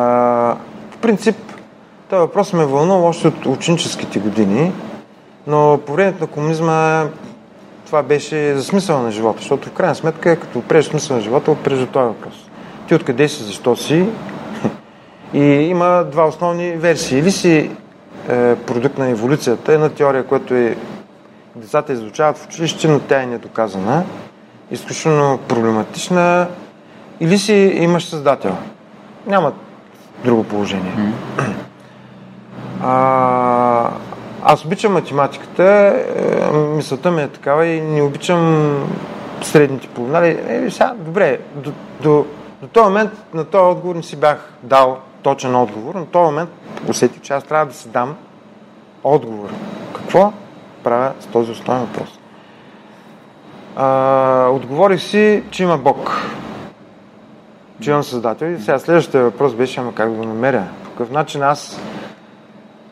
в 0.92 0.98
принцип, 1.02 1.36
този 2.10 2.20
въпрос 2.20 2.54
ме 2.54 2.66
вълнува 2.66 3.08
още 3.08 3.28
от 3.28 3.46
ученическите 3.46 4.20
години, 4.20 4.72
но 5.48 5.80
по 5.86 5.94
времето 5.94 6.22
на 6.22 6.28
комунизма 6.28 7.06
това 7.86 8.04
беше 8.04 8.56
за 8.56 8.64
смисъл 8.64 9.02
на 9.02 9.12
живота, 9.12 9.38
защото 9.40 9.70
в 9.70 9.74
крайна 9.74 9.96
сметка, 9.96 10.40
като 10.40 10.60
опреш 10.60 10.86
смисъл 10.86 11.16
на 11.16 11.22
живота, 11.22 11.52
опреш 11.52 11.80
този 11.80 12.06
въпрос. 12.06 12.50
Ти 12.90 12.96
откъде 12.96 13.28
си, 13.28 13.44
защо 13.44 13.76
си? 13.76 14.06
И 15.34 15.44
има 15.44 16.06
два 16.12 16.28
основни 16.28 16.72
версии. 16.72 17.20
Или 17.20 17.32
си 17.32 17.72
е, 18.30 18.56
продукт 18.56 18.98
на 18.98 19.10
еволюцията, 19.10 19.74
една 19.74 19.90
теория, 19.90 20.24
която 20.24 20.54
е 20.54 20.76
децата 21.56 21.94
изучават 21.94 22.38
в 22.38 22.46
училище, 22.46 22.88
но 22.88 23.00
тя 23.00 23.22
е 23.22 23.26
недоказана 23.26 24.04
изключително 24.72 25.40
проблематична, 25.48 26.48
или 27.20 27.38
си 27.38 27.54
имаш 27.54 28.06
създател. 28.06 28.58
Няма 29.28 29.54
друго 30.26 30.44
положение. 30.44 31.14
А, 32.84 33.90
аз 34.44 34.66
обичам 34.66 34.94
математиката, 34.94 35.64
е, 35.64 36.58
мисълта 36.58 37.12
ми 37.12 37.22
е 37.22 37.28
такава 37.28 37.66
и 37.66 37.82
не 37.82 38.02
обичам 38.02 38.74
средните 39.42 39.88
половинали. 39.88 40.40
Е, 40.48 40.70
сега, 40.70 40.94
добре, 41.06 41.40
до, 41.56 41.72
до, 42.02 42.26
до 42.62 42.68
този 42.68 42.84
момент 42.84 43.12
на 43.34 43.46
този 43.46 43.72
отговор 43.72 43.96
не 43.96 44.04
си 44.04 44.16
бях 44.16 44.50
дал 44.64 44.98
точен 45.22 45.56
отговор, 45.56 45.96
но 45.96 46.06
този 46.06 46.26
момент 46.26 46.50
усетих, 46.90 47.22
че 47.22 47.34
аз 47.34 47.44
трябва 47.44 47.66
да 47.66 47.74
си 47.74 47.90
дам 47.90 48.16
отговор. 49.04 49.50
Какво 49.96 50.34
правя 50.84 51.12
с 51.20 51.26
този 51.26 51.52
основен 51.52 51.86
въпрос? 51.86 52.20
а, 53.80 54.50
отговорих 54.52 55.02
си, 55.02 55.44
че 55.52 55.64
има 55.64 55.78
Бог. 55.78 56.22
Че 57.82 57.90
имам 57.90 58.04
Създател. 58.04 58.46
И 58.46 58.60
сега 58.60 58.80
следващия 58.80 59.24
въпрос 59.24 59.56
беше, 59.56 59.80
ама 59.80 59.96
как 59.96 60.10
да 60.10 60.16
го 60.16 60.24
намеря? 60.24 60.64
По 60.84 60.90
какъв 60.90 61.12
начин 61.12 61.44
аз 61.44 61.82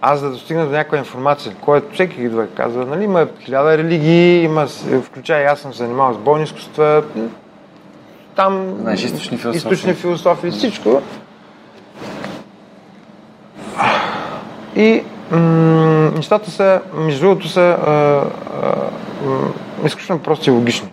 аз 0.01 0.21
да 0.21 0.29
достигна 0.29 0.65
до 0.65 0.71
някаква 0.71 0.97
информация, 0.97 1.55
което 1.61 1.93
всеки 1.93 2.21
идва 2.21 2.47
казва, 2.47 2.85
нали, 2.85 3.03
има 3.03 3.27
хиляда 3.39 3.77
религии, 3.77 4.43
има, 4.43 4.67
включая 5.03 5.51
аз 5.51 5.59
съм 5.59 5.73
се 5.73 5.77
занимавал 5.77 6.13
с 6.13 6.17
бойни 6.17 6.43
изкуства, 6.43 7.03
там 8.37 8.75
Знаеш, 8.81 9.03
източни 9.03 9.37
философии. 9.37 9.57
източни 9.57 9.93
философии, 9.93 10.51
всичко. 10.51 11.01
И 14.75 15.03
м- 15.31 16.11
нещата 16.15 16.51
са, 16.51 16.81
между 16.93 17.27
другото, 17.27 17.49
са 17.49 17.61
а, 17.61 17.91
а, 17.91 19.85
изключително 19.85 20.21
прости 20.21 20.49
и 20.49 20.53
логични. 20.53 20.91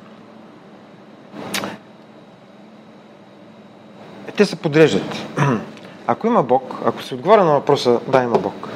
Те 4.37 4.44
се 4.44 4.57
подреждат. 4.57 5.26
Ако 6.07 6.26
има 6.26 6.42
Бог, 6.42 6.74
ако 6.87 7.02
се 7.02 7.14
отговоря 7.14 7.44
на 7.44 7.52
въпроса 7.52 8.00
да, 8.09 8.22
има 8.22 8.38
Бог, 8.38 8.68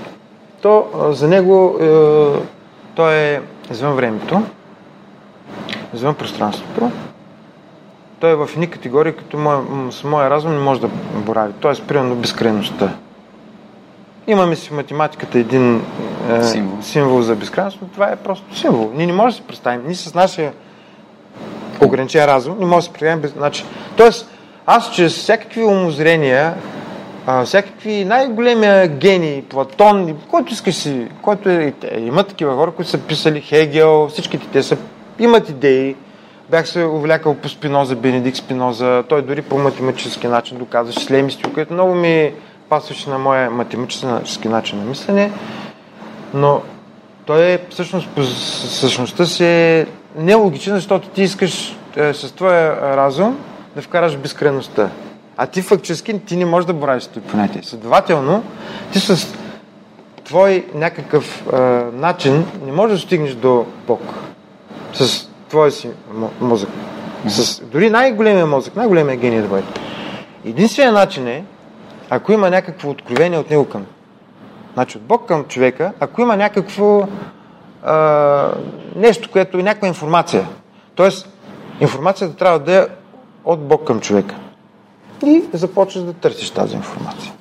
то 0.63 0.87
а, 0.95 1.13
за 1.13 1.29
него 1.29 1.79
е, 1.81 1.87
той 2.95 3.15
е 3.15 3.41
извън 3.71 3.95
времето, 3.95 4.43
извън 5.95 6.15
пространството, 6.15 6.91
той 8.21 8.31
е 8.31 8.35
в 8.35 8.51
едни 8.53 8.71
категории, 8.71 9.13
като 9.13 9.39
моя, 9.39 9.61
с 9.91 10.05
моя 10.05 10.31
разум 10.31 10.53
не 10.53 10.59
може 10.59 10.81
да 10.81 10.89
борави. 11.15 11.53
Тоест, 11.61 11.83
примерно 11.83 12.15
безкрайността. 12.15 12.95
Имаме 14.27 14.57
си 14.57 14.69
в 14.69 14.73
математиката 14.73 15.39
един 15.39 15.83
е, 16.31 16.43
Символ. 16.43 16.83
символ 16.83 17.23
за 17.23 17.37
безкрайност, 17.37 17.79
но 17.83 17.89
това 17.89 18.07
е 18.07 18.17
просто 18.17 18.57
символ. 18.57 18.91
Ние 18.95 19.07
не 19.07 19.13
можем 19.13 19.29
да 19.29 19.35
си 19.37 19.43
представим. 19.43 19.83
Ние 19.87 19.95
с 19.95 20.15
нашия 20.15 20.53
ограничен 21.81 22.25
разум 22.25 22.57
не 22.59 22.67
можем 22.67 22.79
да 22.79 22.83
си 22.83 22.91
представим 22.91 23.21
без... 23.21 23.33
Значи, 23.33 23.65
тоест, 23.97 24.31
аз 24.67 24.95
чрез 24.95 25.17
всякакви 25.17 25.65
умозрения, 25.65 26.55
а, 27.27 27.45
всякакви 27.45 28.05
най-големия 28.05 28.89
гений, 28.89 29.43
Платон, 29.43 30.17
който 30.31 30.53
искаш 30.53 30.75
си, 30.75 31.07
който 31.23 31.49
е, 31.49 31.73
има 31.99 32.25
такива 32.25 32.55
хора, 32.55 32.71
които 32.71 32.91
са 32.91 32.99
писали 32.99 33.41
Хегел, 33.41 34.09
всичките 34.09 34.47
те 34.53 34.63
са, 34.63 34.77
имат 35.19 35.49
идеи, 35.49 35.97
бях 36.51 36.69
се 36.69 36.85
увлякал 36.85 37.35
по 37.35 37.49
Спиноза, 37.49 37.97
Бенедикт 37.97 38.37
Спиноза, 38.37 39.05
той 39.09 39.23
дори 39.23 39.43
по 39.43 39.59
математически 39.59 40.27
начин 40.27 40.59
доказва 40.59 40.93
числемисти, 40.93 41.43
което 41.43 41.73
много 41.73 41.95
ми 41.95 42.33
пасваше 42.69 43.11
на 43.11 43.19
моя 43.19 43.51
математически 43.51 44.49
начин 44.49 44.79
на 44.79 44.85
мислене, 44.85 45.33
но 46.35 46.63
той 47.27 47.45
е 47.45 47.59
всъщност 47.71 48.09
по 48.09 48.23
същността 48.23 49.27
си 49.27 49.45
е 49.45 49.87
нелогичен, 50.17 50.75
защото 50.75 51.09
ти 51.09 51.23
искаш 51.23 51.77
е, 51.97 52.15
с 52.15 52.33
твоя 52.33 52.97
разум 52.97 53.39
да 53.77 53.83
вкараш 53.83 54.17
безкрайността. 54.17 54.91
А 55.37 55.47
ти 55.47 55.63
фактически 55.63 56.19
ти 56.19 56.37
не 56.37 56.45
можеш 56.45 56.67
да 56.67 56.73
боравиш 56.73 57.03
с 57.03 57.09
тези 57.09 57.27
понятия. 57.27 57.65
Следователно, 57.65 58.43
ти 58.93 59.01
с 59.01 59.35
твой 60.25 60.67
някакъв 60.75 61.45
е, 61.53 61.57
начин 61.97 62.47
не 62.67 62.73
можеш 62.73 63.01
да 63.01 63.07
стигнеш 63.07 63.35
до 63.35 63.67
Бог. 63.87 64.01
С 64.93 65.28
твоя 65.49 65.71
си 65.71 65.91
мо- 66.15 66.31
мозък. 66.41 66.71
С 67.27 67.61
дори 67.61 67.91
най-големия 67.91 68.47
мозък, 68.47 68.77
най-големия 68.77 69.17
гений 69.17 69.41
да 69.41 69.49
бъде. 69.49 69.63
Единственият 70.45 70.95
начин 70.95 71.29
е, 71.29 71.45
ако 72.11 72.33
има 72.33 72.51
някакво 72.51 72.91
откровение 72.91 73.39
от 73.39 73.51
него 73.51 73.69
към 73.69 73.87
Значи 74.79 74.99
от 74.99 75.05
Бог 75.05 75.29
към 75.29 75.45
човека, 75.45 75.93
ако 76.01 76.21
има 76.21 76.37
някакво 76.37 77.09
а, 77.83 78.53
нещо, 78.97 79.31
което 79.31 79.59
е 79.59 79.63
някаква 79.63 79.89
информация. 79.89 80.49
Тоест, 80.95 81.29
информацията 81.81 82.37
трябва 82.37 82.59
да 82.59 82.75
е 82.75 82.87
от 83.45 83.61
Бог 83.61 83.87
към 83.87 84.01
човека. 84.01 84.35
И 85.27 85.43
започваш 85.53 86.05
да 86.05 86.13
търсиш 86.13 86.51
тази 86.51 86.77
информация. 86.77 87.33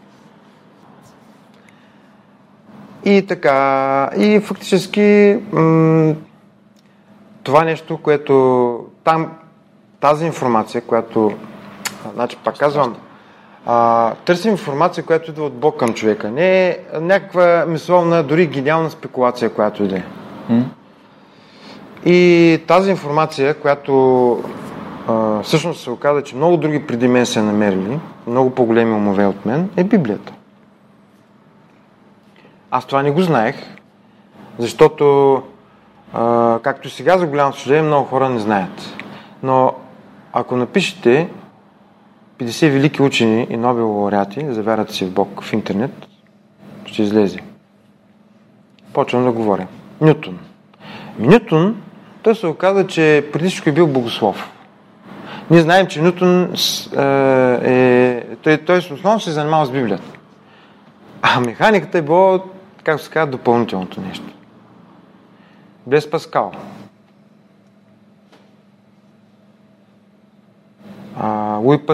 И 3.06 3.26
така, 3.28 4.10
и 4.18 4.40
фактически 4.40 5.38
м- 5.52 6.16
това 7.48 7.64
нещо, 7.64 7.98
което 7.98 8.86
там, 9.04 9.32
тази 10.00 10.26
информация, 10.26 10.82
която, 10.82 11.32
значи 12.14 12.38
пак 12.44 12.58
казвам, 12.58 12.96
а, 13.66 14.14
търсим 14.26 14.52
информация, 14.52 15.06
която 15.06 15.32
идва 15.32 15.46
от 15.46 15.54
Бог 15.54 15.78
към 15.78 15.94
човека. 15.94 16.30
Не 16.32 16.68
е 16.68 16.78
някаква 17.02 17.66
мисловна, 17.68 18.24
дори 18.24 18.48
гениална 18.48 18.90
спекулация, 18.90 19.50
която 19.50 19.84
иде. 19.84 20.04
И 22.06 22.62
тази 22.68 22.92
информация, 22.92 23.54
която 23.54 24.44
а, 25.08 25.42
всъщност 25.44 25.84
се 25.84 25.90
оказа, 25.90 26.24
че 26.24 26.36
много 26.36 26.58
други 26.58 26.88
преди 26.88 27.08
мен 27.08 27.26
са 27.26 27.44
намерили, 27.44 28.00
много 28.28 28.50
по-големи 28.50 28.94
умове 28.94 29.26
от 29.26 29.46
мен, 29.46 29.70
е 29.78 29.84
Библията. 29.84 30.34
Аз 32.72 32.86
това 32.86 33.04
не 33.04 33.12
го 33.12 33.22
знаех, 33.22 33.56
защото, 34.60 35.44
а, 36.14 36.60
както 36.64 36.90
сега 36.90 37.18
за 37.18 37.28
голямо 37.28 37.54
съжаление, 37.54 37.88
много 37.88 38.08
хора 38.08 38.30
не 38.30 38.40
знаят. 38.40 38.96
Но 39.44 39.74
ако 40.34 40.58
напишете 40.58 41.30
50 42.40 42.70
велики 42.70 43.02
учени 43.02 43.48
и 43.50 43.58
Нобел 43.58 43.92
лауреати 43.92 44.46
за 44.50 44.64
вярата 44.64 44.94
си 44.94 45.06
в 45.06 45.12
Бог 45.12 45.44
в 45.44 45.54
интернет, 45.54 46.08
ще 46.86 47.04
излезе. 47.04 47.40
Почвам 48.94 49.24
да 49.24 49.32
говоря. 49.32 49.68
Нютон. 50.02 50.40
Нютон, 51.20 51.82
той 52.22 52.36
се 52.36 52.48
оказа, 52.48 52.88
че 52.88 53.30
преди 53.34 53.48
всичко 53.48 53.70
е 53.70 53.74
бил 53.74 53.88
богослов. 53.88 54.52
Ние 55.50 55.62
знаем, 55.62 55.88
че 55.88 56.02
Нютон 56.02 56.44
е, 56.44 56.54
е 57.64 58.36
той, 58.36 58.58
той 58.58 58.78
основно 58.78 59.20
се 59.20 59.32
занимава 59.32 59.66
с 59.66 59.72
Библията. 59.72 60.18
А 61.22 61.40
механиката 61.40 61.98
е 61.98 62.02
било, 62.02 62.40
как 62.84 63.00
се 63.00 63.10
казва, 63.10 63.32
допълнителното 63.32 64.02
нещо. 64.02 64.26
Без 65.88 66.10
Паскал. 66.10 66.52
а, 71.20 71.58
Луи 71.58 71.86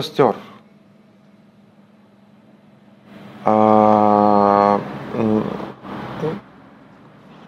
м, 5.16 5.44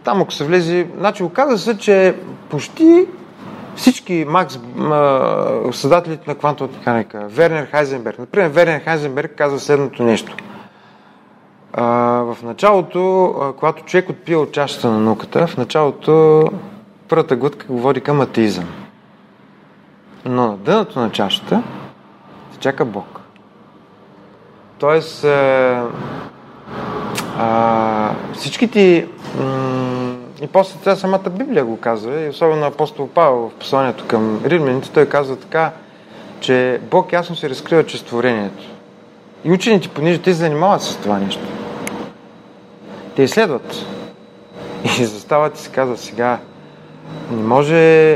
там, 0.04 0.22
ако 0.22 0.32
се 0.32 0.46
влезе, 0.46 0.88
значи 0.98 1.24
оказа 1.24 1.58
се, 1.58 1.78
че 1.78 2.16
почти 2.50 3.08
всички 3.76 4.26
Макс, 4.28 4.60
създателите 5.72 6.30
на 6.30 6.36
квантовата 6.36 6.78
механика, 6.78 7.28
Вернер 7.30 7.66
Хайзенберг, 7.66 8.20
например, 8.20 8.50
Вернер 8.50 8.84
Хайзенберг 8.84 9.36
казва 9.38 9.60
следното 9.60 10.04
нещо. 10.04 10.36
А, 11.78 11.84
в 12.22 12.38
началото, 12.44 13.34
когато 13.60 13.84
човек 13.84 14.10
отпива 14.10 14.42
от 14.42 14.52
чашата 14.52 14.90
на 14.90 15.00
науката, 15.00 15.48
в 15.48 15.58
началото 15.58 16.44
първата 17.08 17.36
глътка 17.36 17.66
го 17.68 17.80
води 17.80 18.02
към 18.02 18.22
атеизъм. 18.22 18.66
Но 20.26 20.48
на 20.48 20.58
дъното 20.58 21.00
на 21.00 21.12
чашата 21.12 21.64
се 22.52 22.60
чака 22.60 22.86
Бог. 22.86 23.22
Тоест, 24.80 25.24
а, 25.24 25.84
а, 27.38 28.12
всички 28.34 28.72
ти 28.72 29.06
м- 29.40 30.16
и 30.42 30.48
после 30.48 30.80
това 30.80 30.96
самата 30.96 31.30
Библия 31.30 31.66
го 31.66 31.80
казва, 31.80 32.22
и 32.22 32.30
особено 32.30 32.66
апостол 32.66 33.10
Павел 33.10 33.50
в 33.50 33.60
посланието 33.60 34.06
към 34.08 34.42
римляните, 34.46 34.92
той 34.92 35.06
казва 35.06 35.36
така, 35.36 35.72
че 36.40 36.82
Бог 36.92 37.14
ясно 37.14 37.36
се 37.36 37.50
разкрива 37.50 37.86
чрез 37.86 38.04
творението. 38.04 38.64
И 39.46 39.52
учените, 39.52 39.88
понеже 39.88 40.22
те 40.22 40.34
занимават 40.34 40.82
с 40.82 40.98
това 40.98 41.18
нещо, 41.18 41.44
те 43.16 43.24
изследват. 43.24 43.76
И 45.00 45.06
застават 45.06 45.58
и 45.58 45.62
се 45.62 45.70
казват 45.70 46.00
сега, 46.00 46.40
не 47.32 47.44
може, 47.44 48.14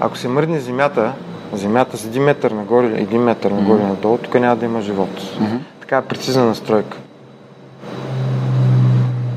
ако 0.00 0.16
се 0.16 0.28
мръдне 0.28 0.60
земята, 0.60 1.12
земята 1.52 1.96
с 1.96 2.04
един 2.04 2.22
метър 2.22 2.50
нагоре, 2.50 2.86
един 2.86 3.22
метър 3.22 3.50
нагоре 3.50 3.82
mm-hmm. 3.82 3.88
надолу, 3.88 4.18
тук 4.18 4.34
няма 4.34 4.56
да 4.56 4.64
има 4.64 4.82
живот. 4.82 5.20
Mm-hmm. 5.20 5.58
Така 5.80 6.02
прецизна 6.02 6.44
настройка. 6.44 6.96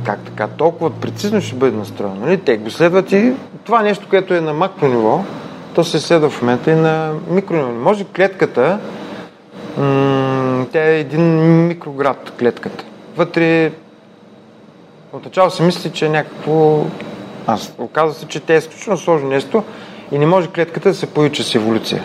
Как 0.03 0.19
така? 0.19 0.47
Толкова 0.47 0.89
прецизно 0.89 1.41
ще 1.41 1.55
бъде 1.55 1.77
настроено. 1.77 2.15
Нали? 2.15 2.37
Те 2.37 2.57
го 2.57 2.71
следват 2.71 3.11
и 3.11 3.33
това 3.63 3.81
нещо, 3.81 4.07
което 4.09 4.33
е 4.33 4.41
на 4.41 4.53
макро 4.53 4.87
ниво, 4.87 5.23
то 5.73 5.83
се 5.83 5.99
следва 5.99 6.29
в 6.29 6.41
момента 6.41 6.71
и 6.71 6.75
на 6.75 7.13
микро 7.29 7.55
ниво. 7.55 7.69
Може 7.69 8.03
клетката, 8.03 8.79
м- 9.77 10.65
тя 10.71 10.83
е 10.83 10.99
един 10.99 11.67
микроград, 11.67 12.33
клетката. 12.39 12.83
Вътре 13.17 13.71
Отначало 15.13 15.49
се 15.49 15.63
мисли, 15.63 15.91
че 15.91 16.05
е 16.05 16.09
някакво... 16.09 16.85
Аз 17.47 17.73
оказва 17.77 18.13
се, 18.13 18.25
че 18.25 18.39
те 18.39 18.53
е 18.53 18.57
изключително 18.57 18.97
сложно 18.97 19.29
нещо 19.29 19.63
и 20.11 20.17
не 20.17 20.25
може 20.25 20.47
клетката 20.47 20.89
да 20.89 20.95
се 20.95 21.05
появи 21.05 21.35
чрез 21.35 21.55
еволюция. 21.55 22.03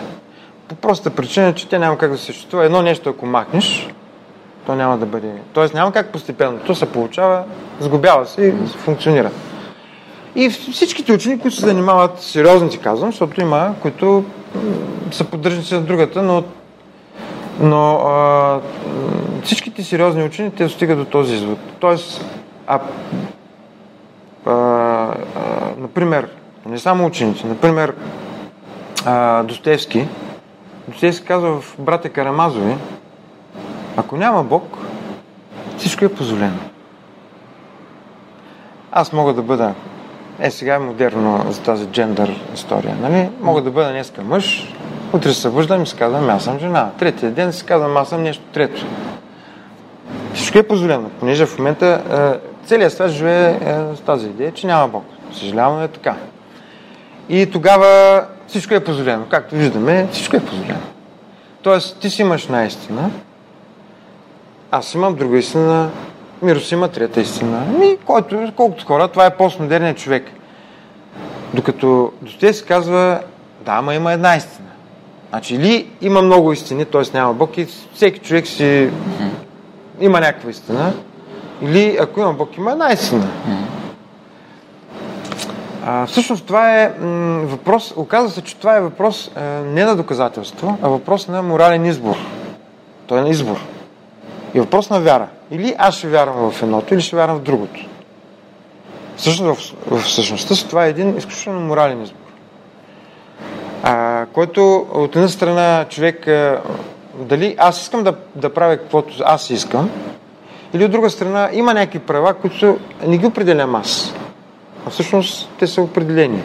По 0.67 0.75
простата 0.75 1.15
причина, 1.15 1.53
че 1.53 1.67
те 1.67 1.79
няма 1.79 1.97
как 1.97 2.11
да 2.11 2.17
съществува. 2.17 2.65
Едно 2.65 2.81
нещо, 2.81 3.09
ако 3.09 3.25
махнеш, 3.25 3.89
то 4.65 4.75
няма 4.75 4.97
да 4.97 5.05
бъде... 5.05 5.31
Тоест 5.53 5.73
няма 5.73 5.91
как 5.91 6.09
постепенно. 6.09 6.59
То 6.59 6.75
се 6.75 6.85
получава, 6.85 7.43
сгубява 7.79 8.25
се 8.25 8.41
и 8.41 8.51
функционира. 8.67 9.31
И 10.35 10.49
всичките 10.49 11.13
учени, 11.13 11.39
които 11.39 11.57
се 11.57 11.65
занимават, 11.65 12.21
сериозно 12.21 12.69
ти 12.69 12.77
казвам, 12.77 13.11
защото 13.11 13.41
има, 13.41 13.73
които 13.81 14.25
са 15.11 15.23
поддръжници 15.23 15.73
на 15.73 15.81
другата, 15.81 16.21
но, 16.21 16.43
но 17.59 17.95
а, 17.95 18.59
всичките 19.43 19.83
сериозни 19.83 20.23
учени, 20.23 20.51
те 20.51 20.63
достигат 20.63 20.97
до 20.97 21.05
този 21.05 21.35
извод. 21.35 21.59
Тоест, 21.79 22.25
А, 22.67 22.79
а, 24.45 24.51
а, 24.51 25.13
например, 25.77 26.29
не 26.65 26.79
само 26.79 27.05
ученици, 27.05 27.47
например, 27.47 27.95
а, 29.05 29.43
Достоевски, 29.43 30.07
Достоевски 30.87 31.25
казва 31.25 31.61
в 31.61 31.75
Брате 31.79 32.09
Карамазови, 32.09 32.75
ако 33.97 34.17
няма 34.17 34.43
Бог, 34.43 34.77
всичко 35.77 36.05
е 36.05 36.13
позволено. 36.13 36.59
Аз 38.91 39.13
мога 39.13 39.33
да 39.33 39.41
бъда, 39.41 39.73
е 40.39 40.51
сега 40.51 40.75
е 40.75 40.79
модерно 40.79 41.45
за 41.49 41.61
тази 41.61 41.85
джендър 41.85 42.41
история, 42.53 42.95
нали? 43.01 43.29
Мога 43.41 43.61
да 43.61 43.71
бъда 43.71 43.89
днеска 43.89 44.21
мъж, 44.21 44.73
утре 45.13 45.33
се 45.33 45.41
събуждам 45.41 45.83
и 45.83 45.87
си 45.87 45.95
казвам, 45.95 46.29
аз 46.29 46.43
съм 46.43 46.59
жена. 46.59 46.89
Третия 46.99 47.31
ден 47.31 47.53
си 47.53 47.65
казвам, 47.65 47.97
аз 47.97 48.09
съм 48.09 48.23
нещо 48.23 48.43
трето. 48.53 48.85
Всичко 50.33 50.57
е 50.57 50.67
позволено, 50.67 51.09
понеже 51.19 51.45
в 51.45 51.57
момента 51.57 52.01
е, 52.43 52.54
целият 52.65 52.93
свят 52.93 53.09
живее 53.09 53.49
е, 53.49 53.95
с 53.95 54.01
тази 54.05 54.27
идея, 54.27 54.51
че 54.51 54.67
няма 54.67 54.87
Бог. 54.87 55.03
Съжалявам, 55.33 55.83
е 55.83 55.87
така. 55.87 56.15
И 57.29 57.51
тогава 57.51 58.23
всичко 58.47 58.73
е 58.73 58.83
позволено. 58.83 59.25
Както 59.29 59.55
виждаме, 59.55 60.07
всичко 60.11 60.35
е 60.35 60.39
позволено. 60.39 60.79
Тоест, 61.61 61.99
ти 61.99 62.09
си 62.09 62.21
имаш 62.21 62.45
една 62.45 62.65
истина, 62.65 63.09
аз 64.71 64.93
имам 64.93 65.15
друга 65.15 65.37
истина, 65.37 65.89
Мирос 66.41 66.71
има 66.71 66.87
трета 66.87 67.21
истина. 67.21 67.61
Ми, 67.79 67.97
който, 68.05 68.51
колкото 68.55 68.85
хора, 68.85 69.07
това 69.07 69.25
е 69.25 69.37
постмодерният 69.37 69.97
човек. 69.97 70.23
Докато 71.53 72.11
Достоевски 72.21 72.67
казва, 72.67 73.19
да, 73.65 73.71
ама 73.71 73.93
има 73.93 74.13
една 74.13 74.35
истина. 74.35 74.67
Значи, 75.29 75.55
или 75.55 75.87
има 76.01 76.21
много 76.21 76.53
истини, 76.53 76.85
т.е. 76.85 77.01
няма 77.13 77.33
Бог 77.33 77.57
и 77.57 77.67
всеки 77.93 78.19
човек 78.19 78.47
си 78.47 78.89
има 79.99 80.19
някаква 80.19 80.49
истина, 80.49 80.93
или 81.61 81.97
ако 82.01 82.19
има 82.19 82.33
Бог, 82.33 82.57
има 82.57 82.71
една 82.71 82.93
истина. 82.93 83.27
А, 85.85 86.05
всъщност 86.05 86.45
това 86.45 86.81
е 86.81 86.93
м- 87.01 87.41
въпрос, 87.45 87.93
оказва 87.97 88.29
се, 88.29 88.41
че 88.41 88.55
това 88.55 88.77
е 88.77 88.81
въпрос 88.81 89.31
а, 89.35 89.41
не 89.43 89.85
на 89.85 89.95
доказателство, 89.95 90.77
а 90.81 90.87
въпрос 90.87 91.27
на 91.27 91.41
морален 91.41 91.85
избор. 91.85 92.15
Той 93.07 93.19
е 93.19 93.21
на 93.21 93.29
избор. 93.29 93.57
И 94.53 94.59
въпрос 94.59 94.89
на 94.89 94.99
вяра. 94.99 95.27
Или 95.51 95.75
аз 95.77 95.95
ще 95.95 96.07
вярвам 96.07 96.51
в 96.51 96.63
едното, 96.63 96.93
или 96.93 97.01
ще 97.01 97.15
вярвам 97.15 97.37
в 97.37 97.41
другото. 97.41 97.85
Всъщност, 99.17 99.75
в, 99.87 99.99
в 99.99 100.11
същността 100.11 100.67
това 100.69 100.85
е 100.85 100.89
един 100.89 101.17
изключително 101.17 101.59
морален 101.59 102.03
избор. 102.03 102.19
А, 103.83 104.25
който 104.33 104.87
от 104.93 105.15
една 105.15 105.27
страна 105.27 105.85
човек 105.89 106.27
а, 106.27 106.61
дали 107.19 107.55
аз 107.57 107.81
искам 107.81 108.03
да, 108.03 108.15
да 108.35 108.53
правя 108.53 108.77
каквото 108.77 109.13
аз 109.25 109.49
искам, 109.49 109.89
или 110.75 110.85
от 110.85 110.91
друга 110.91 111.09
страна 111.09 111.49
има 111.53 111.73
някакви 111.73 111.99
права, 111.99 112.33
които 112.33 112.77
не 113.07 113.17
ги 113.17 113.25
определям 113.25 113.75
аз. 113.75 114.15
А 114.87 114.89
всъщност 114.89 115.49
те 115.59 115.67
са 115.67 115.81
определени 115.81 116.41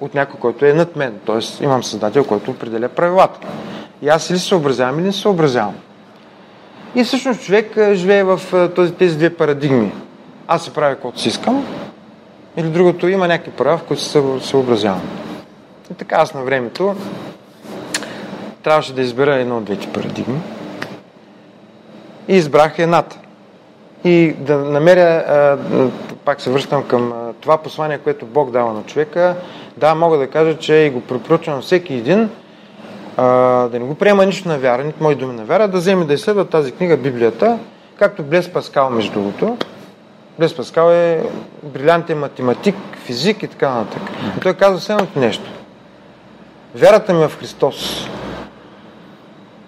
от 0.00 0.14
някой, 0.14 0.40
който 0.40 0.64
е 0.64 0.72
над 0.72 0.96
мен. 0.96 1.14
Тоест 1.24 1.60
имам 1.60 1.84
създател, 1.84 2.24
който 2.24 2.50
определя 2.50 2.88
правилата. 2.88 3.48
И 4.02 4.08
аз 4.08 4.30
или 4.30 4.38
съобразявам, 4.38 4.98
или 4.98 5.06
не 5.06 5.12
съобразявам. 5.12 5.74
И 6.94 7.04
всъщност 7.04 7.42
човек 7.42 7.78
живее 7.92 8.24
в 8.24 8.40
този, 8.74 8.92
тези 8.92 9.16
две 9.16 9.30
парадигми. 9.30 9.92
Аз 10.48 10.64
се 10.64 10.72
правя 10.72 10.94
каквото 10.94 11.20
си 11.20 11.28
искам, 11.28 11.64
или 12.56 12.68
другото 12.68 13.08
има 13.08 13.28
някакви 13.28 13.50
права, 13.50 13.78
в 13.78 13.82
които 13.82 14.02
се 14.02 14.22
съобразявам. 14.40 15.02
И 15.90 15.94
така 15.94 16.16
аз 16.16 16.34
на 16.34 16.42
времето 16.42 16.96
трябваше 18.62 18.94
да 18.94 19.02
избера 19.02 19.34
едно 19.34 19.56
от 19.56 19.64
двете 19.64 19.92
парадигми. 19.92 20.40
И 22.28 22.36
избрах 22.36 22.78
едната. 22.78 23.18
И 24.06 24.32
да 24.38 24.56
намеря, 24.56 25.58
пак 26.24 26.40
се 26.40 26.50
връщам 26.50 26.82
към 26.82 27.12
това 27.40 27.58
послание, 27.58 27.98
което 27.98 28.26
Бог 28.26 28.50
дава 28.50 28.72
на 28.72 28.82
човека. 28.82 29.34
Да, 29.76 29.94
мога 29.94 30.18
да 30.18 30.26
кажа, 30.26 30.58
че 30.58 30.74
и 30.74 30.90
го 30.90 31.00
препоръчвам 31.00 31.60
всеки 31.62 31.94
един, 31.94 32.30
да 33.16 33.70
не 33.72 33.78
го 33.78 33.94
приема 33.94 34.26
нищо 34.26 34.48
на 34.48 34.58
вяра, 34.58 34.84
нито 34.84 35.02
мои 35.02 35.14
думи 35.14 35.34
на 35.34 35.44
вяра, 35.44 35.68
да 35.68 35.78
вземе 35.78 36.04
да 36.04 36.14
изследва 36.14 36.44
тази 36.44 36.72
книга, 36.72 36.96
Библията, 36.96 37.58
както 37.98 38.22
Блес 38.22 38.52
Паскал, 38.52 38.90
между 38.90 39.12
другото. 39.12 39.56
Блес 40.38 40.56
Паскал 40.56 40.90
е 40.90 41.22
брилянтен 41.62 42.18
математик, 42.18 42.74
физик 43.04 43.42
и 43.42 43.48
така 43.48 43.70
нататък. 43.70 44.02
Той 44.42 44.54
казва 44.54 44.80
следното 44.80 45.18
нещо. 45.18 45.50
Вярата 46.74 47.14
ми 47.14 47.24
е 47.24 47.28
в 47.28 47.38
Христос. 47.38 48.08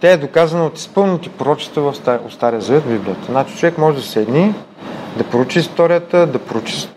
Тя 0.01 0.11
е 0.11 0.17
доказана 0.17 0.67
от 0.67 0.79
изпълните 0.79 1.29
пророчества 1.29 1.93
в 1.93 2.31
Стария, 2.31 2.61
Завет, 2.61 2.89
Библията. 2.89 3.25
Значи 3.25 3.57
човек 3.57 3.79
може 3.79 3.97
да 3.97 4.03
седни, 4.03 4.55
да 5.17 5.25
поручи 5.25 5.59
историята, 5.59 6.27
да 6.27 6.39
поручи 6.39 6.89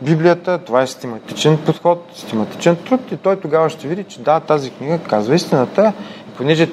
Библията, 0.00 0.58
това 0.58 0.82
е 0.82 0.86
систематичен 0.86 1.58
подход, 1.66 2.10
систематичен 2.14 2.76
труд 2.76 3.00
и 3.12 3.16
той 3.16 3.40
тогава 3.40 3.70
ще 3.70 3.88
види, 3.88 4.04
че 4.04 4.20
да, 4.20 4.40
тази 4.40 4.70
книга 4.70 4.98
казва 4.98 5.34
истината 5.34 5.92
и 6.28 6.36
понеже 6.36 6.68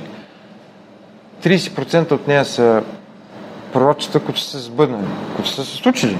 30% 1.43 2.11
от 2.11 2.27
нея 2.27 2.45
са 2.45 2.83
пророчества, 3.73 4.19
които 4.19 4.39
са 4.39 4.49
се 4.49 4.59
сбъднали, 4.59 5.07
които 5.35 5.49
са 5.49 5.65
се 5.65 5.75
случили. 5.75 6.17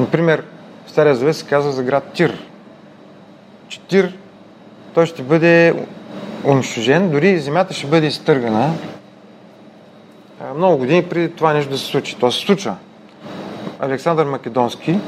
Например, 0.00 0.44
в 0.86 0.90
Стария 0.90 1.14
Завет 1.14 1.36
се 1.36 1.46
казва 1.46 1.72
за 1.72 1.82
град 1.82 2.04
Тир. 2.14 2.38
Че 3.68 3.80
Тир, 3.80 4.12
той 4.94 5.06
ще 5.06 5.22
бъде 5.22 5.74
унищожен, 6.44 7.10
дори 7.10 7.38
земята 7.38 7.74
ще 7.74 7.86
бъде 7.86 8.06
изтъргана 8.06 8.70
много 10.56 10.76
години 10.76 11.02
преди 11.02 11.30
това 11.30 11.52
нещо 11.52 11.70
да 11.70 11.78
се 11.78 11.86
случи. 11.86 12.16
То 12.16 12.30
се 12.30 12.38
случва. 12.38 12.74
Александър 13.80 14.26
Македонски 14.26 14.98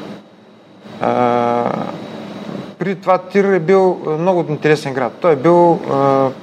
а, 1.01 1.73
преди 2.79 3.01
това 3.01 3.19
Тир 3.19 3.45
е 3.45 3.61
бил 3.61 4.01
много 4.19 4.45
интересен 4.49 4.95
град. 4.95 5.13
Той 5.21 5.33
е 5.33 5.37
бил 5.37 5.81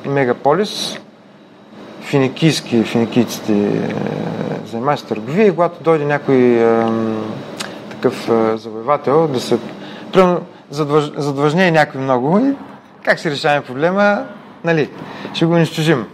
мегаполис, 0.05 0.99
финикийски, 2.01 2.83
финикийците 2.83 3.81
занимават 4.65 4.99
с 4.99 5.03
търговия 5.03 5.47
и 5.47 5.51
когато 5.51 5.83
дойде 5.83 6.05
някой 6.05 6.65
такъв 7.89 8.29
завоевател 8.55 9.27
да 9.27 9.39
се... 9.39 9.57
Задлъжнее 10.69 11.71
някой 11.71 12.01
много 12.01 12.39
и 12.39 12.53
как 13.03 13.19
си 13.19 13.31
решаваме 13.31 13.65
проблема? 13.65 14.25
Нали, 14.63 14.89
ще 15.33 15.45
го 15.45 15.53
унищожим. 15.53 16.05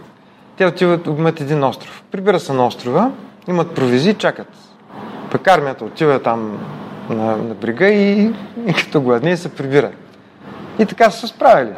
Те 0.56 0.66
отиват, 0.66 1.06
имат 1.06 1.40
един 1.40 1.64
остров. 1.64 2.02
Прибира 2.10 2.40
се 2.40 2.52
на 2.52 2.66
острова, 2.66 3.10
имат 3.48 3.74
провизии, 3.74 4.14
чакат. 4.14 4.48
Пък 5.30 5.48
армията 5.48 5.84
отива 5.84 6.22
там 6.22 6.58
на, 7.08 7.36
на 7.36 7.54
брега 7.54 7.88
и, 7.88 8.34
и 8.66 8.74
като 8.74 9.00
гладни 9.00 9.36
се 9.36 9.48
прибира. 9.48 9.90
И 10.78 10.86
така 10.86 11.10
са 11.10 11.20
се 11.20 11.26
справили. 11.26 11.72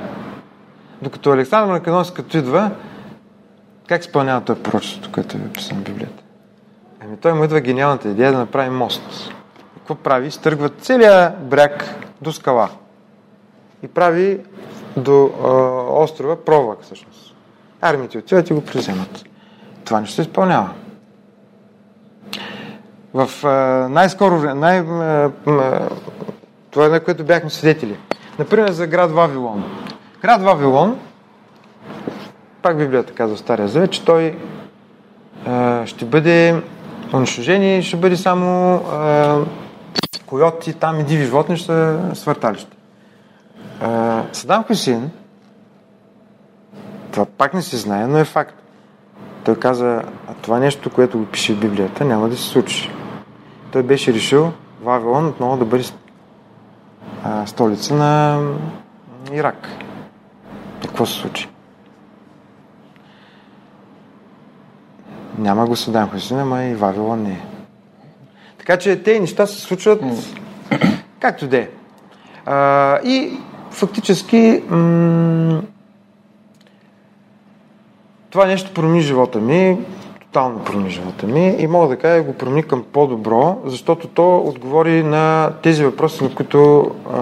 Докато 1.02 1.30
Александър 1.30 1.72
Македонски 1.72 2.16
като 2.16 2.38
идва, 2.38 2.70
как 3.88 4.00
изпълнява 4.00 4.40
той 4.40 4.62
пророчеството, 4.62 5.12
което 5.12 5.36
е 5.36 5.52
писано 5.52 5.80
в 5.80 5.84
Библията? 5.84 6.22
Ами 7.04 7.16
той 7.16 7.32
му 7.32 7.44
идва 7.44 7.60
гениалната 7.60 8.08
идея 8.08 8.32
да 8.32 8.38
направи 8.38 8.70
мост. 8.70 9.32
Какво 9.74 9.94
прави? 9.94 10.30
Стъргва 10.30 10.68
целият 10.68 11.48
бряг 11.48 11.94
до 12.22 12.32
скала. 12.32 12.68
И 13.82 13.88
прави 13.88 14.40
до 14.96 15.30
а, 15.44 15.48
острова 16.02 16.44
Провак, 16.44 16.82
всъщност. 16.82 17.34
Армиите 17.80 18.18
отиват 18.18 18.50
и 18.50 18.54
го 18.54 18.64
приземат. 18.64 19.24
Това 19.84 20.00
не 20.00 20.06
се 20.06 20.22
изпълнява. 20.22 20.70
В 23.14 23.44
а, 23.44 23.48
най-скоро 23.88 24.38
време, 24.38 24.54
най- 24.54 24.82
това 26.70 26.86
е 26.86 26.88
на 26.88 27.00
което 27.00 27.24
бяхме 27.24 27.50
свидетели. 27.50 27.96
Например, 28.38 28.70
за 28.70 28.86
град 28.86 29.10
Вавилон. 29.10 29.64
Град 30.22 30.42
Вавилон, 30.42 30.98
пак 32.62 32.78
Библията 32.78 33.12
казва 33.12 33.36
в 33.36 33.40
Стария 33.40 33.68
Завет, 33.68 33.90
че 33.90 34.04
той 34.04 34.38
а, 35.46 35.86
ще 35.86 36.04
бъде 36.04 36.62
унищожен 37.14 37.62
и 37.62 37.82
ще 37.82 37.96
бъде 37.96 38.16
само 38.16 38.74
а, 38.74 39.38
койоти, 40.26 40.72
там 40.72 41.00
и 41.00 41.04
диви 41.04 41.24
животни 41.24 41.56
ще 41.56 41.66
са 41.66 42.00
свърталище. 42.14 42.76
Садам 44.32 44.64
Хусин, 44.64 45.10
това 47.12 47.26
пак 47.26 47.54
не 47.54 47.62
се 47.62 47.76
знае, 47.76 48.06
но 48.06 48.18
е 48.18 48.24
факт. 48.24 48.54
Той 49.44 49.58
каза, 49.58 50.02
а 50.28 50.34
това 50.34 50.58
нещо, 50.58 50.90
което 50.90 51.18
го 51.18 51.26
пише 51.26 51.54
в 51.54 51.60
Библията, 51.60 52.04
няма 52.04 52.28
да 52.28 52.36
се 52.36 52.42
случи. 52.42 52.90
Той 53.72 53.82
беше 53.82 54.14
решил 54.14 54.52
Вавилон 54.82 55.26
отново 55.26 55.56
да 55.56 55.64
бъде 55.64 55.84
а, 57.24 57.46
столица 57.46 57.94
на 57.94 58.40
Ирак. 59.32 59.68
Какво 60.82 61.06
се 61.06 61.12
случи? 61.12 61.48
Няма 65.38 65.66
го 65.66 65.76
Садам 65.76 66.10
Хусин, 66.10 66.38
ама 66.38 66.64
и 66.64 66.74
Вавилон 66.74 67.22
не 67.22 67.32
е. 67.32 67.42
Така 68.58 68.76
че 68.76 69.02
тези 69.02 69.20
неща 69.20 69.46
се 69.46 69.60
случват 69.60 70.02
както 71.20 71.46
де. 71.48 71.70
И 73.04 73.38
фактически 73.72 74.62
м- 74.68 75.62
това 78.30 78.46
нещо 78.46 78.74
промени 78.74 79.00
живота 79.00 79.40
ми 79.40 79.78
тотално 80.32 80.64
промени 80.64 80.90
живота 80.90 81.26
ми 81.26 81.56
и 81.58 81.66
мога 81.66 81.88
да 81.88 81.98
кажа 81.98 82.22
го 82.22 82.32
промени 82.32 82.62
към 82.62 82.84
по-добро, 82.92 83.60
защото 83.64 84.08
то 84.08 84.38
отговори 84.38 85.02
на 85.02 85.52
тези 85.62 85.84
въпроси, 85.84 86.24
на 86.24 86.34
които 86.34 86.90
а, 87.10 87.20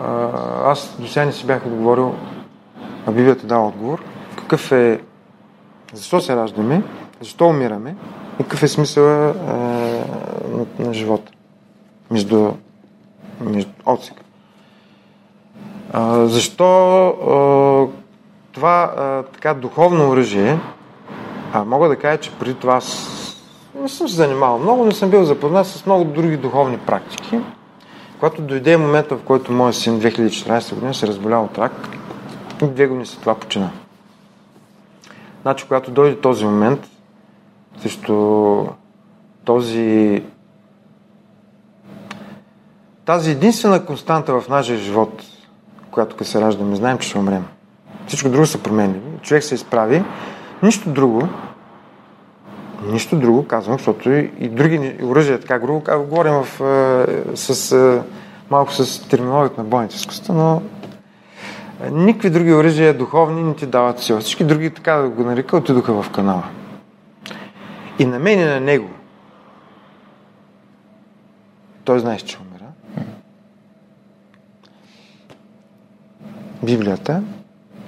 а, 0.00 0.30
аз 0.64 0.96
до 0.98 1.06
сега 1.06 1.26
не 1.26 1.32
си 1.32 1.46
бях 1.46 1.66
отговорил, 1.66 2.14
а 3.06 3.12
Библията 3.12 3.46
дава 3.46 3.66
отговор. 3.66 4.02
Какъв 4.38 4.72
е, 4.72 5.00
защо 5.92 6.20
се 6.20 6.36
раждаме, 6.36 6.82
защо 7.20 7.46
умираме 7.46 7.96
и 8.40 8.42
какъв 8.42 8.62
е 8.62 8.68
смисъл 8.68 9.04
а, 9.04 9.32
на, 10.48 10.66
на 10.78 10.94
живота 10.94 11.32
между, 12.10 12.52
между 13.40 13.70
отсека. 13.86 14.22
Защо 16.24 17.06
а, 17.06 17.96
това 18.52 18.92
а, 18.96 19.22
така 19.22 19.54
духовно 19.54 20.08
оръжие, 20.08 20.58
а 21.52 21.64
мога 21.64 21.88
да 21.88 21.96
кажа, 21.96 22.20
че 22.20 22.32
преди 22.38 22.54
това 22.54 22.74
аз 22.74 23.12
не 23.80 23.88
съм 23.88 24.08
се 24.08 24.14
занимавал 24.14 24.58
много, 24.58 24.84
не 24.84 24.92
съм 24.92 25.10
бил 25.10 25.24
запознат 25.24 25.66
с 25.66 25.86
много 25.86 26.04
други 26.04 26.36
духовни 26.36 26.78
практики. 26.78 27.40
Когато 28.18 28.42
дойде 28.42 28.76
момента, 28.76 29.16
в 29.16 29.22
който 29.22 29.52
моят 29.52 29.76
син 29.76 30.00
2014 30.00 30.74
година 30.74 30.94
се 30.94 31.06
разболя 31.06 31.40
от 31.40 31.58
рак, 31.58 31.72
две 32.62 32.86
години 32.86 33.06
след 33.06 33.20
това 33.20 33.34
почина. 33.34 33.70
Значи, 35.42 35.64
когато 35.64 35.90
дойде 35.90 36.20
този 36.20 36.44
момент, 36.44 36.88
също 37.82 38.68
този 39.44 40.22
тази 43.04 43.30
единствена 43.30 43.86
константа 43.86 44.40
в 44.40 44.48
нашия 44.48 44.78
живот, 44.78 45.22
която 45.96 46.24
се 46.24 46.40
раждаме, 46.40 46.76
знаем, 46.76 46.98
че 46.98 47.08
ще 47.08 47.18
умрем. 47.18 47.44
Всичко 48.06 48.28
друго 48.28 48.46
са 48.46 48.58
променливи. 48.58 49.18
Човек 49.22 49.42
се 49.42 49.54
изправи. 49.54 50.04
Нищо 50.62 50.90
друго, 50.90 51.28
нищо 52.86 53.16
друго, 53.16 53.46
казвам, 53.46 53.76
защото 53.78 54.10
и 54.10 54.48
други 54.48 54.96
оръжия, 55.02 55.40
така 55.40 55.58
грубо, 55.58 55.82
говорим 55.98 56.32
в, 56.32 56.60
е, 57.32 57.36
с, 57.36 57.72
е, 57.72 58.02
малко 58.50 58.72
с 58.72 59.08
терминологията 59.08 59.62
на 59.62 59.68
бойните 59.68 59.96
изкуства, 59.96 60.34
но 60.34 60.62
е, 61.86 61.90
никакви 61.90 62.30
други 62.30 62.52
оръжия 62.52 62.98
духовни 62.98 63.42
не 63.42 63.54
ти 63.54 63.66
дават 63.66 64.00
сила. 64.00 64.20
Всички 64.20 64.44
други, 64.44 64.70
така 64.70 64.92
да 64.92 65.08
го 65.08 65.22
нарека, 65.22 65.56
отидоха 65.56 66.02
в 66.02 66.10
канала. 66.10 66.44
И 67.98 68.06
на 68.06 68.18
мен 68.18 68.40
и 68.40 68.44
на 68.44 68.60
него. 68.60 68.88
Той 71.84 72.00
знаеш, 72.00 72.22
че 72.22 72.38
умира. 72.38 72.66
Библията 76.62 77.22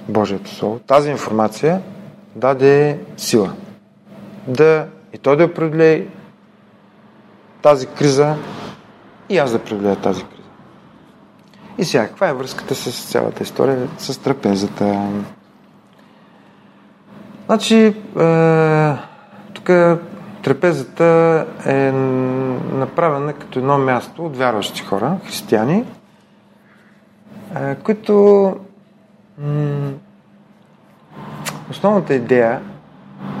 Божието 0.09 0.49
Слово, 0.49 0.79
тази 0.79 1.09
информация 1.09 1.81
даде 2.35 2.99
сила. 3.17 3.53
Да 4.47 4.87
и 5.13 5.17
той 5.17 5.37
да 5.37 5.53
преодолее 5.53 6.07
тази 7.61 7.87
криза 7.87 8.35
и 9.29 9.37
аз 9.37 9.51
да 9.51 9.59
преодолея 9.59 9.95
тази 9.95 10.23
криза. 10.23 10.49
И 11.77 11.85
сега, 11.85 12.07
каква 12.07 12.29
е 12.29 12.33
връзката 12.33 12.75
с 12.75 13.11
цялата 13.11 13.43
история, 13.43 13.87
с 13.97 14.17
трапезата? 14.17 15.07
Значи, 17.45 17.77
е, 18.19 18.93
тук 19.53 19.65
трапезата 20.43 21.45
е 21.65 21.91
направена 22.73 23.33
като 23.33 23.59
едно 23.59 23.77
място 23.77 24.25
от 24.25 24.37
вярващи 24.37 24.81
хора, 24.81 25.17
християни, 25.25 25.85
които 27.83 28.55
основната 31.69 32.13
идея, 32.13 32.61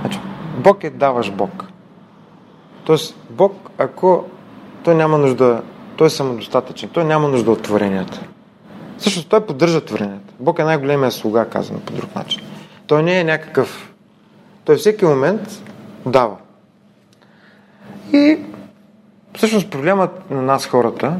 значи, 0.01 0.19
Бог 0.57 0.83
е 0.83 0.89
даваш 0.89 1.31
Бог. 1.31 1.65
Тоест, 2.83 3.15
Бог, 3.29 3.69
ако 3.77 4.25
той 4.83 4.95
няма 4.95 5.17
нужда, 5.17 5.61
той 5.97 6.07
е 6.07 6.09
самодостатъчен, 6.09 6.89
той 6.89 7.03
няма 7.03 7.27
нужда 7.27 7.51
от 7.51 7.61
творенията. 7.61 8.21
Всъщност, 8.97 9.29
той 9.29 9.45
поддържа 9.45 9.85
творенията. 9.85 10.33
Бог 10.39 10.59
е 10.59 10.63
най-големия 10.63 11.11
слуга, 11.11 11.45
казано 11.45 11.79
по 11.79 11.93
друг 11.93 12.15
начин. 12.15 12.41
Той 12.87 13.03
не 13.03 13.19
е 13.19 13.23
някакъв... 13.23 13.93
Той 14.65 14.75
всеки 14.75 15.05
момент 15.05 15.63
дава. 16.05 16.37
И 18.13 18.39
всъщност 19.35 19.69
проблемът 19.69 20.31
на 20.31 20.41
нас 20.41 20.67
хората 20.67 21.19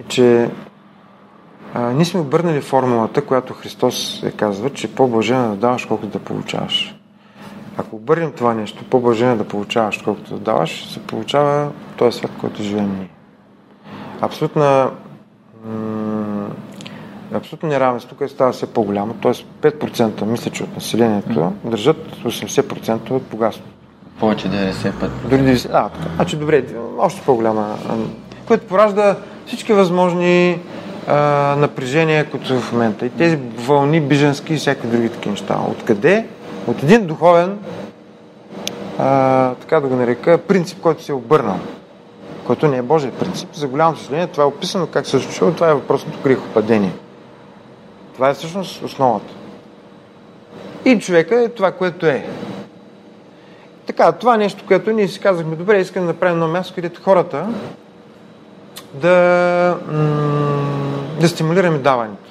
е, 0.00 0.02
че 0.02 0.50
а, 1.74 1.92
ние 1.92 2.04
сме 2.04 2.20
обърнали 2.20 2.60
формулата, 2.60 3.26
която 3.26 3.54
Христос 3.54 4.22
е 4.22 4.30
казва, 4.30 4.70
че 4.70 4.94
по-блажен 4.94 5.44
е 5.44 5.48
да 5.48 5.56
даваш, 5.56 5.84
колкото 5.84 6.08
да 6.08 6.18
получаваш. 6.18 6.94
Ако 7.76 7.96
обърнем 7.96 8.32
това 8.32 8.54
нещо, 8.54 8.84
по-блажен 8.84 9.30
е 9.30 9.36
да 9.36 9.44
получаваш, 9.44 9.98
колкото 9.98 10.34
да 10.34 10.40
даваш, 10.40 10.88
се 10.88 11.00
получава 11.00 11.70
този 11.96 12.18
свят, 12.18 12.30
който 12.40 12.62
живеем 12.62 12.96
ние. 12.98 13.08
Абсолютна 14.20 14.90
м- 15.66 16.48
абсолютно 17.34 17.68
неравенство, 17.68 18.16
което 18.16 18.34
става 18.34 18.52
все 18.52 18.66
по-голямо, 18.66 19.14
т.е. 19.14 19.32
5% 19.70 20.24
мисля, 20.24 20.50
че 20.50 20.62
от 20.62 20.74
населението 20.74 21.52
държат 21.64 22.16
80% 22.24 23.10
от 23.10 23.22
богатството. 23.22 23.70
Повече 24.20 24.48
90 24.48 25.00
пъти. 25.00 25.12
Дори 25.30 25.40
90, 25.40 25.70
а, 25.72 25.88
така. 25.88 26.14
Значи 26.14 26.36
добре, 26.36 26.64
още 26.98 27.22
по-голяма, 27.26 27.76
което 28.46 28.66
поражда 28.66 29.16
всички 29.46 29.72
възможни 29.72 30.60
а, 31.06 31.16
напрежения, 31.58 32.30
които 32.30 32.46
са 32.46 32.60
в 32.60 32.72
момента. 32.72 33.06
И 33.06 33.10
тези 33.10 33.36
вълни, 33.56 34.00
биженски 34.00 34.54
и 34.54 34.56
всякакви 34.56 34.88
други 34.88 35.08
такива 35.08 35.30
неща. 35.30 35.58
Откъде? 35.70 36.26
От 36.66 36.82
един 36.82 37.06
духовен, 37.06 37.58
а, 38.98 39.54
така 39.54 39.80
да 39.80 39.88
го 39.88 39.96
нарека, 39.96 40.38
принцип, 40.38 40.80
който 40.80 41.02
се 41.02 41.12
е 41.12 41.14
обърнал. 41.14 41.58
Който 42.46 42.68
не 42.68 42.76
е 42.76 42.82
Божия 42.82 43.12
принцип. 43.12 43.54
За 43.54 43.68
голямо 43.68 43.96
съжаление, 43.96 44.26
това 44.26 44.44
е 44.44 44.46
описано 44.46 44.86
как 44.86 45.06
се 45.06 45.16
е. 45.16 45.20
Това 45.56 45.70
е 45.70 45.74
въпросното 45.74 46.18
грехопадение. 46.24 46.92
Това 48.14 48.30
е 48.30 48.34
всъщност 48.34 48.82
основата. 48.82 49.34
И 50.84 50.98
човека 50.98 51.42
е 51.42 51.48
това, 51.48 51.72
което 51.72 52.06
е. 52.06 52.26
Така, 53.86 54.12
това 54.12 54.34
е 54.34 54.38
нещо, 54.38 54.64
което 54.68 54.90
ние 54.90 55.08
си 55.08 55.20
казахме, 55.20 55.56
добре, 55.56 55.80
искаме 55.80 56.06
да 56.06 56.12
направим 56.12 56.34
едно 56.34 56.48
място, 56.48 56.74
където 56.74 57.02
хората 57.02 57.46
да, 58.94 59.78
да 61.22 61.28
стимулираме 61.28 61.78
даването. 61.78 62.30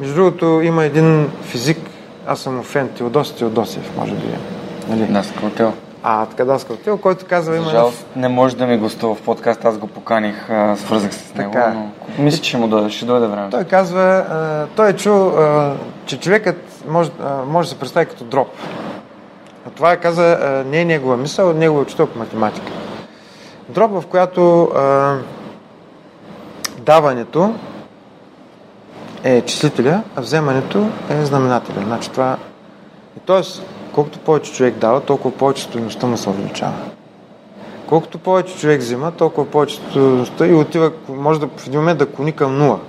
Между 0.00 0.14
другото, 0.14 0.60
има 0.62 0.84
един 0.84 1.30
физик, 1.42 1.78
аз 2.26 2.40
съм 2.40 2.62
фен, 2.62 2.88
Теодос 2.88 3.36
Теодосев, 3.36 3.96
може 3.96 4.12
би. 4.12 4.26
Нали? 4.88 5.12
Даскалтел. 5.12 5.72
А, 6.02 6.26
така 6.26 6.44
Даскалтел, 6.44 6.98
който 6.98 7.26
казва... 7.26 7.56
Има... 7.56 7.70
Жалост, 7.70 8.06
не 8.16 8.28
може 8.28 8.56
да 8.56 8.66
ми 8.66 8.78
гостува 8.78 9.14
в 9.14 9.22
подкаст, 9.22 9.64
аз 9.64 9.78
го 9.78 9.86
поканих, 9.86 10.48
свързах 10.76 11.14
се 11.14 11.28
с 11.28 11.34
него, 11.34 11.52
така. 11.52 11.72
но 11.74 11.90
мисля, 12.18 12.42
че 12.42 12.58
му 12.58 12.68
дойде, 12.68 12.90
ще 12.90 13.04
дойде 13.04 13.26
време. 13.26 13.50
Той 13.50 13.64
казва, 13.64 14.02
а, 14.02 14.66
той 14.76 14.90
е 14.90 14.92
чул, 14.92 15.28
а, 15.28 15.74
че 16.06 16.20
човекът 16.20 16.56
може, 16.88 17.10
а, 17.22 17.44
може 17.46 17.68
да 17.68 17.74
се 17.74 17.78
представи 17.78 18.06
като 18.06 18.24
дроп. 18.24 18.48
А 19.66 19.70
това 19.70 19.92
е 19.92 19.96
каза, 19.96 20.38
а, 20.42 20.70
не 20.70 20.80
е 20.80 20.84
негова 20.84 21.16
мисъл, 21.16 21.52
негова 21.52 21.80
учител 21.80 22.06
по 22.06 22.18
математика. 22.18 22.72
Дроп, 23.68 23.90
в 23.90 24.06
която 24.06 24.62
а, 24.62 25.16
даването 26.78 27.54
е 29.26 29.40
числителя, 29.40 30.02
а 30.16 30.20
вземането 30.20 30.88
е 31.10 31.24
знаменателя. 31.24 31.82
Значи 31.84 32.10
това... 32.10 32.36
Тоест, 33.24 33.62
колкото 33.92 34.18
повече 34.18 34.52
човек 34.52 34.74
дава, 34.74 35.00
толкова 35.00 35.36
повече 35.36 35.62
стоеността 35.62 36.06
му 36.06 36.16
се 36.16 36.28
увеличава. 36.28 36.74
Колкото 37.86 38.18
повече 38.18 38.58
човек 38.58 38.80
взема, 38.80 39.12
толкова 39.12 39.50
повече 39.50 39.76
стоеността 39.76 40.46
и 40.46 40.54
отива, 40.54 40.92
може 41.08 41.40
да 41.40 41.48
в 41.56 41.66
един 41.66 41.80
момент 41.80 41.98
да 41.98 42.06
клони 42.06 42.32
към 42.32 42.58
нула. 42.58 42.80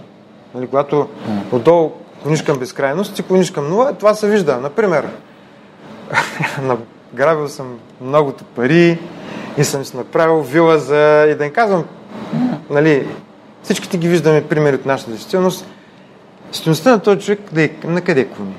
Нали, 0.55 0.67
когато 0.67 1.07
отдолу 1.51 1.91
клониш 2.23 2.41
към 2.41 2.59
безкрайност, 2.59 3.15
ти 3.15 3.23
клониш 3.23 3.51
към 3.51 3.69
нула, 3.69 3.93
това 3.93 4.13
се 4.13 4.29
вижда. 4.29 4.57
Например, 4.57 5.07
награбил 6.61 7.47
съм 7.47 7.79
многото 8.01 8.43
пари 8.43 8.99
и 9.57 9.63
съм 9.63 9.85
си 9.85 9.97
направил 9.97 10.41
вила 10.41 10.77
за... 10.77 11.27
И 11.29 11.35
да 11.35 11.43
не 11.43 11.49
казвам, 11.49 11.83
нали, 12.69 13.07
Всичките 13.67 13.97
ги 13.97 14.07
виждаме 14.07 14.47
примери 14.47 14.75
от 14.75 14.85
нашата 14.85 15.11
действителност. 15.11 15.67
Стоеността 16.51 16.91
на 16.91 16.99
този 16.99 17.19
човек 17.19 17.39
да 17.51 17.63
е, 17.63 17.69
на 17.83 18.01
къде 18.01 18.25
клони? 18.25 18.55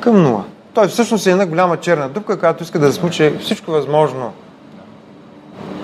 Към 0.00 0.22
нула. 0.22 0.44
Той 0.74 0.88
всъщност 0.88 1.26
е 1.26 1.30
една 1.30 1.46
голяма 1.46 1.76
черна 1.76 2.08
дупка, 2.08 2.38
която 2.38 2.62
иска 2.62 2.78
да 2.78 2.92
смуче 2.92 3.34
всичко 3.40 3.70
възможно. 3.70 4.32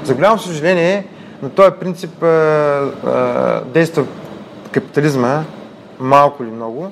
За 0.04 0.14
голямо 0.14 0.38
съжаление, 0.38 1.06
на 1.42 1.50
този 1.50 1.70
принцип 1.80 2.22
а, 2.22 2.26
а, 2.26 3.60
действа 3.74 4.04
капитализма 4.72 5.42
малко 6.00 6.42
или 6.42 6.50
много, 6.50 6.90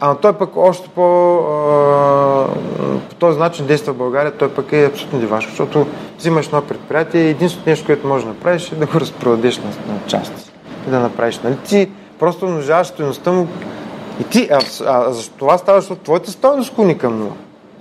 а 0.00 0.14
той 0.14 0.32
пък 0.32 0.56
още 0.56 0.88
по, 0.88 1.36
а, 1.36 2.46
по 3.08 3.14
този 3.14 3.38
начин 3.38 3.66
действа 3.66 3.92
в 3.92 3.96
България, 3.96 4.32
той 4.32 4.50
пък 4.50 4.72
е 4.72 4.86
абсолютно 4.86 5.20
дивашко, 5.20 5.50
защото 5.50 5.86
взимаш 6.18 6.46
едно 6.46 6.62
предприятие 6.62 7.22
и 7.22 7.30
единственото 7.30 7.70
нещо, 7.70 7.86
което 7.86 8.06
можеш 8.06 8.24
да 8.24 8.32
направиш 8.32 8.72
е 8.72 8.74
да 8.74 8.86
го 8.86 9.00
разпродадеш 9.00 9.58
на, 9.58 9.64
на 9.64 10.00
части 10.06 10.50
и 10.86 10.90
да 10.90 11.00
направиш. 11.00 11.38
Нали? 11.38 11.56
Ти 11.56 11.90
просто 12.18 12.46
умножаваш 12.46 12.86
стоеността 12.86 13.32
му 13.32 13.48
и 14.20 14.24
ти, 14.24 14.48
а, 14.52 14.58
а, 14.86 15.04
а 15.08 15.12
за 15.12 15.30
това 15.30 15.58
става, 15.58 15.80
защото 15.80 16.02
твоята 16.02 16.30
стоеност 16.30 16.74
клони 16.74 16.98
към 16.98 17.18
нула. 17.18 17.32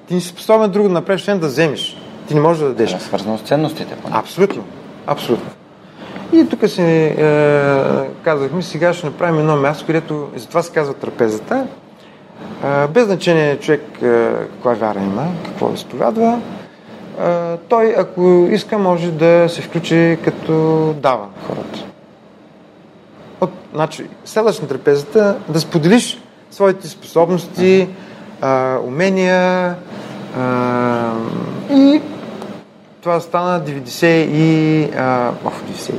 Ти 0.07 0.13
не 0.13 0.21
си 0.21 0.27
способен 0.27 0.71
друго 0.71 0.87
да 0.87 0.93
направиш, 0.93 1.25
да 1.25 1.47
вземеш. 1.47 1.97
Ти 2.27 2.33
не 2.33 2.41
можеш 2.41 2.61
да 2.61 2.67
дадеш. 2.67 2.89
Това 2.89 3.03
е 3.03 3.07
свързано 3.07 3.37
с 3.37 3.41
ценностите. 3.41 3.95
Поне. 3.95 4.15
Абсолютно. 4.17 4.63
Абсолютно. 5.07 5.49
И 6.33 6.49
тук 6.49 6.69
си 6.69 6.81
е, 6.81 7.83
казахме, 8.23 8.61
сега 8.61 8.93
ще 8.93 9.05
направим 9.05 9.39
едно 9.39 9.55
място, 9.55 9.85
където, 9.85 10.27
и 10.35 10.39
затова 10.39 10.63
се 10.63 10.71
казва 10.71 10.93
трапезата, 10.93 11.67
е, 12.63 12.87
без 12.87 13.05
значение 13.05 13.59
човек 13.59 13.81
е, 14.01 14.31
каква 14.33 14.73
вяра 14.73 14.99
има, 14.99 15.27
какво 15.45 15.73
изповядва, 15.73 16.41
е, 17.21 17.57
той, 17.69 17.95
ако 17.97 18.47
иска, 18.51 18.77
може 18.77 19.11
да 19.11 19.49
се 19.49 19.61
включи 19.61 20.17
като 20.23 20.53
дава 20.97 21.25
хората. 21.47 21.86
Значи, 23.77 24.05
следваш 24.25 24.59
на 24.59 24.67
трапезата 24.67 25.35
да 25.49 25.59
споделиш 25.59 26.21
своите 26.51 26.87
способности, 26.87 27.87
а, 28.41 28.77
умения 28.83 29.75
а, 30.37 31.13
и 31.71 32.01
това 33.01 33.19
стана 33.19 33.61
90 33.61 34.05
и, 34.07 34.83
а, 34.97 35.31
о, 35.45 35.49
90, 35.49 35.93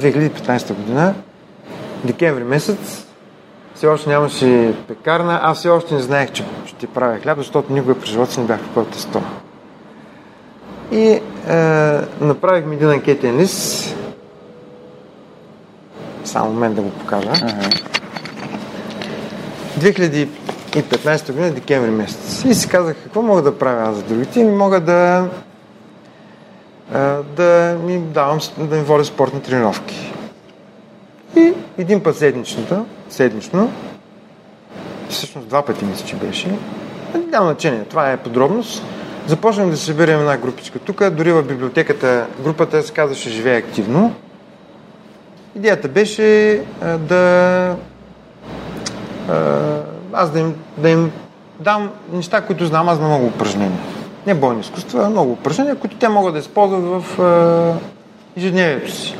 2015 0.00 0.74
година, 0.74 1.14
декември 2.04 2.44
месец. 2.44 3.06
Все 3.74 3.86
още 3.86 4.10
нямаше 4.10 4.74
пекарна. 4.88 5.40
Аз 5.42 5.58
все 5.58 5.68
още 5.68 5.94
не 5.94 6.00
знаех, 6.00 6.32
че 6.32 6.44
ще 6.66 6.86
правя 6.86 7.18
хляб, 7.18 7.38
защото 7.38 7.72
никога 7.72 7.94
при 7.94 8.06
живота 8.06 8.32
си 8.32 8.40
не 8.40 8.46
бях 8.46 8.60
купил 8.62 8.84
тесто. 8.84 9.22
И 10.92 11.08
е, 11.08 11.20
направихме 12.20 12.74
един 12.74 12.90
анкетен 12.90 13.38
лист. 13.38 13.96
Само 16.30 16.52
момент 16.52 16.76
да 16.76 16.82
го 16.82 16.90
покажа. 16.90 17.30
2015 19.80 21.26
година, 21.32 21.50
декември 21.50 21.90
месец. 21.90 22.44
И 22.44 22.54
си 22.54 22.68
казах, 22.68 22.96
какво 23.02 23.22
мога 23.22 23.42
да 23.42 23.58
правя 23.58 23.88
аз 23.88 23.96
за 23.96 24.02
другите? 24.02 24.40
И 24.40 24.44
мога 24.44 24.80
да 24.80 25.28
да 27.36 27.76
ми 27.84 27.98
давам, 27.98 28.38
да 28.58 28.76
ми 28.76 28.82
водя 28.82 29.04
спортни 29.04 29.42
тренировки. 29.42 30.12
И 31.36 31.52
един 31.78 32.02
път 32.02 32.16
седмично, 32.16 32.86
седмично, 33.08 33.70
всъщност 35.08 35.48
два 35.48 35.62
пъти 35.62 35.84
мисля, 35.84 36.06
че 36.06 36.16
беше, 36.16 36.48
няма 37.30 37.46
значение, 37.46 37.84
това 37.84 38.12
е 38.12 38.16
подробност, 38.16 38.82
започнах 39.26 39.70
да 39.70 39.76
се 39.76 39.84
събираме 39.84 40.20
една 40.20 40.36
групичка 40.36 40.78
тук, 40.78 41.10
дори 41.10 41.32
в 41.32 41.42
библиотеката 41.42 42.26
групата 42.44 42.82
се 42.82 42.92
казваше 42.92 43.30
Живее 43.30 43.56
активно. 43.56 44.14
Идеята 45.56 45.88
беше 45.88 46.62
да 46.80 47.76
аз 50.12 50.30
да 50.30 50.40
им, 50.40 50.54
да 50.78 50.90
им 50.90 51.12
дам 51.60 51.90
неща, 52.12 52.40
които 52.40 52.66
знам 52.66 52.88
аз 52.88 52.98
на 52.98 53.08
много 53.08 53.26
упражнения. 53.26 53.78
Не 54.26 54.34
бойни 54.34 54.60
изкуства, 54.60 55.04
а 55.04 55.10
много 55.10 55.32
упражнения, 55.32 55.76
които 55.76 55.96
те 55.96 56.08
могат 56.08 56.32
да 56.32 56.38
използват 56.38 56.82
в 56.84 57.20
ежедневието 58.36 58.92
си. 58.92 59.16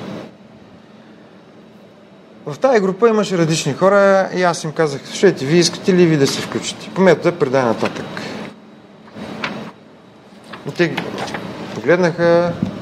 В 2.46 2.58
тази 2.58 2.80
група 2.80 3.08
имаше 3.08 3.38
различни 3.38 3.72
хора 3.72 4.28
и 4.36 4.42
аз 4.42 4.64
им 4.64 4.72
казах, 4.72 5.00
слушайте, 5.04 5.44
вие 5.44 5.58
искате 5.58 5.94
ли 5.94 6.06
ви 6.06 6.16
да 6.16 6.26
се 6.26 6.40
включите? 6.40 6.90
По 6.94 7.00
метода 7.00 7.38
предай 7.38 7.62
нататък. 7.62 8.06
И 10.68 10.72
те 10.72 10.96
погледнаха, 11.74 12.52
«Ами 12.62 12.79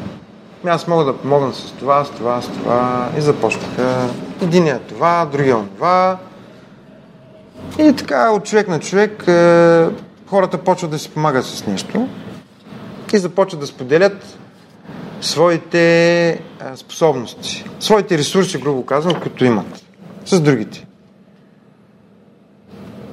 аз 0.66 0.86
мога 0.86 1.04
да 1.04 1.16
помогна 1.16 1.54
с 1.54 1.72
това, 1.72 2.04
с 2.04 2.10
това, 2.10 2.42
с 2.42 2.48
това 2.48 3.08
и 3.18 3.20
започнаха. 3.20 4.08
Единият 4.42 4.82
това, 4.82 5.28
другия 5.32 5.56
това. 5.76 6.18
И 7.78 7.92
така 7.96 8.30
от 8.30 8.44
човек 8.44 8.68
на 8.68 8.80
човек 8.80 9.24
е, 9.28 9.86
хората 10.26 10.58
почват 10.58 10.90
да 10.90 10.98
си 10.98 11.10
помагат 11.10 11.44
с 11.44 11.66
нещо 11.66 12.08
и 13.12 13.18
започват 13.18 13.60
да 13.60 13.66
споделят 13.66 14.38
своите 15.20 16.28
е, 16.28 16.38
способности, 16.76 17.64
своите 17.80 18.18
ресурси, 18.18 18.58
грубо 18.58 18.86
казвам, 18.86 19.20
които 19.20 19.44
имат 19.44 19.84
с 20.24 20.40
другите. 20.40 20.87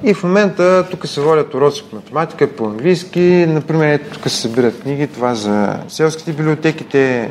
И 0.02 0.14
в 0.14 0.22
момента 0.22 0.86
тук 0.90 1.06
се 1.06 1.20
водят 1.20 1.54
уроци 1.54 1.84
по 1.90 1.96
математика, 1.96 2.52
по 2.52 2.64
английски. 2.64 3.46
Например, 3.48 3.94
ето 3.94 4.10
тук 4.10 4.30
се 4.30 4.36
събират 4.36 4.80
книги. 4.80 5.06
Това 5.06 5.34
за 5.34 5.76
селските 5.88 6.32
библиотеки. 6.32 6.84
Те, 6.84 7.30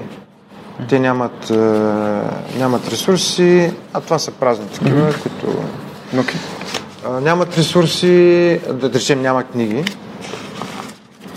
те 0.89 0.99
нямат, 0.99 1.49
нямат 2.57 2.89
ресурси, 2.91 3.71
а 3.93 4.01
това 4.01 4.19
са 4.19 4.31
празни 4.31 4.67
такива, 4.67 5.11
mm-hmm. 5.11 5.21
които 5.21 5.57
Okay. 6.13 6.37
а, 7.05 7.21
нямат 7.21 7.57
ресурси, 7.57 8.59
да 8.73 8.93
речем 8.93 9.21
няма 9.21 9.43
книги. 9.43 9.83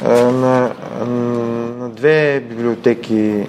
А, 0.04 0.12
на, 0.12 0.70
на 1.78 1.88
две 1.88 2.40
библиотеки 2.40 3.46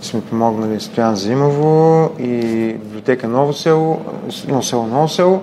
сме 0.00 0.20
помогнали 0.20 0.80
Стоян 0.80 1.16
Зимово 1.16 2.10
и 2.18 2.28
библиотека 2.72 3.28
Ново 3.28 3.52
село, 3.52 4.00
Ново 4.48 4.62
село, 4.62 4.86
Ново 4.86 5.08
село. 5.08 5.42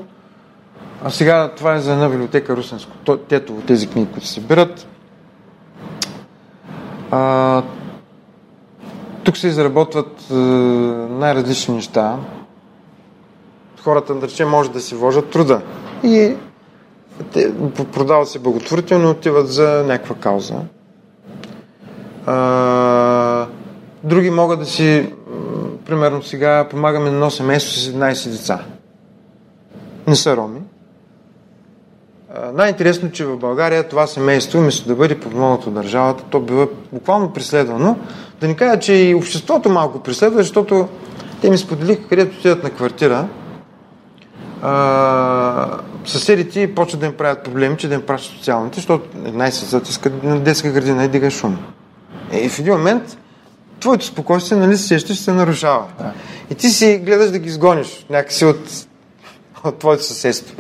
А 1.04 1.10
сега 1.10 1.52
това 1.58 1.76
е 1.76 1.80
за 1.80 1.94
една 1.94 2.10
библиотека 2.10 2.56
Русенско. 2.56 2.92
То- 3.04 3.18
Тето, 3.18 3.54
тези 3.68 3.88
книги, 3.88 4.12
които 4.12 4.28
се 4.28 4.34
събират. 4.34 4.88
А, 7.12 7.64
тук 9.24 9.38
се 9.38 9.48
изработват 9.48 10.32
а, 10.32 10.36
най-различни 11.10 11.76
неща. 11.76 12.18
Хората, 13.84 14.16
да 14.16 14.28
речем, 14.28 14.50
може 14.50 14.72
да 14.72 14.82
си 14.82 14.96
вложат 14.96 15.30
труда. 15.30 15.62
И 16.04 16.36
те 17.34 17.54
продават 17.94 18.28
се 18.30 18.40
благотворително, 18.40 19.10
отиват 19.10 19.48
за 19.48 19.84
някаква 19.88 20.16
кауза. 20.16 20.56
А, 22.26 23.48
други 24.04 24.30
могат 24.30 24.60
да 24.60 24.66
си, 24.66 25.14
примерно 25.86 26.24
сега, 26.24 26.68
помагаме 26.70 27.06
на 27.10 27.16
едно 27.16 27.30
семейство 27.32 27.72
с 27.74 27.88
11 27.88 28.30
деца. 28.32 28.60
Не 30.08 30.16
са 30.16 30.38
роми. 30.38 30.62
Най-интересно, 32.54 33.12
че 33.12 33.26
в 33.26 33.38
България 33.38 33.88
това 33.88 34.08
семейство, 34.08 34.60
вместо 34.60 34.88
да 34.88 34.96
бъде 34.96 35.20
подмогнато 35.20 35.70
от 35.70 35.76
държавата, 35.76 36.24
то 36.30 36.40
бива 36.40 36.68
буквално 36.92 37.34
преследвано. 37.34 37.98
Да 38.42 38.48
ни 38.48 38.56
кажа, 38.56 38.80
че 38.80 38.94
и 38.94 39.16
обществото 39.16 39.70
малко 39.70 40.00
преследва, 40.00 40.42
защото 40.42 40.88
те 41.42 41.50
ми 41.50 41.58
споделиха, 41.58 42.08
където 42.08 42.38
отидат 42.38 42.64
на 42.64 42.70
квартира, 42.70 43.28
а, 44.62 45.68
съседите 46.06 46.76
почват 46.76 47.00
да 47.00 47.06
им 47.06 47.14
правят 47.14 47.44
проблеми, 47.44 47.78
че 47.78 47.88
да 47.88 47.96
им 47.96 48.02
пращат 48.02 48.38
социалните, 48.38 48.76
защото 48.76 49.06
най-съсът 49.16 49.88
искат 49.88 50.24
на 50.24 50.40
детска 50.40 50.72
градина 50.72 51.06
и 51.06 51.08
дига 51.08 51.32
шум. 51.32 51.58
И 52.34 52.50
в 52.50 52.60
един 52.60 52.74
момент 52.74 53.18
твоето 53.80 54.06
спокойствие, 54.06 54.58
нали 54.58 54.78
се 54.78 54.88
сещаш, 54.88 55.20
се 55.20 55.34
нарушава. 55.34 55.86
Да. 56.00 56.12
И 56.50 56.56
ти 56.56 56.70
си 56.70 57.02
гледаш 57.06 57.32
да 57.32 57.40
ги 57.40 57.50
изгониш 57.50 58.06
някакси 58.10 58.46
от, 58.46 58.60
от 59.64 59.80
твоето 59.80 60.04
съседство. 60.04 60.56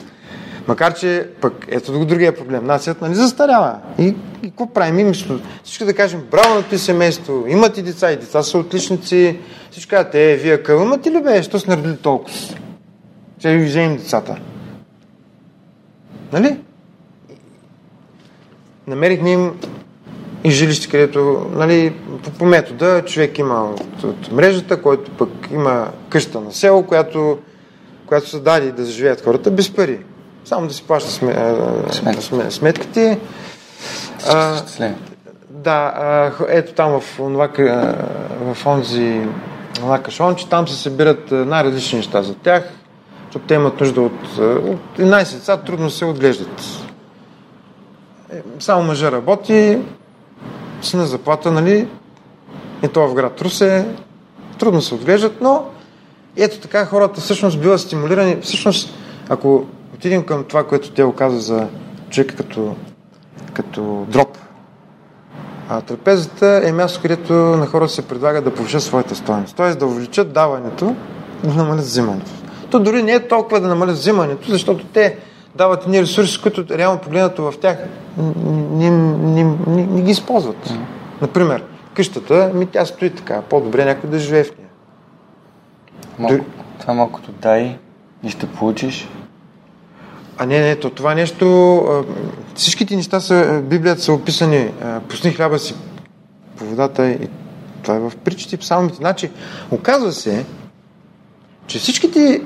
Макар, 0.67 0.93
че 0.93 1.27
пък 1.41 1.65
ето 1.69 2.05
другия 2.05 2.35
проблем. 2.35 2.65
Нацията 2.65 3.05
нали 3.05 3.15
застарява. 3.15 3.79
И, 3.99 4.15
и 4.43 4.49
какво 4.49 4.73
правим? 4.73 4.99
И 4.99 5.03
мисля, 5.03 5.39
всички 5.63 5.85
да 5.85 5.93
кажем, 5.93 6.23
браво 6.31 6.55
на 6.55 6.63
ти 6.63 6.77
семейство, 6.77 7.43
имат 7.47 7.77
и 7.77 7.81
деца, 7.81 8.11
и 8.11 8.15
деца 8.15 8.43
са 8.43 8.57
отличници. 8.57 9.39
Всички 9.71 9.89
казват, 9.89 10.15
е, 10.15 10.35
вие 10.35 10.63
къл, 10.63 10.81
имате 10.81 11.11
ли 11.11 11.23
бе, 11.23 11.43
що 11.43 11.59
сте 11.59 11.69
наредили 11.69 11.97
толкова? 11.97 12.35
Ще 13.39 13.57
ви 13.57 13.65
вземем 13.65 13.97
децата. 13.97 14.37
Нали? 16.33 16.57
Намерихме 18.87 19.31
им 19.31 19.51
и 20.43 20.51
жилище, 20.51 20.89
където, 20.89 21.51
нали, 21.55 21.93
по, 22.23 22.31
по 22.31 22.45
метода 22.45 23.03
човек 23.05 23.39
има 23.39 23.69
от, 23.69 24.03
от 24.03 24.31
мрежата, 24.31 24.81
който 24.81 25.11
пък 25.11 25.29
има 25.51 25.91
къща 26.09 26.41
на 26.41 26.51
село, 26.51 26.83
която, 26.83 27.37
която 28.05 28.29
са 28.29 28.41
дали 28.41 28.71
да 28.71 28.85
заживеят 28.85 29.21
хората 29.21 29.51
без 29.51 29.73
пари. 29.73 29.99
Само 30.45 30.67
да 30.67 30.73
си 30.73 30.83
плаща 30.83 31.11
сме, 31.11 31.31
а, 31.31 31.93
Сметки. 31.93 32.25
сме, 32.25 32.51
сметките. 32.51 33.19
А, 34.29 34.61
да, 35.49 35.93
а, 35.95 36.31
ето 36.49 36.73
там 36.73 37.01
в, 37.01 37.19
ка- 37.53 37.95
в 38.53 38.65
онзи 38.65 39.21
онова 39.81 39.99
кашонче, 39.99 40.49
там 40.49 40.67
се 40.67 40.75
събират 40.75 41.31
най-различни 41.31 41.97
неща 41.97 42.21
за 42.23 42.35
тях, 42.35 42.63
защото 43.25 43.45
те 43.45 43.53
имат 43.53 43.79
нужда 43.79 44.01
от, 44.01 44.37
от 44.39 44.97
11 44.99 45.33
деца, 45.33 45.57
трудно 45.57 45.89
се 45.89 46.05
отглеждат. 46.05 46.61
Е, 48.33 48.41
Само 48.59 48.83
мъжа 48.83 49.11
работи, 49.11 49.77
си 50.81 50.97
на 50.97 51.05
заплата, 51.05 51.51
нали, 51.51 51.87
и 52.83 52.87
то 52.87 53.07
в 53.07 53.13
град 53.13 53.41
Русе, 53.41 53.85
трудно 54.59 54.81
се 54.81 54.95
отглеждат, 54.95 55.41
но 55.41 55.65
ето 56.37 56.59
така 56.59 56.85
хората 56.85 57.21
всъщност 57.21 57.59
биват 57.61 57.81
стимулирани. 57.81 58.37
Всъщност, 58.41 58.93
ако 59.29 59.65
отидем 60.01 60.23
към 60.23 60.43
това, 60.43 60.67
което 60.67 60.91
те 60.91 61.03
оказа 61.03 61.39
за 61.39 61.67
човека 62.09 62.35
като, 62.35 62.75
като 63.53 64.05
дроп, 64.09 64.37
а 65.69 65.81
трапезата 65.81 66.61
е 66.63 66.71
място, 66.71 66.99
където 67.01 67.33
на 67.33 67.65
хората 67.65 67.93
се 67.93 68.07
предлага 68.07 68.41
да 68.41 68.53
повишат 68.53 68.83
своята 68.83 69.15
стоеност. 69.15 69.55
Т.е. 69.55 69.75
да 69.75 69.85
увеличат 69.85 70.33
даването, 70.33 70.95
да 71.43 71.53
намалят 71.53 71.85
взимането. 71.85 72.31
То 72.69 72.79
дори 72.79 73.03
не 73.03 73.11
е 73.11 73.27
толкова 73.27 73.59
да 73.59 73.67
намалят 73.67 73.95
взимането, 73.95 74.49
защото 74.49 74.85
те 74.85 75.17
дават 75.55 75.87
ни 75.87 76.01
ресурси, 76.01 76.41
които 76.41 76.77
реално 76.77 76.99
погледнато 76.99 77.51
в 77.51 77.59
тях 77.59 77.77
не, 78.71 78.89
не, 78.89 79.43
не, 79.67 79.85
не 79.85 80.01
ги 80.01 80.11
използват. 80.11 80.73
Например, 81.21 81.63
къщата, 81.93 82.51
ми 82.53 82.65
тя 82.65 82.85
стои 82.85 83.09
така, 83.09 83.41
по-добре 83.41 83.85
някой 83.85 84.09
да 84.09 84.19
живее 84.19 84.43
в 84.43 84.57
нея. 84.57 84.69
Малко, 86.19 86.33
Дори... 86.33 86.43
Това 86.79 86.93
малкото 86.93 87.31
дай 87.31 87.77
и 88.23 88.29
ще 88.29 88.47
получиш. 88.47 89.07
А 90.41 90.45
не, 90.45 90.59
не, 90.59 90.75
то 90.75 90.89
това 90.89 91.15
нещо, 91.15 92.05
всичките 92.55 92.95
неща 92.95 93.19
са, 93.19 93.61
Библията 93.63 94.01
са 94.01 94.13
описани, 94.13 94.71
пусни 95.09 95.31
хляба 95.31 95.59
си 95.59 95.75
по 96.57 96.65
водата 96.65 97.09
и 97.09 97.27
това 97.83 97.95
е 97.95 97.99
в 97.99 98.11
притчите 98.23 98.55
и 98.55 98.57
псалмите. 98.57 98.95
Значи, 98.95 99.31
оказва 99.71 100.11
се, 100.11 100.45
че 101.67 101.79
всичките 101.79 102.41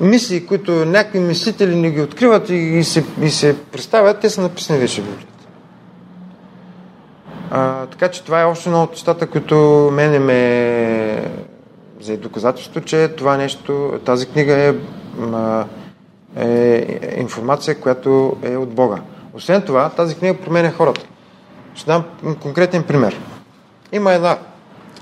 мисли, 0.00 0.46
които 0.46 0.72
някакви 0.72 1.20
мислители 1.20 1.76
не 1.76 1.90
ги 1.90 2.00
откриват 2.00 2.50
и, 2.50 2.84
се, 2.84 3.04
и 3.22 3.30
се 3.30 3.56
представят, 3.62 4.20
те 4.20 4.30
са 4.30 4.40
написани 4.40 4.78
вече 4.78 5.02
в 5.02 5.04
Библията. 5.04 5.46
А, 7.50 7.86
така 7.86 8.08
че 8.08 8.24
това 8.24 8.40
е 8.40 8.44
още 8.44 8.68
едно 8.68 8.82
от 8.82 8.90
нещата, 8.90 9.26
които 9.26 9.88
мене 9.92 10.18
ме 10.18 11.30
за 12.00 12.16
доказателство, 12.16 12.80
че 12.80 13.08
това 13.08 13.36
нещо, 13.36 14.00
тази 14.04 14.26
книга 14.26 14.54
е, 14.54 14.74
е 16.36 17.16
информация, 17.20 17.80
която 17.80 18.36
е 18.42 18.56
от 18.56 18.74
Бога. 18.74 18.98
Освен 19.34 19.62
това, 19.62 19.88
тази 19.88 20.16
книга 20.16 20.40
променя 20.40 20.70
хората. 20.70 21.06
Ще 21.74 21.86
дам 21.86 22.04
конкретен 22.42 22.82
пример. 22.82 23.20
Има 23.92 24.12
една 24.12 24.38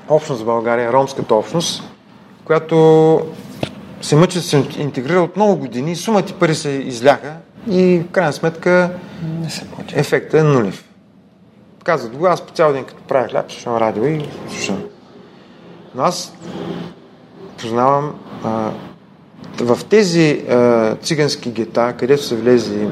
общност 0.09 0.43
в 0.43 0.45
България, 0.45 0.93
ромската 0.93 1.35
общност, 1.35 1.83
която 2.45 3.21
се 4.03 4.17
мъчи 4.17 4.39
да 4.39 4.45
се 4.45 4.65
интегрира 4.79 5.21
от 5.21 5.37
много 5.37 5.57
години, 5.57 5.97
сумати 5.97 6.35
пари 6.35 6.55
се 6.55 6.71
изляха 6.71 7.37
и 7.71 7.99
в 7.99 8.11
крайна 8.11 8.33
сметка 8.33 8.91
ефектът 9.93 10.41
е 10.41 10.43
нулев. 10.43 10.89
Казват 11.85 12.17
го, 12.17 12.27
аз 12.27 12.41
по 12.41 12.53
цял 12.53 12.73
ден 12.73 12.85
като 12.85 13.03
правя 13.03 13.29
хляб, 13.29 13.53
слушам 13.53 13.77
радио 13.77 14.05
и 14.05 14.29
слушам. 14.49 14.83
Но 15.95 16.03
аз 16.03 16.35
познавам 17.59 18.15
а, 18.45 18.71
в 19.63 19.85
тези 19.85 20.45
а, 20.51 20.97
цигански 20.97 21.51
гета, 21.51 21.95
където 21.99 22.23
са 22.23 22.37
влезли 22.37 22.89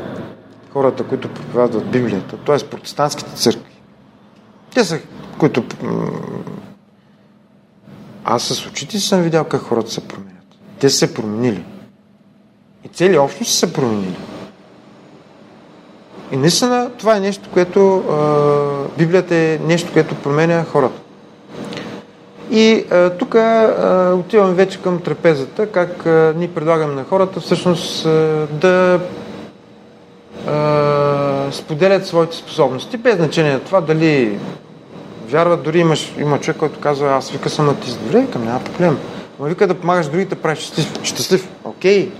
хората, 0.72 1.04
които 1.04 1.28
проповядват 1.28 1.90
Библията, 1.90 2.36
т.е. 2.36 2.58
протестантските 2.58 3.34
църкви. 3.34 3.74
Те 4.74 4.84
са, 4.84 5.00
които... 5.38 5.64
Аз 8.24 8.42
с 8.42 8.66
очите 8.66 8.98
съм 9.00 9.22
видял 9.22 9.44
как 9.44 9.60
хората 9.60 9.90
се 9.90 10.08
променят. 10.08 10.44
Те 10.78 10.90
са 10.90 10.96
се 10.96 11.14
променили. 11.14 11.64
И 12.84 12.88
цели 12.88 13.18
общности 13.18 13.56
са 13.56 13.72
променили. 13.72 14.16
И 16.32 16.36
наистина 16.36 16.90
това 16.98 17.16
е 17.16 17.20
нещо, 17.20 17.48
което 17.52 17.96
а, 17.96 18.98
Библията 18.98 19.34
е 19.36 19.58
нещо, 19.66 19.92
което 19.92 20.14
променя 20.14 20.64
хората. 20.64 21.00
И 22.50 22.84
тук 23.18 23.34
отиваме 24.14 24.54
вече 24.54 24.82
към 24.82 25.00
трапезата, 25.00 25.66
как 25.66 26.06
а, 26.06 26.34
ние 26.36 26.48
предлагаме 26.48 26.94
на 26.94 27.04
хората 27.04 27.40
всъщност 27.40 28.04
да 28.50 29.00
а, 30.46 31.52
споделят 31.52 32.06
своите 32.06 32.36
способности, 32.36 32.96
без 32.96 33.16
значение 33.16 33.52
на 33.52 33.60
това 33.60 33.80
дали 33.80 34.38
вярват, 35.28 35.62
дори 35.62 35.78
имаш, 35.78 36.14
има 36.18 36.40
човек, 36.40 36.56
който 36.56 36.80
казва, 36.80 37.12
аз 37.12 37.30
вика 37.30 37.50
съм 37.50 37.76
ти 37.76 37.96
добре, 38.04 38.26
към 38.32 38.44
няма 38.44 38.60
проблем. 38.60 38.98
Но 39.40 39.46
вика 39.46 39.66
да 39.66 39.74
помагаш 39.74 40.06
другите, 40.06 40.34
правиш 40.34 40.58
щастлив. 40.58 41.00
щастлив. 41.02 41.48
Окей, 41.64 42.12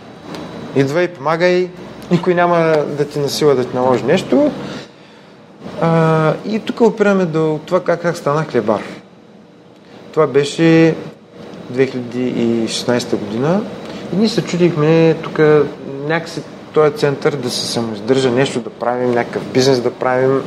идвай, 0.76 1.08
помагай, 1.08 1.70
никой 2.10 2.34
няма 2.34 2.56
да 2.98 3.04
ти 3.04 3.18
насила 3.18 3.54
да 3.54 3.64
ти 3.64 3.76
наложи 3.76 4.04
нещо. 4.04 4.50
А, 5.80 6.34
и 6.46 6.60
тук 6.60 6.80
опираме 6.80 7.24
до 7.24 7.60
това 7.66 7.80
как, 7.80 8.02
как 8.02 8.16
стана 8.16 8.44
хлебар. 8.44 8.80
Това 10.12 10.26
беше 10.26 10.94
2016 11.72 13.16
година 13.16 13.62
и 14.12 14.16
ние 14.16 14.28
се 14.28 14.44
чудихме 14.44 15.14
тук 15.22 15.38
някакси 16.06 16.42
този 16.72 16.94
център 16.94 17.36
да 17.36 17.50
се 17.50 17.66
самоиздържа, 17.66 18.30
нещо 18.30 18.60
да 18.60 18.70
правим, 18.70 19.10
някакъв 19.10 19.44
бизнес 19.44 19.80
да 19.80 19.90
правим. 19.90 20.42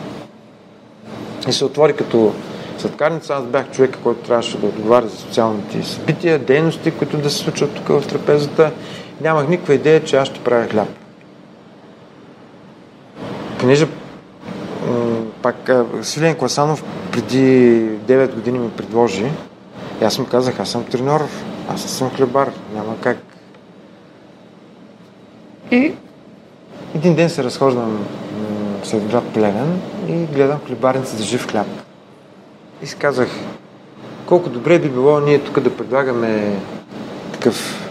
И 1.48 1.54
се 1.54 1.66
отвори 1.66 1.94
като 1.94 2.34
сладкарница. 2.78 3.34
Аз 3.34 3.44
бях 3.44 3.72
човека, 3.72 4.00
който 4.04 4.28
трябваше 4.28 4.58
да 4.58 4.68
отговаря 4.68 5.08
за 5.08 5.18
социалните 5.18 5.84
събития, 5.84 6.40
дейности, 6.40 6.92
които 6.92 7.18
да 7.18 7.30
се 7.30 7.38
случват 7.38 7.76
тук 7.76 7.88
в 7.88 8.08
трапезата. 8.08 8.72
Нямах 9.22 9.48
никаква 9.48 9.74
идея, 9.74 10.04
че 10.04 10.18
аз 10.18 10.28
ще 10.28 10.40
правя 10.40 10.68
хляб. 10.68 10.88
Понеже 13.60 13.88
пак 15.42 15.72
Свилен 16.02 16.36
Класанов 16.36 16.84
преди 17.12 17.38
9 18.08 18.34
години 18.34 18.60
ми 18.60 18.70
предложи, 18.70 19.26
аз 20.04 20.20
му 20.20 20.26
казах, 20.26 20.60
аз 20.60 20.70
съм 20.70 20.84
треньор, 20.84 21.28
аз 21.70 21.82
съм 21.82 22.12
хлебар, 22.12 22.52
няма 22.74 22.96
как. 23.02 23.18
И 25.72 25.94
един 26.96 27.16
ден 27.16 27.30
се 27.30 27.44
разхождам 27.44 28.06
след 28.84 29.08
град 29.08 29.24
Плевен 29.34 29.82
и 30.08 30.26
гледам 30.26 30.60
хлебарница 30.68 31.18
за 31.18 31.24
жив 31.24 31.48
хляб. 31.48 31.68
И 32.82 32.88
си 32.88 32.96
казах, 32.96 33.30
колко 34.26 34.50
добре 34.50 34.80
би 34.80 34.90
било 34.90 35.20
ние 35.20 35.40
тук 35.40 35.60
да 35.60 35.78
предлагаме 35.78 36.60
такъв 37.34 37.90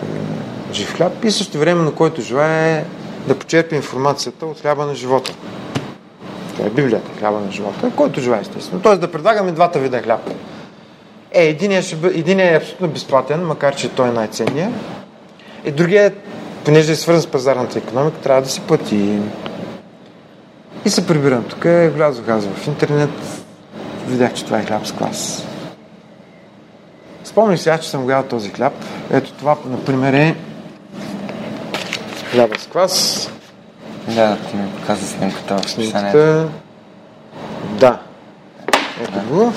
жив 0.72 0.94
хляб 0.96 1.24
и 1.24 1.30
също 1.30 1.58
време, 1.58 1.82
на 1.82 1.92
който 1.92 2.20
желая 2.20 2.84
да 3.28 3.38
почерпи 3.38 3.74
информацията 3.74 4.46
от 4.46 4.60
хляба 4.60 4.86
на 4.86 4.94
живота. 4.94 5.34
Това 6.52 6.66
е 6.66 6.70
Библията, 6.70 7.10
хляба 7.18 7.40
на 7.40 7.52
живота, 7.52 7.90
който 7.96 8.20
желая 8.20 8.40
естествено. 8.40 8.82
Тоест 8.82 9.00
да 9.00 9.12
предлагаме 9.12 9.52
двата 9.52 9.78
вида 9.78 10.02
хляб. 10.02 10.30
Е, 11.34 11.44
единият, 11.44 11.84
ще 11.84 11.96
бъ... 11.96 12.08
единият 12.08 12.52
е 12.52 12.56
абсолютно 12.56 12.88
безплатен, 12.88 13.46
макар 13.46 13.76
че 13.76 13.88
той 13.88 14.08
е 14.08 14.12
най-ценният. 14.12 14.72
И 15.64 15.70
другият, 15.70 16.14
понеже 16.64 16.92
е 16.92 16.96
свързан 16.96 17.22
с 17.22 17.26
пазарната 17.26 17.78
економика, 17.78 18.18
трябва 18.18 18.42
да 18.42 18.48
се 18.48 18.60
плати. 18.60 19.18
И 20.84 20.90
се 20.90 21.06
прибирам 21.06 21.44
тук, 21.44 21.62
влязох 21.64 22.28
аз 22.28 22.44
в 22.46 22.66
интернет, 22.66 23.10
видях, 24.06 24.34
че 24.34 24.44
това 24.44 24.58
е 24.58 24.64
хляб 24.64 24.86
с 24.86 24.92
клас. 24.92 25.46
Спомних 27.24 27.60
сега, 27.60 27.78
че 27.78 27.90
съм 27.90 28.06
гледал 28.06 28.22
този 28.22 28.50
хляб. 28.50 28.72
Ето 29.12 29.32
това, 29.32 29.56
например, 29.66 30.12
е 30.12 30.36
хляба 32.30 32.58
с 32.58 32.66
квас. 32.66 33.30
Да, 34.08 34.36
ти 34.50 34.56
ми 34.56 34.70
показа 34.80 35.06
снимката 35.06 35.56
в 35.56 35.70
снимката. 35.70 36.48
Да. 37.80 37.98
Ето 39.02 39.20
го. 39.30 39.52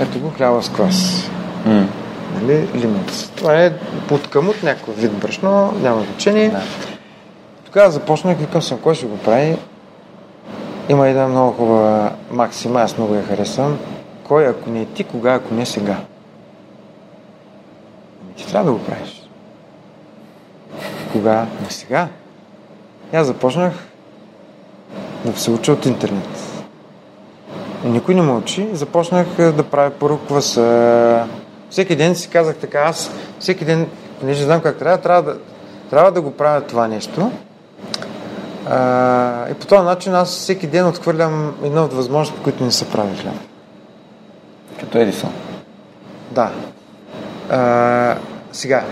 Ето 0.00 0.20
го 0.20 0.30
хляба 0.30 0.62
с 0.62 0.68
квас. 0.68 1.30
Mm. 1.66 1.86
Нали, 2.34 2.68
лимонц. 2.74 3.28
Това 3.36 3.64
е 3.64 3.78
под 4.08 4.30
камут 4.30 4.62
някакъв 4.62 4.96
вид 4.96 5.12
брашно, 5.12 5.72
няма 5.82 6.02
значение. 6.02 6.48
Да. 6.48 6.62
Тогава 7.64 7.90
започнах, 7.90 8.38
викам 8.38 8.62
съм, 8.62 8.78
кой 8.78 8.94
ще 8.94 9.06
го 9.06 9.18
прави. 9.18 9.56
Има 10.88 11.08
една 11.08 11.28
много 11.28 11.52
хубава 11.52 12.12
максима, 12.30 12.80
аз 12.80 12.98
много 12.98 13.14
я 13.14 13.22
харесвам. 13.22 13.78
Кой, 14.28 14.46
ако 14.46 14.70
не 14.70 14.80
е 14.80 14.86
ти, 14.86 15.04
кога, 15.04 15.34
ако 15.34 15.54
не 15.54 15.66
сега? 15.66 15.96
Ами 18.22 18.34
ти 18.36 18.46
трябва 18.46 18.72
да 18.72 18.78
го 18.78 18.84
правиш. 18.84 19.28
Кога? 21.12 21.46
Не 21.62 21.70
сега. 21.70 22.08
И 23.12 23.16
аз 23.16 23.26
започнах 23.26 23.72
да 25.24 25.40
се 25.40 25.50
уча 25.50 25.72
от 25.72 25.86
интернет. 25.86 26.49
Никой 27.84 28.14
не 28.14 28.22
мълчи. 28.22 28.68
Започнах 28.72 29.26
да 29.36 29.62
правя 29.62 29.90
първо 29.90 30.18
кваса. 30.18 31.26
Всеки 31.70 31.96
ден 31.96 32.14
си 32.14 32.28
казах 32.28 32.56
така, 32.56 32.78
аз 32.78 33.10
всеки 33.38 33.64
ден, 33.64 33.86
понеже 34.20 34.44
знам 34.44 34.60
как 34.60 34.78
трябва, 34.78 34.98
трябва 34.98 35.22
да, 35.22 35.38
трябва 35.90 36.12
да 36.12 36.20
го 36.20 36.30
правя 36.30 36.60
това 36.60 36.88
нещо. 36.88 37.30
А, 38.66 39.50
и 39.50 39.54
по 39.54 39.66
този 39.66 39.82
начин 39.82 40.14
аз 40.14 40.28
всеки 40.28 40.66
ден 40.66 40.86
отхвърлям 40.86 41.54
една 41.64 41.84
от 41.84 41.92
възможности, 41.92 42.42
които 42.42 42.64
не 42.64 42.70
се 42.70 42.90
прави 42.90 43.16
хляб. 43.16 43.34
Като 44.80 44.98
Едисон. 44.98 45.32
Да. 46.30 46.50
А, 47.50 48.16
сега. 48.52 48.84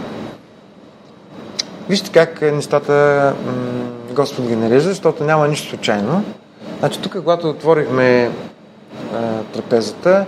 Вижте 1.89 2.11
как 2.11 2.43
нещата 2.43 2.93
м- 3.47 3.53
Господ 4.12 4.47
ги 4.47 4.57
нарежда, 4.57 4.89
защото 4.89 5.24
няма 5.24 5.49
нищо 5.49 5.68
случайно. 5.68 6.24
Значи 6.78 7.01
тук, 7.01 7.12
когато 7.12 7.51
отворихме 7.51 8.30
трапезата, 9.53 10.26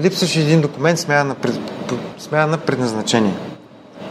липсваше 0.00 0.40
един 0.40 0.60
документ 0.60 0.98
смяна 0.98 1.36
на, 2.32 2.58
предназначение. 2.58 3.34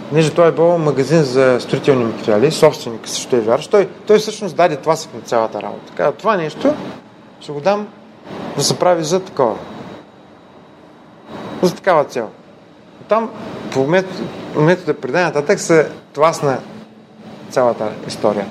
Понеже 0.10 0.34
той 0.34 0.48
е 0.48 0.52
бил 0.52 0.78
магазин 0.78 1.24
за 1.24 1.58
строителни 1.62 2.04
материали, 2.04 2.52
собственик 2.52 3.08
също 3.08 3.36
е 3.36 3.40
вярващ, 3.40 3.72
той, 3.72 3.90
той 4.08 4.20
всъщност 4.20 4.56
даде 4.56 4.76
тласък 4.76 5.14
на 5.14 5.22
цялата 5.22 5.62
работа. 5.62 5.86
Така, 5.88 6.12
това 6.12 6.38
нещо 6.38 6.74
ще 7.40 7.52
го 7.52 7.60
дам 7.60 7.88
да 8.56 8.64
се 8.64 8.80
прави 8.80 9.04
за 9.04 9.20
такова. 9.20 9.56
За 11.62 11.76
такава 11.76 12.04
цел. 12.04 12.30
Там 13.10 13.30
по 13.74 13.88
метода 14.56 14.94
предания 14.94 15.28
нататък 15.28 15.60
се 15.60 15.92
тласна 16.14 16.58
цялата 17.50 17.92
история. 18.08 18.48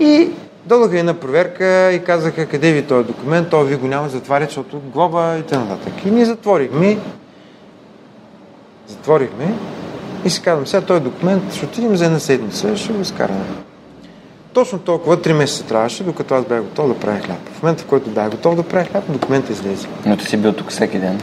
И 0.00 0.30
дойдоха 0.66 0.98
една 0.98 1.14
проверка 1.14 1.92
и 1.92 2.04
казаха 2.04 2.46
къде 2.46 2.72
ви 2.72 2.82
този 2.82 3.06
документ, 3.06 3.50
то 3.50 3.64
ви 3.64 3.76
го 3.76 3.86
няма, 3.86 4.08
затваря, 4.08 4.44
защото 4.44 4.80
глоба 4.92 5.36
и 5.38 5.42
т.н. 5.42 5.78
И 6.06 6.10
ние 6.10 6.24
затворихме. 6.24 6.98
Затворихме 8.88 9.54
и 10.24 10.30
си 10.30 10.42
казвам, 10.42 10.66
сега 10.66 10.86
този 10.86 11.00
документ 11.00 11.54
ще 11.54 11.66
отидем 11.66 11.96
за 11.96 12.04
една 12.04 12.18
седмица, 12.18 12.76
ще 12.76 12.92
го 12.92 13.00
изкараме. 13.00 13.44
Точно 14.52 14.78
толкова, 14.78 15.22
три 15.22 15.32
месеца 15.32 15.64
трябваше, 15.64 16.04
докато 16.04 16.34
аз 16.34 16.44
бях 16.44 16.62
готов 16.62 16.88
да 16.88 16.94
правя 16.94 17.18
хляб. 17.18 17.48
В 17.58 17.62
момента, 17.62 17.82
в 17.82 17.86
който 17.86 18.10
бях 18.10 18.30
готов 18.30 18.56
да 18.56 18.62
правя 18.62 18.84
хляб, 18.84 19.04
документът 19.08 19.50
излезе. 19.50 19.88
Но 20.06 20.16
ти 20.16 20.24
си 20.24 20.36
бил 20.36 20.52
тук 20.52 20.70
всеки 20.70 20.98
ден 20.98 21.20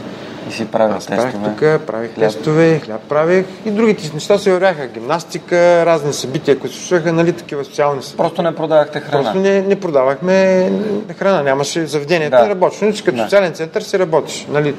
и 0.48 0.52
си 0.52 0.66
правил 0.66 0.96
Аз 0.96 1.06
тестове. 1.06 1.32
правих 1.32 1.78
тук, 1.78 1.86
правих 1.86 2.14
хляб. 2.14 2.26
тестове, 2.26 2.80
хляб 2.80 3.00
правих 3.00 3.46
и 3.64 3.70
другите 3.70 4.10
неща 4.14 4.38
се 4.38 4.52
вървяха. 4.52 4.86
Гимнастика, 4.86 5.86
разни 5.86 6.12
събития, 6.12 6.58
които 6.58 6.76
се 6.76 7.12
нали, 7.12 7.32
такива 7.32 7.64
социални 7.64 8.02
събития. 8.02 8.16
Просто 8.16 8.42
не 8.42 8.54
продавахте 8.54 9.00
храна. 9.00 9.22
Просто 9.22 9.38
не, 9.38 9.62
не 9.62 9.80
продавахме 9.80 10.70
храна, 11.18 11.42
нямаше 11.42 11.86
заведението, 11.86 12.30
Да. 12.30 12.42
не 12.42 12.48
работеше. 12.48 12.84
Иначе 12.84 13.04
като 13.04 13.16
Да. 13.16 13.22
социален 13.22 13.52
център 13.52 13.82
си 13.82 13.98
работиш. 13.98 14.46
Нали? 14.50 14.74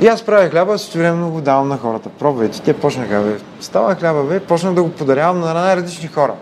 И 0.00 0.06
аз 0.06 0.22
правя 0.22 0.48
хляба, 0.48 0.78
с 0.78 0.94
време 0.94 1.30
го 1.30 1.40
давам 1.40 1.68
на 1.68 1.76
хората. 1.76 2.08
Пробвайте. 2.08 2.60
Те 2.62 2.72
почнаха, 2.72 3.20
бе. 3.20 3.36
Става 3.60 3.94
хляба, 3.94 4.22
бе, 4.22 4.40
почнах 4.40 4.74
да 4.74 4.82
го 4.82 4.90
подарявам 4.90 5.40
на 5.40 5.54
най-различни 5.54 6.08
хора. 6.08 6.34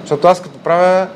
Защото 0.00 0.28
аз 0.28 0.42
като 0.42 0.58
правя 0.58 1.06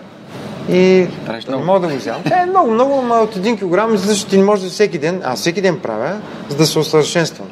и 0.69 1.09
не 1.49 1.57
мога 1.57 1.81
да 1.81 1.89
го 1.89 1.97
вземам. 1.97 2.23
Е, 2.25 2.47
много, 2.47 2.71
много, 2.71 3.03
ма 3.03 3.15
от 3.15 3.37
един 3.37 3.59
килограм, 3.59 3.99
че 3.99 4.27
ти 4.27 4.39
не 4.39 4.45
може 4.45 4.65
да 4.65 4.71
всеки 4.71 4.99
ден, 4.99 5.23
аз 5.25 5.41
всеки 5.41 5.61
ден 5.61 5.81
правя, 5.81 6.17
за 6.49 6.57
да 6.57 6.67
се 6.67 6.79
усъвършенствам. 6.79 7.49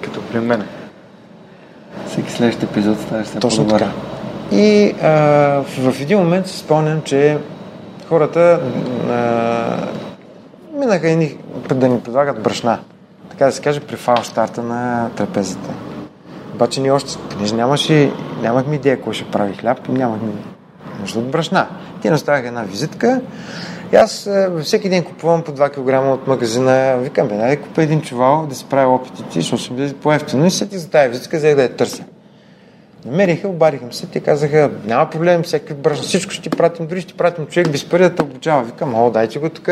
Като 0.00 0.22
при 0.22 0.40
мен. 0.40 0.64
Всеки 2.06 2.32
следващ 2.32 2.62
епизод 2.62 3.00
ставаш 3.00 3.26
се 3.26 3.38
Точно 3.38 3.64
по-добър. 3.64 3.80
така. 3.80 3.92
И 4.52 4.94
а, 5.02 5.08
в, 5.62 5.92
в 5.92 6.00
един 6.00 6.18
момент 6.18 6.46
си 6.46 6.58
спомням, 6.58 7.02
че 7.02 7.38
хората 8.08 8.60
а, 9.10 9.76
минаха 10.78 11.10
едни 11.10 11.36
да 11.74 11.88
ни 11.88 12.00
предлагат 12.00 12.42
брашна. 12.42 12.78
Така 13.30 13.46
да 13.46 13.52
се 13.52 13.62
каже, 13.62 13.80
при 13.80 13.96
фал 13.96 14.16
старта 14.22 14.62
на 14.62 15.10
трапезата. 15.16 15.70
Обаче 16.54 16.80
ние 16.80 16.90
още, 16.90 17.18
понеже 17.30 17.54
нямаше, 17.54 18.12
нямахме 18.42 18.74
идея 18.74 18.96
какво 18.96 19.12
ще 19.12 19.24
прави 19.24 19.54
хляб, 19.54 19.88
нямахме 19.88 20.28
нужда 21.00 21.18
от 21.18 21.30
брашна. 21.30 21.66
Ти 22.06 22.10
наставяха 22.10 22.48
една 22.48 22.62
визитка 22.62 23.20
и 23.92 23.96
аз 23.96 24.26
а, 24.26 24.60
всеки 24.64 24.88
ден 24.88 25.04
купувам 25.04 25.42
по 25.42 25.52
2 25.52 25.70
кг 25.70 26.20
от 26.20 26.26
магазина. 26.26 26.96
Викам, 26.96 27.28
бе, 27.28 27.36
дай 27.36 27.56
купа 27.56 27.82
един 27.82 28.02
чувал 28.02 28.46
да 28.46 28.54
си 28.54 28.64
правя 28.70 28.94
опитите, 28.94 29.40
защото 29.40 29.62
ще 29.62 29.74
бъде 29.74 29.94
по-ефтино. 29.94 30.46
И 30.46 30.50
сетих 30.50 30.78
за 30.78 30.90
тази 30.90 31.08
визитка, 31.08 31.36
взех 31.36 31.56
да 31.56 31.62
я 31.62 31.76
търся. 31.76 32.04
Намериха, 33.06 33.48
обадиха 33.48 33.84
се, 33.90 34.06
те 34.06 34.20
казаха, 34.20 34.70
няма 34.84 35.10
проблем, 35.10 35.42
всеки 35.42 35.74
брашна, 35.74 36.02
всичко 36.02 36.32
ще 36.32 36.42
ти 36.42 36.50
пратим, 36.50 36.86
дори 36.86 37.00
ще 37.00 37.12
ти 37.12 37.16
пратим 37.18 37.46
човек 37.46 37.68
без 37.68 37.84
пари 37.84 38.02
да 38.02 38.14
те 38.14 38.22
обучава. 38.22 38.62
Викам, 38.62 38.94
о, 38.94 39.10
дайте 39.10 39.38
го 39.38 39.48
тук. 39.48 39.68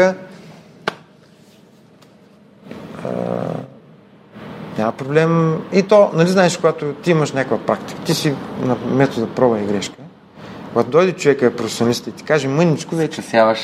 Няма 4.79 4.93
проблем. 4.93 5.63
И 5.73 5.83
то, 5.83 6.11
нали 6.15 6.29
знаеш, 6.29 6.57
когато 6.57 6.93
ти 6.93 7.11
имаш 7.11 7.33
някаква 7.33 7.59
практика, 7.59 8.01
ти 8.01 8.15
си 8.15 8.35
на 8.61 8.77
метода 8.77 9.27
проба 9.27 9.61
и 9.61 9.67
грешка. 9.67 10.04
Когато 10.75 10.91
дойде 10.91 11.13
човека, 11.13 11.47
е 11.47 11.51
професионалист 11.51 12.07
и 12.07 12.13
ти 12.13 12.25
каже 12.25 12.49
мъничко, 12.49 12.97
вече 12.97 13.17
Пресяваш 13.17 13.59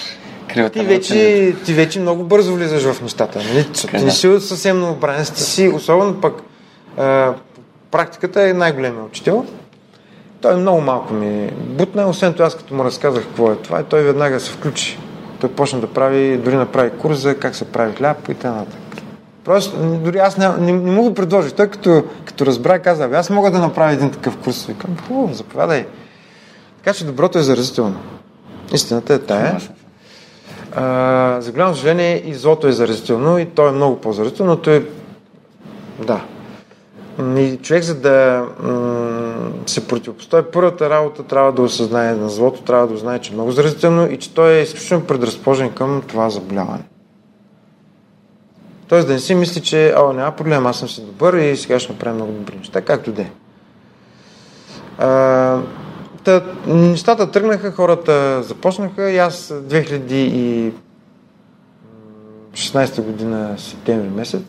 кривата 0.53 0.79
ти 0.79 0.85
вече, 0.85 1.55
ти 1.65 1.75
вече 1.75 2.01
много 2.01 2.25
бързо 2.25 2.55
влизаш 2.55 2.83
в 2.83 3.03
нещата. 3.03 3.39
Нали? 3.39 3.67
Ти 3.73 3.87
да. 3.87 4.05
не 4.05 4.11
си 4.11 4.41
съвсем 4.41 4.81
новобранец, 4.81 5.31
ти 5.31 5.43
си, 5.43 5.69
особено 5.69 6.21
пък 6.21 6.43
а, 6.97 7.33
практиката 7.91 8.49
е 8.49 8.53
най-големият 8.53 9.09
учител. 9.09 9.45
Той 10.41 10.57
много 10.57 10.81
малко 10.81 11.15
ми 11.15 11.51
бутна, 11.57 12.09
освен 12.09 12.33
това 12.33 12.45
аз 12.45 12.55
като 12.55 12.75
му 12.75 12.85
разказах 12.85 13.23
какво 13.23 13.53
е 13.53 13.57
това, 13.57 13.81
и 13.81 13.85
той 13.85 14.03
веднага 14.03 14.41
се 14.41 14.51
включи. 14.51 14.99
Той 15.41 15.51
почна 15.51 15.81
да 15.81 15.87
прави, 15.87 16.37
дори 16.37 16.57
направи 16.57 16.91
курс 16.91 17.19
за 17.19 17.39
как 17.39 17.55
се 17.55 17.65
прави 17.65 17.95
хляб 17.95 18.29
и 18.29 18.35
т.н. 18.35 18.67
Просто 19.45 19.77
дори 20.05 20.19
аз 20.19 20.37
не, 20.37 20.49
не, 20.49 20.73
не 20.73 20.91
му 20.91 21.03
го 21.03 21.15
предложих. 21.15 21.53
Той 21.53 21.67
като, 21.67 22.05
като 22.25 22.47
разбра, 22.47 22.79
каза, 22.79 23.05
«Абе, 23.05 23.17
аз 23.17 23.31
мога 23.31 23.51
да 23.51 23.59
направя 23.59 23.93
един 23.93 24.11
такъв 24.11 24.37
курс. 24.37 24.67
Викам, 24.67 24.97
хубаво, 25.09 25.35
заповядай. 25.35 25.87
Така 26.85 26.97
че 26.97 27.05
доброто 27.05 27.39
е 27.39 27.43
заразително. 27.43 28.01
Истината 28.75 29.15
е 29.15 29.19
тая. 29.19 29.61
А, 30.75 31.41
за 31.41 31.53
голямо 31.53 31.75
съжаление 31.75 32.23
и 32.27 32.35
злото 32.35 32.67
е 32.67 32.73
заразително 32.73 33.39
и 33.39 33.47
то 33.47 33.69
е 33.69 33.73
много 33.73 34.01
по-заразително, 34.01 34.53
но 34.53 34.57
то 34.57 34.71
е... 34.71 34.85
Да. 36.07 36.21
И 37.37 37.59
човек, 37.63 37.83
за 37.83 37.95
да 37.95 38.45
м- 38.63 39.51
се 39.67 39.89
противопостави, 39.89 40.47
първата 40.53 40.91
работа 40.91 41.23
трябва 41.23 41.53
да 41.53 41.63
осъзнае 41.63 42.15
на 42.15 42.29
злото, 42.29 42.63
трябва 42.63 42.87
да 42.87 42.97
знае, 42.97 43.19
че 43.19 43.33
е 43.33 43.35
много 43.35 43.53
заразително 43.53 44.11
и 44.11 44.17
че 44.17 44.35
той 44.35 44.53
е 44.53 44.63
изключително 44.63 45.07
предразположен 45.07 45.73
към 45.73 46.03
това 46.07 46.31
заболяване. 46.31 46.85
Тоест 48.89 49.07
да 49.07 49.13
не 49.13 49.21
си 49.21 49.35
мисли, 49.35 49.61
че 49.61 49.95
о, 49.97 50.13
няма 50.13 50.37
проблем, 50.37 50.67
аз 50.67 50.79
съм 50.79 50.89
си 50.89 51.01
добър 51.01 51.35
и 51.35 51.57
сега 51.57 51.79
ще 51.79 51.93
направя 51.93 52.15
много 52.15 52.33
добри 52.33 52.57
неща, 52.57 52.81
както 52.81 53.13
де. 53.13 53.31
А, 54.99 55.59
Та, 56.25 56.43
нещата 56.67 57.31
тръгнаха, 57.31 57.73
хората 57.73 58.43
започнаха 58.43 59.11
и 59.11 59.19
аз 59.19 59.49
2016 59.49 60.73
година, 62.99 63.55
септември 63.59 64.09
месец, 64.09 64.43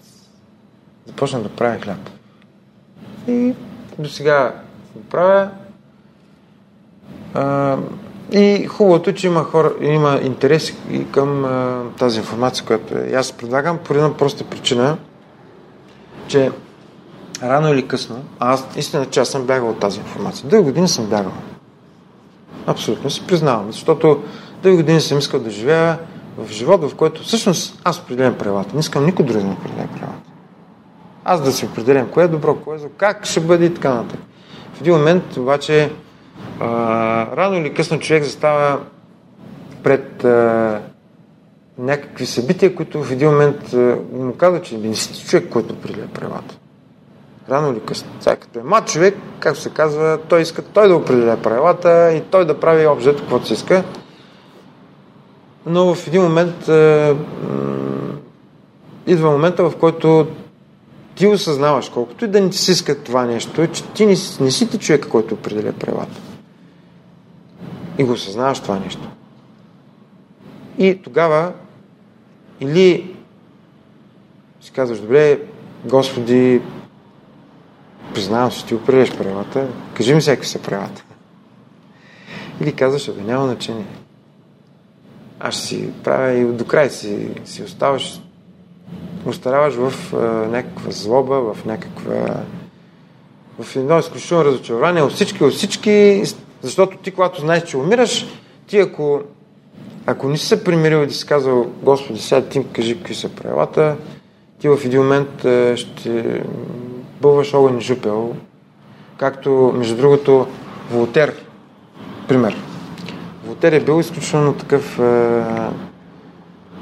започнах 1.07 1.43
да 1.43 1.49
правя 1.49 1.79
хляб. 1.79 2.09
И 3.27 3.53
до 3.99 4.09
сега 4.09 4.55
го 4.95 5.01
правя. 5.01 5.49
А, 7.33 7.77
и 8.31 8.65
хубавото 8.65 9.09
е, 9.09 9.13
че 9.13 9.27
има, 9.27 9.43
хора, 9.43 9.73
има 9.81 10.19
интерес 10.23 10.73
и 10.91 11.11
към 11.11 11.45
а, 11.45 11.83
тази 11.99 12.19
информация, 12.19 12.65
която 12.65 12.97
е. 12.97 13.13
Аз 13.15 13.31
предлагам 13.31 13.77
по 13.77 13.93
една 13.93 14.17
проста 14.17 14.43
причина, 14.43 14.97
че 16.27 16.51
рано 17.43 17.73
или 17.73 17.87
късно, 17.87 18.23
аз 18.39 18.67
истина, 18.75 19.05
че 19.05 19.19
аз 19.19 19.29
съм 19.29 19.45
бягал 19.45 19.69
от 19.69 19.79
тази 19.79 19.99
информация. 19.99 20.49
Дълги 20.49 20.65
години 20.65 20.87
съм 20.87 21.05
бягал. 21.05 21.31
Абсолютно 22.67 23.09
си 23.09 23.27
признавам, 23.27 23.71
защото 23.71 24.23
дълги 24.63 24.77
години 24.77 25.01
съм 25.01 25.17
искал 25.17 25.39
да 25.39 25.49
живея 25.49 25.99
в 26.37 26.51
живот, 26.51 26.91
в 26.91 26.95
който 26.95 27.23
всъщност 27.23 27.81
аз 27.83 27.99
определям 27.99 28.37
правилата. 28.37 28.73
Не 28.73 28.79
искам 28.79 29.05
никой 29.05 29.25
друг 29.25 29.37
да 29.37 29.43
ми 29.43 29.53
определя 29.53 29.87
правилата. 29.87 30.31
Аз 31.25 31.43
да 31.43 31.51
си 31.51 31.65
определям 31.65 32.09
кое 32.09 32.23
е 32.23 32.27
добро, 32.27 32.55
кое 32.55 32.75
е 32.75 32.79
зло, 32.79 32.89
как 32.97 33.25
ще 33.25 33.39
бъде 33.39 33.65
и 33.65 33.73
така 33.73 33.93
нататък. 33.93 34.19
В 34.73 34.81
един 34.81 34.93
момент 34.93 35.37
обаче 35.37 35.91
а, 36.59 36.67
рано 37.37 37.57
или 37.57 37.73
късно 37.73 37.99
човек 37.99 38.23
застава 38.23 38.79
пред 39.83 40.23
а, 40.23 40.81
някакви 41.77 42.25
събития, 42.25 42.75
които 42.75 43.03
в 43.03 43.11
един 43.11 43.29
момент 43.29 43.73
а, 43.73 43.97
му 44.13 44.33
казва, 44.33 44.61
че 44.61 44.77
не 44.77 44.95
си 44.95 45.27
човек, 45.27 45.49
който 45.49 45.73
определя 45.73 46.07
правилата. 46.13 46.57
Рано 47.51 47.71
или 47.71 47.79
късно. 47.79 48.09
Сега 48.19 48.35
като 48.35 48.59
е 48.59 48.63
млад 48.63 48.87
човек, 48.87 49.17
както 49.39 49.59
се 49.59 49.69
казва, 49.69 50.19
той 50.29 50.41
иска 50.41 50.61
той 50.61 50.87
да 50.87 50.95
определя 50.95 51.37
правилата 51.37 52.13
и 52.13 52.21
той 52.21 52.45
да 52.45 52.59
прави 52.59 52.85
общо 52.85 53.17
каквото 53.17 53.47
си 53.47 53.53
иска. 53.53 53.83
Но 55.65 55.95
в 55.95 56.07
един 56.07 56.21
момент 56.21 56.67
е, 56.67 57.15
идва 59.07 59.31
момента, 59.31 59.69
в 59.69 59.77
който 59.77 60.27
ти 61.15 61.27
осъзнаваш, 61.27 61.89
колкото 61.89 62.25
и 62.25 62.27
да 62.27 62.41
не 62.41 62.49
ти 62.49 62.57
се 62.57 62.71
иска 62.71 63.03
това 63.03 63.25
нещо, 63.25 63.67
че 63.67 63.83
ти 63.83 64.05
не, 64.05 64.15
не 64.39 64.51
си 64.51 64.69
ти 64.69 64.77
човека, 64.77 65.09
който 65.09 65.33
определя 65.33 65.71
правилата. 65.71 66.21
И 67.97 68.03
го 68.03 68.11
осъзнаваш 68.11 68.59
това 68.59 68.79
нещо. 68.79 69.09
И 70.77 71.01
тогава 71.03 71.51
или 72.59 73.15
си 74.61 74.71
казваш, 74.71 74.99
добре, 74.99 75.39
Господи, 75.85 76.61
признавам, 78.13 78.51
че 78.51 78.65
ти 78.65 78.75
определяш 78.75 79.17
правилата, 79.17 79.67
кажи 79.93 80.13
ми 80.13 80.21
сега 80.21 80.43
са 80.43 80.59
правилата. 80.59 81.03
Или 82.61 82.73
казваш, 82.73 83.09
абе, 83.09 83.21
няма 83.21 83.45
значение. 83.45 83.85
Аз 85.39 85.55
си 85.55 85.89
правя 86.03 86.31
и 86.31 86.45
до 86.45 86.65
край 86.65 86.89
си, 86.89 87.29
си 87.45 87.63
оставаш, 87.63 88.21
остараваш 89.25 89.73
в 89.75 90.13
а, 90.13 90.17
някаква 90.47 90.91
злоба, 90.91 91.53
в 91.53 91.65
някаква 91.65 92.43
в 93.59 93.75
едно 93.75 93.99
изключително 93.99 94.45
разочарование 94.45 95.01
от 95.01 95.13
всички, 95.13 95.43
от 95.43 95.53
всички, 95.53 96.23
защото 96.61 96.97
ти, 96.97 97.11
когато 97.11 97.41
знаеш, 97.41 97.63
че 97.63 97.77
умираш, 97.77 98.25
ти 98.67 98.77
ако, 98.77 99.21
ако 100.05 100.29
не 100.29 100.37
си 100.37 100.45
се 100.45 100.63
примирил 100.63 100.97
и 100.97 101.07
да 101.07 101.13
си 101.13 101.25
казал, 101.25 101.67
Господи, 101.83 102.19
сега 102.19 102.41
ти 102.41 102.65
кажи 102.73 102.97
какви 102.97 103.15
са 103.15 103.29
правилата, 103.29 103.95
ти 104.59 104.69
в 104.69 104.79
един 104.85 105.01
момент 105.01 105.39
ще 105.77 106.41
бълваш 107.21 107.53
огън 107.53 107.77
и 107.77 107.81
жупел, 107.81 108.35
както, 109.17 109.73
между 109.75 109.97
другото, 109.97 110.47
Волтер, 110.91 111.33
пример. 112.27 112.55
Волтер 113.45 113.71
е 113.71 113.79
бил 113.79 113.99
изключително 113.99 114.53
такъв 114.53 114.99
е, 114.99 115.43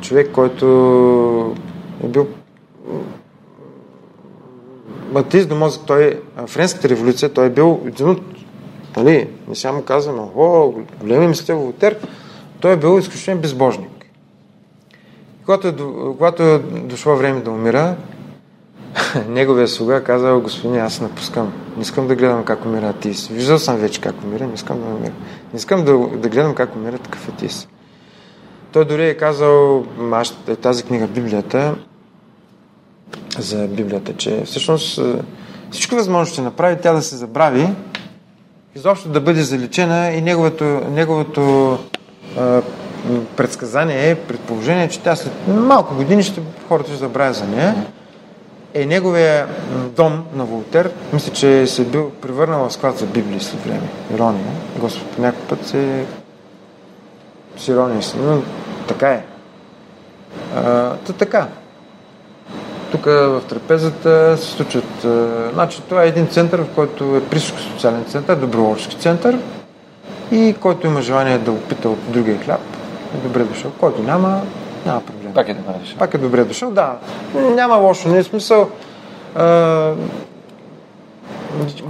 човек, 0.02 0.32
който 0.32 0.66
е 2.04 2.08
бил 2.08 2.28
атеист 5.16 5.50
до 5.50 5.56
мозък. 5.56 5.82
Той, 5.88 6.22
Френската 6.48 6.90
революция, 6.90 7.34
той 7.34 7.46
е 7.46 7.50
бил 7.50 7.82
един 7.86 8.10
от 8.10 8.22
нали, 8.98 9.30
не 9.48 9.56
само 9.56 9.82
казваме, 9.82 10.22
о, 10.36 10.74
големи 11.00 11.28
мислител 11.28 11.60
Волтер, 11.60 11.98
той 12.60 12.74
е 12.74 12.78
бил 12.78 13.00
изключителен 13.00 13.38
безбожник. 13.38 14.06
Когато 15.46 15.68
е, 15.68 15.76
когато 16.18 16.44
е 16.44 16.60
дошло 16.60 17.16
време 17.16 17.42
да 17.42 17.52
умира, 17.52 17.96
неговия 19.28 19.68
слуга 19.68 20.04
казал, 20.04 20.42
господин, 20.42 20.82
аз 20.82 21.02
напускам. 21.02 21.54
Не 21.76 21.82
искам 21.82 22.08
да 22.08 22.16
гледам 22.16 22.44
как 22.44 22.66
умира 22.66 22.90
атеист. 22.90 23.28
Виждал 23.28 23.60
съм 23.60 23.78
вече 23.78 24.02
как 24.02 24.24
умира, 24.24 24.48
не 24.48 24.54
искам 24.54 24.80
да 24.80 24.86
умира. 24.86 25.14
Не 25.54 25.58
искам 25.58 25.86
да, 25.86 25.98
да 26.18 26.30
гледам 26.30 26.56
как 26.56 26.76
умира 26.76 26.98
такъв 26.98 27.30
атеист. 27.30 27.70
Той 28.72 28.86
дори 28.86 29.10
е 29.10 29.18
казал, 29.18 29.86
аз, 30.12 30.36
тази 30.62 30.84
книга, 30.84 31.08
Библията, 31.08 31.76
за 33.38 33.68
Библията, 33.68 34.14
че 34.14 34.44
всъщност 34.46 35.02
всичко 35.72 35.96
възможно 35.96 36.34
ще 36.34 36.42
направи 36.42 36.78
тя 36.82 36.94
да 36.94 37.02
се 37.02 37.16
забрави, 37.16 37.70
изобщо 38.76 39.10
да 39.10 39.22
бъде 39.22 39.42
заличена 39.42 40.12
и 40.12 40.22
неговото, 40.22 40.64
неговото 40.92 41.78
а, 42.38 42.62
предсказание 43.38 44.10
е, 44.10 44.16
предположение, 44.16 44.90
че 44.90 45.00
тя 45.00 45.16
след 45.16 45.34
малко 45.48 45.96
години 45.96 46.24
ще, 46.24 46.42
хората 46.68 46.90
ще 46.90 47.00
забравят 47.00 47.36
за 47.36 47.46
нея. 47.46 47.76
Е, 48.74 48.86
неговия 48.86 49.48
дом 49.96 50.26
на 50.34 50.46
Волтер, 50.46 50.92
мисля, 51.14 51.34
че 51.34 51.68
се 51.68 51.82
е 51.82 51.86
бил 51.86 52.10
превърнал 52.10 52.70
в 52.70 52.74
склад 52.74 52.98
за 52.98 53.06
Библии 53.06 53.40
след 53.40 53.62
време. 53.62 53.90
Ирония. 54.14 54.46
Господ 54.80 55.20
някой 55.20 55.42
път 55.42 55.68
се 55.68 56.06
с 57.58 57.68
ирония 57.68 58.04
си. 58.04 58.18
Но 58.18 58.42
така 58.88 59.10
е. 59.10 59.24
А, 60.56 60.96
то 60.96 61.14
така. 61.14 61.48
Тук 62.92 63.06
в 63.06 63.42
трапезата 63.50 64.38
се 64.38 64.52
случват... 64.52 65.06
А, 65.06 65.50
значи 65.54 65.82
това 65.82 66.04
е 66.04 66.08
един 66.08 66.28
център, 66.28 66.60
в 66.60 66.76
който 66.76 67.16
е 67.16 67.24
присъщо 67.24 67.62
социален 67.62 68.06
център, 68.06 68.36
доброволчески 68.36 68.96
център 68.96 69.38
и 70.32 70.56
който 70.62 70.88
има 70.88 71.02
желание 71.02 71.38
да 71.38 71.52
опита 71.52 71.90
от 71.90 72.12
другия 72.12 72.40
хляб, 72.40 72.62
е 73.16 73.28
добре 73.28 73.44
дошъл. 73.44 73.72
Който 73.80 74.04
няма, 74.04 74.42
няма 74.86 75.02
проблем. 75.02 75.19
Пак 75.34 75.50
е 75.50 75.54
добре 75.54 75.74
дошъл. 75.80 75.98
Пак 75.98 76.14
е 76.14 76.18
добре 76.18 76.44
дошъл, 76.44 76.72
да. 76.72 76.98
Няма 77.34 77.76
лошо, 77.76 78.10
не 78.10 78.18
е 78.18 78.24
смисъл. 78.24 78.70
А, 79.36 79.92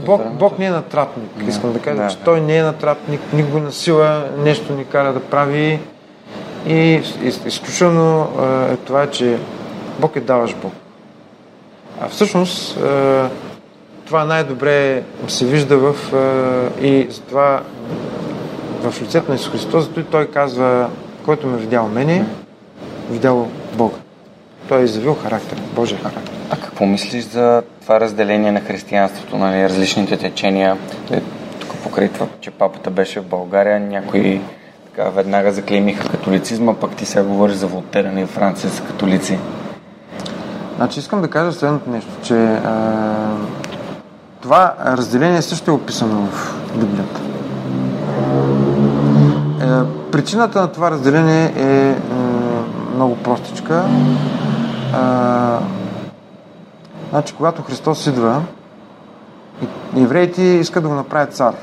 Бог, 0.05 0.21
Бог 0.31 0.59
не 0.59 0.65
е 0.65 0.69
натрапник, 0.71 1.29
искам 1.47 1.73
да 1.73 1.79
кажа, 1.79 2.01
да, 2.01 2.07
че 2.07 2.17
да. 2.17 2.23
той 2.23 2.41
не 2.41 2.57
е 2.57 2.63
натрапник, 2.63 3.21
никога 3.33 3.59
на 3.59 3.71
сила 3.71 4.25
нещо 4.37 4.73
ни 4.73 4.85
кара 4.85 5.13
да 5.13 5.19
прави. 5.19 5.79
И 6.67 7.01
изключително 7.45 8.27
е 8.71 8.75
това, 8.75 9.07
че 9.07 9.37
Бог 9.99 10.15
е 10.15 10.19
даваш 10.19 10.55
Бог. 10.55 10.73
А 12.01 12.09
всъщност 12.09 12.77
това 14.05 14.25
най-добре 14.25 15.03
се 15.27 15.45
вижда 15.45 15.77
в 15.77 15.95
и 16.81 17.07
затова 17.09 17.61
в 18.81 19.01
лицето 19.01 19.29
на 19.29 19.35
Исус 19.35 19.51
Христос, 19.51 19.89
и 19.97 20.03
той 20.03 20.27
казва, 20.27 20.89
който 21.25 21.47
ме 21.47 21.57
видял 21.57 21.87
мене, 21.87 22.25
видял 23.09 23.47
Бога. 23.73 23.95
Той 24.67 24.81
е 24.81 24.83
изявил 24.83 25.13
характер, 25.13 25.61
Божия 25.75 25.99
характер. 25.99 26.33
А 26.49 26.55
какво 26.55 26.85
мислиш 26.85 27.23
за 27.23 27.63
това 27.81 27.99
разделение 27.99 28.51
на 28.51 28.61
християнството, 28.61 29.37
нали, 29.37 29.63
различните 29.63 30.17
течения? 30.17 30.77
Е, 31.11 31.21
тук 31.59 31.75
покрай 31.83 32.09
това, 32.09 32.27
че 32.41 32.51
папата 32.51 32.89
беше 32.89 33.19
в 33.19 33.25
България, 33.25 33.79
някои 33.79 34.41
така 34.85 35.09
веднага 35.09 35.51
заклеймиха 35.51 36.09
католицизма, 36.09 36.73
пък 36.73 36.95
ти 36.95 37.05
сега 37.05 37.23
говориш 37.23 37.55
за 37.55 37.67
Волтера 37.67 38.19
и 38.21 38.25
Франция 38.25 38.69
са 38.69 38.83
католици. 38.83 39.39
Значи 40.75 40.99
искам 40.99 41.21
да 41.21 41.27
кажа 41.27 41.51
следното 41.51 41.89
нещо, 41.89 42.09
че 42.23 42.35
а, 42.43 43.35
това 44.41 44.75
разделение 44.85 45.41
също 45.41 45.71
е 45.71 45.73
описано 45.73 46.27
в 46.27 46.55
Библията. 46.75 47.21
Е, 49.61 50.11
причината 50.11 50.61
на 50.61 50.71
това 50.71 50.91
разделение 50.91 51.53
е, 51.57 51.61
е 51.61 51.95
много 52.99 53.15
простичка. 53.15 53.85
А, 54.93 55.59
значи, 57.09 57.33
когато 57.33 57.61
Христос 57.61 58.07
идва, 58.07 58.41
евреите 59.97 60.41
искат 60.41 60.83
да 60.83 60.89
го 60.89 60.95
направят 60.95 61.33
цар. 61.33 61.53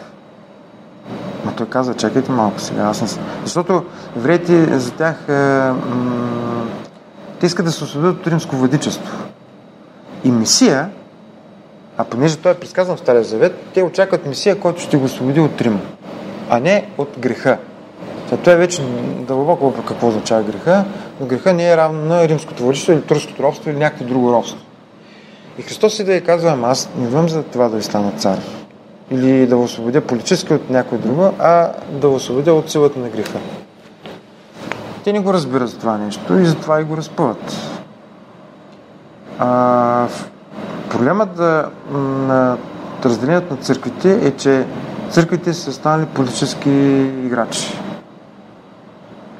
Но 1.44 1.52
той 1.52 1.66
казва, 1.66 1.94
чакайте 1.94 2.32
малко 2.32 2.60
сега. 2.60 2.82
Аз 2.82 3.02
не... 3.02 3.22
Защото 3.44 3.84
евреите 4.16 4.78
за 4.78 4.92
тях 4.92 5.28
е, 5.28 5.32
м- 5.32 6.66
те 7.40 7.46
искат 7.46 7.66
да 7.66 7.72
се 7.72 7.84
освободят 7.84 8.20
от 8.20 8.26
римско 8.26 8.56
владичество. 8.56 9.18
И 10.24 10.30
Месия, 10.30 10.90
а 11.98 12.04
понеже 12.04 12.36
той 12.36 12.52
е 12.52 12.58
предсказан 12.58 12.96
в 12.96 13.00
Стария 13.00 13.24
Завет, 13.24 13.64
те 13.74 13.82
очакват 13.82 14.26
Месия, 14.26 14.60
който 14.60 14.80
ще 14.80 14.96
го 14.96 15.04
освободи 15.04 15.40
от 15.40 15.60
Рим, 15.60 15.80
а 16.50 16.60
не 16.60 16.88
от 16.98 17.16
греха. 17.18 17.58
Той 18.44 18.52
е 18.52 18.56
вече 18.56 18.82
дълбоко 19.20 19.74
какво 19.88 20.08
означава 20.08 20.42
греха, 20.42 20.84
но 21.20 21.26
греха 21.26 21.52
не 21.52 21.70
е 21.70 21.76
равно 21.76 22.04
на 22.04 22.28
римското 22.28 22.62
владичество 22.62 22.92
или 22.92 23.02
турското 23.02 23.42
робство 23.42 23.70
или 23.70 23.78
някакво 23.78 24.04
друго 24.04 24.32
робство. 24.32 24.58
И 25.58 25.62
Христос 25.62 25.94
си 25.94 26.04
да 26.04 26.14
я 26.14 26.24
казва, 26.24 26.58
аз 26.62 26.90
не 26.98 27.04
идвам 27.04 27.28
за 27.28 27.42
това 27.42 27.68
да 27.68 27.76
ви 27.76 27.82
стана 27.82 28.12
цар 28.12 28.38
или 29.10 29.46
да 29.46 29.56
освободя 29.56 30.00
политически 30.00 30.54
от 30.54 30.70
някой 30.70 30.98
друго, 30.98 31.32
а 31.38 31.72
да 31.90 32.08
освободя 32.08 32.54
от 32.54 32.70
силата 32.70 32.98
на 32.98 33.08
греха. 33.08 33.38
Те 35.04 35.12
не 35.12 35.20
го 35.20 35.32
разбират 35.32 35.68
за 35.68 35.78
това 35.78 35.98
нещо 35.98 36.38
и 36.38 36.46
затова 36.46 36.80
и 36.80 36.84
го 36.84 36.96
разпъват. 36.96 37.56
А, 39.38 40.08
проблемът 40.90 41.36
да, 41.36 41.68
на 41.92 42.56
разделението 43.04 43.54
на 43.54 43.60
църквите 43.60 44.26
е, 44.28 44.30
че 44.30 44.66
църквите 45.10 45.54
са 45.54 45.72
станали 45.72 46.06
политически 46.06 46.70
играчи. 47.26 47.85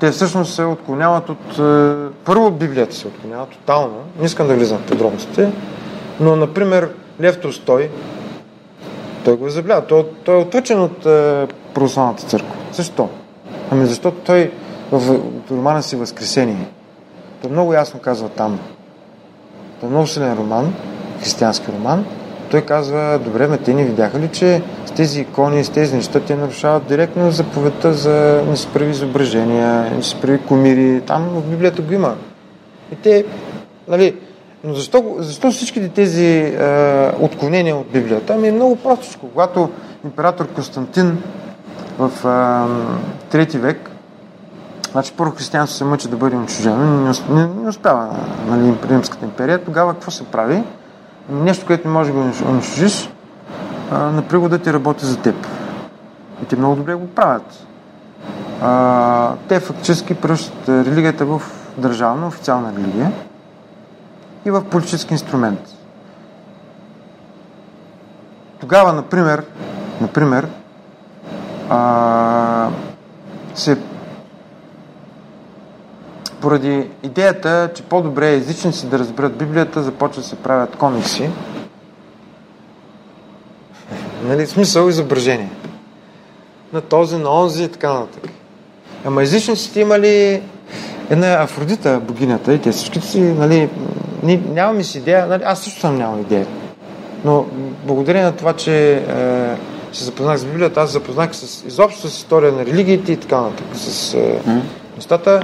Те 0.00 0.10
всъщност 0.10 0.54
се 0.54 0.64
отклоняват 0.64 1.28
от... 1.28 1.58
Е, 1.58 1.94
първо 2.24 2.50
Библията 2.50 2.94
се 2.96 3.06
отклонява 3.06 3.46
тотално. 3.46 3.96
Не 4.18 4.26
искам 4.26 4.48
да 4.48 4.54
влизам 4.54 4.78
в 4.78 4.86
подробностите. 4.86 5.52
Но, 6.20 6.36
например, 6.36 6.90
Лев 7.20 7.40
Толстой, 7.40 7.90
той 9.24 9.36
го 9.36 9.46
изявлява. 9.46 9.86
Той, 9.86 10.06
той 10.24 10.34
е 10.34 10.38
отвъчен 10.38 10.82
от 10.82 11.06
е, 11.06 11.46
православната 11.74 12.24
църква. 12.24 12.54
Защо? 12.72 13.08
Ами 13.70 13.86
защото 13.86 14.16
той 14.16 14.52
в 14.92 15.20
романа 15.50 15.82
си 15.82 15.96
Възкресение, 15.96 16.68
той 17.42 17.50
много 17.50 17.72
ясно 17.72 18.00
казва 18.00 18.28
там, 18.28 18.58
той 19.80 19.88
е 19.88 19.90
много 19.90 20.06
силен 20.06 20.38
роман, 20.38 20.74
християнски 21.20 21.72
роман, 21.72 22.06
той 22.50 22.60
казва, 22.60 23.20
добре, 23.24 23.46
ме 23.46 23.58
те 23.58 23.74
не 23.74 23.84
видяха 23.84 24.18
ли, 24.18 24.28
че 24.28 24.62
тези 24.96 25.20
икони, 25.20 25.64
с 25.64 25.70
тези 25.70 25.96
неща, 25.96 26.20
те 26.20 26.36
нарушават 26.36 26.86
директно 26.86 27.30
заповедта 27.30 27.92
за 27.92 28.42
не 28.48 28.56
се 28.56 28.68
прави 28.68 28.90
изображения, 28.90 29.90
не 29.96 30.02
се 30.02 30.20
прави 30.20 30.38
комири, 30.38 31.00
там 31.06 31.22
в 31.22 31.50
Библията 31.50 31.82
го 31.82 31.92
има. 31.92 32.14
И 32.92 32.96
те, 32.96 33.24
нали, 33.88 34.16
но 34.64 34.74
защо, 34.74 35.16
защо 35.18 35.50
всичките 35.50 35.88
тези 35.88 36.26
е, 36.26 37.12
отклонения 37.20 37.76
от 37.76 37.86
Библията? 37.86 38.34
Ами 38.34 38.48
е 38.48 38.52
много 38.52 38.76
простичко. 38.76 39.28
Когато 39.28 39.70
император 40.04 40.48
Константин 40.48 41.22
в 41.98 42.10
е, 42.24 43.30
трети 43.30 43.58
век, 43.58 43.90
значи 44.92 45.12
първо 45.16 45.32
християнство 45.32 45.78
се 45.78 45.84
мъчи 45.84 46.08
да 46.08 46.16
бъде 46.16 46.36
унищожено, 46.36 47.12
не, 47.30 47.46
не, 47.46 47.68
успява 47.68 48.16
нали, 48.48 48.74
Римската 48.90 49.24
империя, 49.24 49.64
тогава 49.64 49.92
какво 49.92 50.10
се 50.10 50.24
прави? 50.24 50.62
Нещо, 51.30 51.66
което 51.66 51.88
не 51.88 51.94
може 51.94 52.12
да 52.12 52.18
го 52.18 52.30
унищожиш, 52.48 53.10
на 53.90 54.24
пригода 54.28 54.58
ти 54.58 54.72
работи 54.72 55.06
за 55.06 55.18
теб. 55.18 55.46
И 56.42 56.46
те 56.46 56.56
много 56.56 56.76
добре 56.76 56.94
го 56.94 57.06
правят. 57.06 57.66
А, 58.62 59.34
те 59.48 59.60
фактически 59.60 60.14
пръщат 60.14 60.68
религията 60.68 61.26
в 61.26 61.42
държавна, 61.78 62.26
официална 62.26 62.72
религия 62.72 63.12
и 64.44 64.50
в 64.50 64.64
политически 64.64 65.14
инструмент. 65.14 65.60
Тогава, 68.60 68.92
например, 68.92 69.44
например 70.00 70.48
а, 71.70 72.70
се 73.54 73.78
поради 76.40 76.90
идеята, 77.02 77.70
че 77.74 77.82
по-добре 77.82 78.32
езичници 78.32 78.86
да 78.86 78.98
разберат 78.98 79.36
Библията, 79.36 79.82
започва 79.82 80.22
да 80.22 80.28
се 80.28 80.36
правят 80.36 80.76
комикси. 80.76 81.30
Нали, 84.24 84.46
смисъл 84.46 84.88
изображение. 84.88 85.50
На 86.72 86.80
този, 86.80 87.16
на 87.16 87.30
онзи 87.30 87.64
и 87.64 87.68
така 87.68 87.92
нататък. 87.92 88.30
Ама 89.04 89.22
езичниците 89.22 89.80
имали 89.80 90.42
една 91.10 91.42
Афродита, 91.42 92.00
богинята, 92.00 92.54
и 92.54 92.58
те 92.58 92.72
всичките 92.72 93.06
си, 93.06 93.20
нали, 93.20 93.68
нямам 94.52 94.82
си 94.82 94.98
идея, 94.98 95.26
нали, 95.26 95.42
аз 95.46 95.60
също 95.60 95.80
съм 95.80 95.96
нямал 95.98 96.20
идея. 96.20 96.46
Но 97.24 97.46
благодарение 97.84 98.24
на 98.24 98.36
това, 98.36 98.52
че 98.52 98.92
е, 98.92 99.02
се 99.92 100.04
запознах 100.04 100.38
с 100.38 100.44
Библията, 100.44 100.80
аз 100.80 100.90
запознах 100.92 101.36
с, 101.36 101.64
изобщо 101.66 102.08
с 102.08 102.16
история 102.16 102.52
на 102.52 102.66
религиите 102.66 103.12
и 103.12 103.16
така 103.16 103.40
нататък, 103.40 103.66
с 103.74 104.14
е, 104.14 104.40
нещата. 104.96 105.42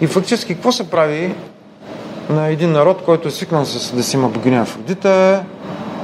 И 0.00 0.06
фактически 0.06 0.54
какво 0.54 0.72
се 0.72 0.90
прави 0.90 1.34
на 2.30 2.46
един 2.48 2.72
народ, 2.72 3.02
който 3.04 3.28
е 3.28 3.30
свикнал 3.30 3.64
с, 3.64 3.96
да 3.96 4.02
си 4.02 4.16
има 4.16 4.28
богиня 4.28 4.60
Афродита, 4.60 5.44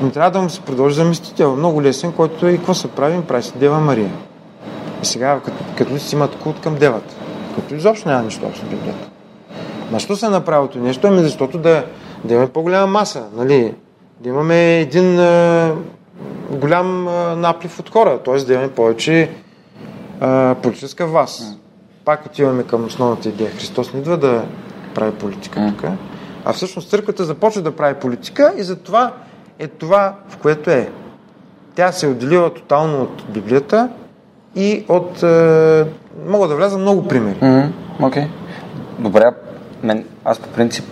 Не 0.03 0.11
трябва 0.11 0.31
да 0.31 0.41
му 0.41 0.51
се 0.51 0.61
продължи 0.61 0.95
заместител. 0.95 1.57
Много 1.57 1.83
лесен, 1.83 2.13
който 2.13 2.47
е 2.47 2.51
и 2.51 2.57
какво 2.57 2.75
се 2.75 2.89
прави, 2.89 3.23
прави 3.23 3.43
се 3.43 3.59
Дева 3.59 3.81
Мария. 3.81 4.11
И 5.03 5.07
сега, 5.07 5.41
като, 5.79 5.99
си 5.99 6.15
имат 6.15 6.39
култ 6.39 6.61
към 6.61 6.75
девата, 6.75 7.15
като 7.55 7.75
изобщо 7.75 8.09
няма 8.09 8.23
нищо 8.23 8.47
общо 8.47 8.67
Библията. 8.67 9.09
На 9.93 9.99
що 9.99 10.17
се 10.17 10.27
е 10.27 10.29
направилото 10.29 10.79
нещо? 10.79 11.07
Ами 11.07 11.23
защото 11.23 11.59
да, 11.59 11.85
да 12.25 12.35
имаме 12.35 12.49
по-голяма 12.49 12.87
маса, 12.87 13.25
нали? 13.37 13.75
Да 14.21 14.29
имаме 14.29 14.81
един 14.81 15.19
а, 15.19 15.73
голям 16.51 17.09
а, 17.09 17.37
наплив 17.37 17.81
от 17.81 17.91
хора, 17.91 18.19
т.е. 18.25 18.37
да 18.37 18.53
имаме 18.53 18.71
повече 18.71 19.31
а, 20.21 20.55
политическа 20.63 21.07
власт. 21.07 21.59
Пак 22.05 22.27
отиваме 22.27 22.63
към 22.63 22.85
основната 22.85 23.29
идея. 23.29 23.51
Христос 23.51 23.93
не 23.93 24.01
идва 24.01 24.17
да 24.17 24.45
прави 24.95 25.13
политика 25.13 25.73
тук, 25.79 25.91
а 26.45 26.53
всъщност 26.53 26.91
църквата 26.91 27.25
започва 27.25 27.63
да 27.63 27.77
прави 27.77 27.95
политика 27.95 28.55
и 28.57 28.63
затова 28.63 29.13
е 29.59 29.69
това, 29.69 30.15
в 30.29 30.37
което 30.37 30.71
е. 30.71 30.91
Тя 31.75 31.93
се 31.93 32.07
отделила 32.07 32.55
тотално 32.55 33.03
от 33.03 33.25
Библията 33.29 33.89
и 34.57 34.85
от... 34.89 35.23
Е, 35.23 35.87
мога 36.27 36.49
да 36.49 36.57
вляза 36.57 36.79
много 36.79 37.09
примери. 37.09 37.71
Окей. 38.03 38.27
Добре, 38.99 39.31
мен, 39.83 40.05
аз 40.25 40.39
по 40.39 40.49
принцип 40.49 40.85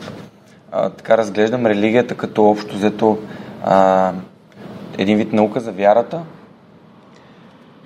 а, 0.73 0.91
така 0.91 1.19
разглеждам 1.19 1.67
религията 1.67 2.15
като 2.15 2.45
общо 2.45 2.77
взето 2.77 3.19
а, 3.65 4.13
един 4.99 5.19
вид 5.19 5.33
наука 5.33 5.61
за 5.61 5.73
вярата, 5.73 6.21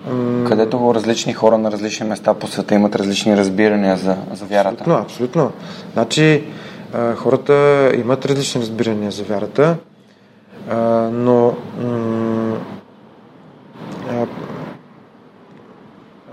М, 0.06 0.44
където 0.48 0.94
различни 0.94 1.32
хора 1.32 1.58
на 1.58 1.72
различни 1.72 2.06
места 2.06 2.34
по 2.34 2.46
света 2.46 2.74
имат 2.74 2.96
различни 2.96 3.36
разбирания 3.36 3.96
за, 3.96 4.16
за 4.32 4.44
вярата. 4.44 4.72
Абсолютно, 4.72 5.02
абсолютно. 5.02 5.52
Значи, 5.92 6.44
а, 6.92 7.14
хората 7.14 7.90
имат 7.94 8.26
различни 8.26 8.60
разбирания 8.60 9.10
за 9.10 9.24
вярата, 9.24 9.76
но 11.12 11.54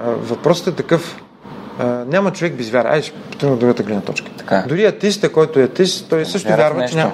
въпросът 0.04 0.68
е 0.68 0.76
такъв. 0.76 1.24
Няма 2.08 2.32
човек 2.32 2.54
без 2.54 2.70
вяра. 2.70 2.90
Айде, 2.90 3.02
ще 3.02 3.46
от 3.46 3.60
другата 3.60 3.84
гледна 3.84 4.02
точка. 4.02 4.32
Така 4.38 4.56
е. 4.56 4.64
Дори 4.68 4.86
атеиста, 4.86 5.32
който 5.32 5.60
е 5.60 5.64
атеист, 5.64 6.10
той 6.10 6.26
също 6.26 6.50
вярва 6.50 6.86
че 6.86 6.96
няма... 6.96 7.12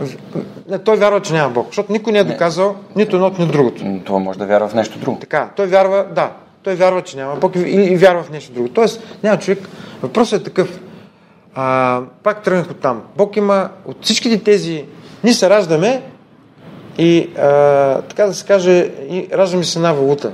Не, 0.70 0.80
той 0.80 0.98
вярва, 0.98 1.22
че 1.22 1.34
няма 1.34 1.50
Бог, 1.50 1.68
защото 1.68 1.92
никой 1.92 2.14
не 2.14 2.20
е 2.20 2.24
доказал 2.24 2.76
нито 2.96 3.16
едното, 3.16 3.42
нито 3.42 3.52
другото. 3.52 3.84
Това 4.06 4.20
може 4.20 4.40
да 4.40 4.46
вярва 4.46 4.68
в 4.68 4.74
нещо 4.74 5.00
друго. 5.00 5.18
Така, 5.20 5.50
той 5.56 5.68
вярва, 5.68 6.06
да, 6.16 6.32
той 6.64 6.76
вярва, 6.76 7.02
че 7.02 7.18
няма 7.18 7.36
Бог 7.36 7.56
и, 7.56 7.60
и 7.60 7.98
вярва 7.98 8.24
в 8.24 8.30
нещо 8.30 8.54
друго. 8.54 8.70
Тоест, 8.70 9.04
няма 9.24 9.40
човек. 9.40 9.60
Въпросът 10.02 10.42
е 10.42 10.44
такъв. 10.44 10.80
А, 11.56 12.02
пак 12.24 12.44
тръгнах 12.44 12.70
от 12.70 12.80
там. 12.80 13.02
Бог 13.18 13.38
има 13.38 13.70
от 13.86 13.98
всичките 14.02 14.44
тези. 14.44 14.86
Ние 15.24 15.34
се 15.34 15.50
раждаме 15.50 16.02
и 17.00 17.30
а, 17.38 18.02
така 18.02 18.26
да 18.26 18.34
се 18.34 18.45
каже, 18.45 18.91
и 19.10 19.28
раждаме 19.34 19.64
се 19.64 19.80
една 19.80 19.93
валута. 19.93 20.32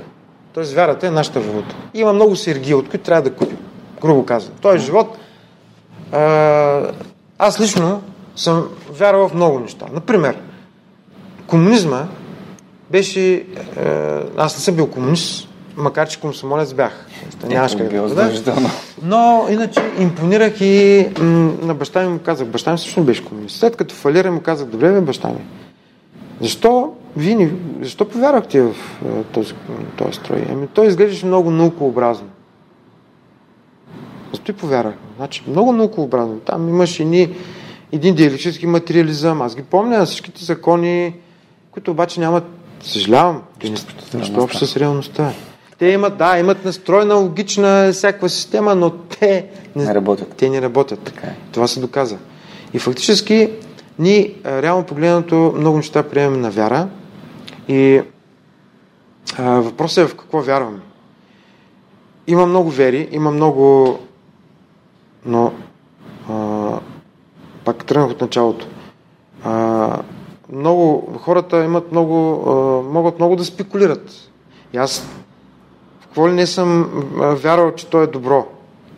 Тоест, 0.52 0.72
вярата 0.72 1.06
е 1.06 1.10
нашата 1.10 1.40
валута. 1.40 1.76
Има 1.94 2.12
много 2.12 2.36
сергии, 2.36 2.74
от 2.74 2.88
които 2.88 3.04
трябва 3.04 3.22
да 3.22 3.36
купим. 3.36 3.58
Грубо 4.00 4.24
казвам. 4.24 4.54
Този 4.60 4.84
живот. 4.84 5.18
А, 6.12 6.82
аз 7.38 7.60
лично 7.60 8.02
съм 8.36 8.68
вярвал 8.90 9.28
в 9.28 9.34
много 9.34 9.58
неща. 9.58 9.86
Например, 9.92 10.36
комунизма 11.46 12.08
беше... 12.90 13.34
Е, 13.34 13.44
аз 14.36 14.56
не 14.56 14.62
съм 14.62 14.74
бил 14.74 14.86
комунист, 14.86 15.48
макар 15.76 16.08
че 16.08 16.20
комсомолец 16.20 16.72
бях. 16.72 17.06
Нямаш 17.46 17.74
Е, 17.74 17.78
как 17.78 17.88
да 18.44 18.52
бъда. 18.52 18.70
Но 19.02 19.46
иначе 19.50 19.80
импонирах 19.98 20.60
и 20.60 21.08
м, 21.18 21.54
на 21.62 21.74
баща 21.74 22.02
ми 22.02 22.08
му 22.08 22.18
казах, 22.18 22.48
баща 22.48 22.72
ми 22.72 22.78
също 22.78 23.02
беше 23.02 23.24
комунист. 23.24 23.56
След 23.56 23.76
като 23.76 23.94
фалира 23.94 24.32
му 24.32 24.40
казах, 24.40 24.68
добре 24.68 24.92
бе 24.92 25.00
баща 25.00 25.28
ми, 25.28 25.40
защо 26.40 26.92
вие 27.16 27.34
ни, 27.34 27.52
защо 27.82 28.08
повярвахте 28.08 28.62
в 28.62 28.76
е, 29.04 29.22
този, 29.22 29.54
този 29.98 30.12
строй? 30.12 30.46
Ами 30.50 30.66
той 30.66 30.86
изглеждаше 30.86 31.26
много 31.26 31.50
наукообразно. 31.50 32.28
Защо 34.32 34.50
и 34.50 34.54
повярвах? 34.54 34.94
Значи, 35.16 35.44
много 35.48 35.72
наукообразно. 35.72 36.38
Там 36.38 36.68
имаше 36.68 37.04
ни 37.04 37.36
един 37.92 38.14
диалектически 38.14 38.66
материализъм. 38.66 39.42
Аз 39.42 39.56
ги 39.56 39.62
помня 39.62 40.06
всичките 40.06 40.44
закони, 40.44 41.14
които 41.70 41.90
обаче 41.90 42.20
нямат, 42.20 42.44
съжалявам, 42.82 43.42
не 43.64 43.70
нищо 44.20 44.40
общо 44.40 44.66
с 44.66 44.76
реалността. 44.76 45.32
Те 45.78 45.86
имат, 45.86 46.16
да, 46.16 46.38
имат 46.38 46.64
настроена, 46.64 47.14
логична 47.14 47.90
всякаква 47.92 48.28
система, 48.28 48.74
но 48.74 48.90
те 48.90 49.46
Не 49.76 49.94
работят. 49.94 50.34
Те 50.36 50.50
не 50.50 50.62
работят. 50.62 51.00
Така 51.00 51.26
е. 51.26 51.36
Това 51.52 51.66
се 51.66 51.80
доказа. 51.80 52.16
И 52.74 52.78
фактически, 52.78 53.50
ние, 53.98 54.34
реално 54.44 54.84
погледнато, 54.84 55.54
много 55.56 55.76
неща 55.76 56.02
приемем 56.02 56.40
на 56.40 56.50
вяра 56.50 56.88
и 57.68 58.02
а, 59.38 59.60
въпросът 59.60 60.04
е 60.04 60.08
в 60.08 60.16
какво 60.16 60.42
вярваме. 60.42 60.78
Има 62.26 62.46
много 62.46 62.70
вери, 62.70 63.08
има 63.12 63.30
много... 63.30 63.98
Но... 65.26 65.52
А, 66.30 66.78
пак 67.64 67.84
тръгнах 67.84 68.10
от 68.10 68.20
началото. 68.20 68.66
А, 69.44 69.98
много... 70.52 71.12
Хората 71.18 71.64
имат 71.64 71.92
много... 71.92 72.44
А, 72.50 72.82
могат 72.92 73.18
много 73.18 73.36
да 73.36 73.44
спекулират. 73.44 74.30
И 74.72 74.76
аз 74.76 75.00
в 76.00 76.06
какво 76.06 76.28
ли 76.28 76.32
не 76.32 76.46
съм 76.46 76.90
вярвал, 77.16 77.74
че 77.74 77.86
то 77.86 78.02
е 78.02 78.06
добро. 78.06 78.46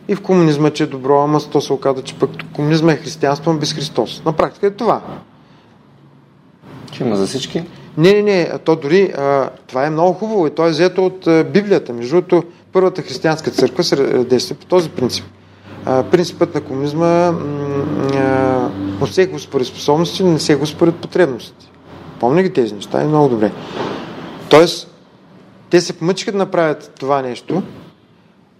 И 0.09 0.15
в 0.15 0.21
комунизма, 0.21 0.69
че 0.69 0.83
е 0.83 0.87
добро, 0.87 1.23
ама 1.23 1.39
то 1.39 1.61
се 1.61 1.73
оказа, 1.73 2.01
че 2.01 2.15
пък 2.15 2.29
комунизма 2.53 2.91
е 2.91 2.95
християнство, 2.95 3.53
без 3.53 3.73
Христос. 3.73 4.21
На 4.25 4.33
практика 4.33 4.67
е 4.67 4.71
това. 4.71 5.01
Че 6.91 7.03
има 7.03 7.15
за 7.15 7.27
всички. 7.27 7.63
Не, 7.97 8.13
не, 8.13 8.21
не, 8.21 8.51
то 8.65 8.75
дори 8.75 9.13
а, 9.17 9.49
това 9.67 9.85
е 9.85 9.89
много 9.89 10.13
хубаво 10.13 10.47
и 10.47 10.55
то 10.55 10.67
е 10.67 10.69
взето 10.69 11.05
от 11.05 11.27
а, 11.27 11.43
Библията. 11.43 11.93
Между 11.93 12.15
другото, 12.15 12.43
първата 12.71 13.01
християнска 13.01 13.51
църква 13.51 13.83
се 13.83 13.95
действа 14.23 14.55
по 14.55 14.65
този 14.65 14.89
принцип. 14.89 15.25
А, 15.85 16.03
принципът 16.03 16.55
на 16.55 16.61
комунизма 16.61 17.07
а, 17.07 18.69
от 19.01 19.09
всеки 19.09 19.39
според 19.39 19.67
способности, 19.67 20.23
не 20.23 20.37
всеки 20.37 20.65
според 20.65 20.95
потребности. 20.95 21.71
Помня 22.19 22.43
ги 22.43 22.53
тези 22.53 22.73
неща 22.73 23.03
и 23.03 23.07
много 23.07 23.29
добре. 23.29 23.51
Тоест, 24.49 24.95
те 25.69 25.81
се 25.81 25.93
помъчиха 25.93 26.31
да 26.31 26.37
направят 26.37 26.91
това 26.99 27.21
нещо, 27.21 27.63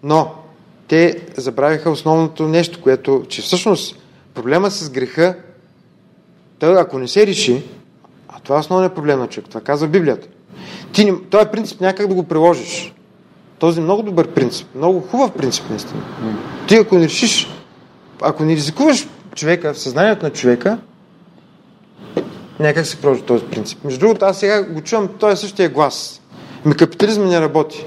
но 0.03 0.31
те 0.89 1.17
забравиха 1.37 1.89
основното 1.89 2.47
нещо, 2.47 2.81
което, 2.81 3.23
че 3.29 3.41
всъщност 3.41 3.95
проблема 4.33 4.71
с 4.71 4.89
греха, 4.89 5.35
той 6.59 6.79
ако 6.79 6.99
не 6.99 7.07
се 7.07 7.27
реши, 7.27 7.63
а 8.27 8.39
това 8.39 8.55
е 8.55 8.59
основният 8.59 8.95
проблем 8.95 9.19
на 9.19 9.27
човек, 9.27 9.49
това 9.49 9.61
казва 9.61 9.87
Библията. 9.87 10.27
Ти 10.93 11.05
не, 11.05 11.21
този 11.29 11.45
принцип 11.51 11.81
някак 11.81 12.07
да 12.07 12.15
го 12.15 12.23
приложиш. 12.23 12.93
Този 13.59 13.81
много 13.81 14.03
добър 14.03 14.27
принцип, 14.27 14.67
много 14.75 14.99
хубав 14.99 15.31
принцип 15.31 15.69
наистина. 15.69 16.01
Ти 16.67 16.75
ако 16.75 16.97
не 16.97 17.05
решиш, 17.05 17.47
ако 18.21 18.43
не 18.43 18.55
ризикуваш 18.55 19.07
човека, 19.35 19.73
в 19.73 19.79
съзнанието 19.79 20.25
на 20.25 20.31
човека, 20.31 20.77
някак 22.59 22.85
се 22.85 22.97
приложи 22.97 23.21
този 23.21 23.45
принцип. 23.45 23.83
Между 23.83 23.99
другото, 23.99 24.25
аз 24.25 24.39
сега 24.39 24.63
го 24.63 24.81
чувам, 24.81 25.09
той 25.19 25.31
е 25.31 25.35
същия 25.35 25.69
глас. 25.69 26.21
Ми 26.65 26.75
капитализма 26.75 27.25
не 27.25 27.41
работи. 27.41 27.85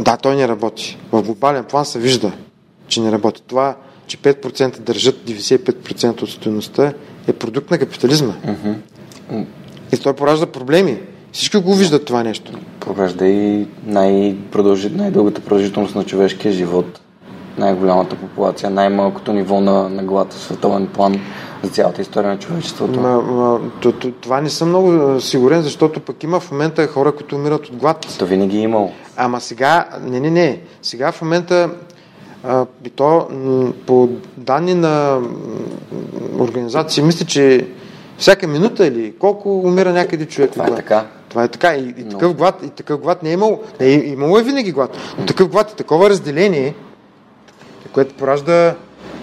Да, 0.00 0.16
той 0.16 0.36
не 0.36 0.48
работи. 0.48 0.98
В 1.12 1.22
глобален 1.22 1.64
план 1.64 1.84
се 1.84 1.98
вижда, 1.98 2.32
че 2.88 3.00
не 3.00 3.12
работи. 3.12 3.42
Това, 3.46 3.76
че 4.06 4.16
5% 4.16 4.78
държат 4.78 5.16
95% 5.16 6.22
от 6.22 6.30
стоеността, 6.30 6.92
е 7.28 7.32
продукт 7.32 7.70
на 7.70 7.78
капитализма. 7.78 8.34
И 9.92 9.96
той 9.96 10.12
поражда 10.12 10.46
проблеми. 10.46 10.98
Всички 11.32 11.56
го 11.56 11.74
виждат 11.74 12.04
това 12.04 12.22
нещо. 12.22 12.52
Поражда 12.80 13.26
и 13.26 13.66
най-дългата 13.86 15.40
продължителност 15.40 15.94
на 15.94 16.04
човешкия 16.04 16.52
живот, 16.52 17.00
най-голямата 17.58 18.16
популация, 18.16 18.70
най-малкото 18.70 19.32
ниво 19.32 19.60
на, 19.60 19.88
на 19.88 20.02
глад 20.02 20.32
в 20.32 20.40
световен 20.40 20.86
план 20.86 21.20
за 21.62 21.70
цялата 21.70 22.02
история 22.02 22.30
на 22.30 22.38
човечеството. 22.38 23.00
Ма, 23.00 23.22
ма, 23.22 23.60
т- 23.82 23.92
т- 23.92 24.12
това 24.20 24.40
не 24.40 24.50
съм 24.50 24.68
много 24.68 25.20
сигурен, 25.20 25.62
защото 25.62 26.00
пък 26.00 26.22
има 26.22 26.40
в 26.40 26.50
момента 26.50 26.86
хора, 26.86 27.12
които 27.12 27.36
умират 27.36 27.66
от 27.66 27.76
глад. 27.76 28.16
То 28.18 28.26
винаги 28.26 28.58
е 28.58 28.60
имало. 28.60 28.90
Ама 29.16 29.40
сега, 29.40 29.88
не, 30.02 30.20
не, 30.20 30.30
не. 30.30 30.60
Сега 30.82 31.12
в 31.12 31.22
момента, 31.22 31.70
а, 32.44 32.66
и 32.84 32.90
то 32.90 33.28
по 33.86 34.08
данни 34.36 34.74
на 34.74 35.20
организации, 36.38 37.02
мисля, 37.02 37.26
че 37.26 37.66
всяка 38.18 38.46
минута 38.48 38.86
или 38.86 39.14
колко 39.18 39.58
умира 39.60 39.92
някъде 39.92 40.26
човек. 40.26 40.52
Това 40.52 40.66
е 40.66 40.74
така. 40.74 41.04
Това 41.28 41.44
е 41.44 41.48
така. 41.48 41.74
И, 41.74 41.94
и 41.98 42.08
такъв 42.08 42.34
глад, 42.34 42.54
и 42.64 42.68
такъв 42.68 43.00
глад 43.00 43.22
не 43.22 43.30
е 43.30 43.32
имало. 43.32 43.60
Не, 43.80 43.86
е- 43.86 44.06
имало 44.06 44.38
е 44.38 44.42
винаги 44.42 44.72
глад. 44.72 44.96
Но 45.18 45.26
такъв 45.26 45.48
глад 45.48 45.70
и 45.70 45.76
такова 45.76 46.10
разделение, 46.10 46.74
което 47.94 48.14
поражда, 48.14 48.74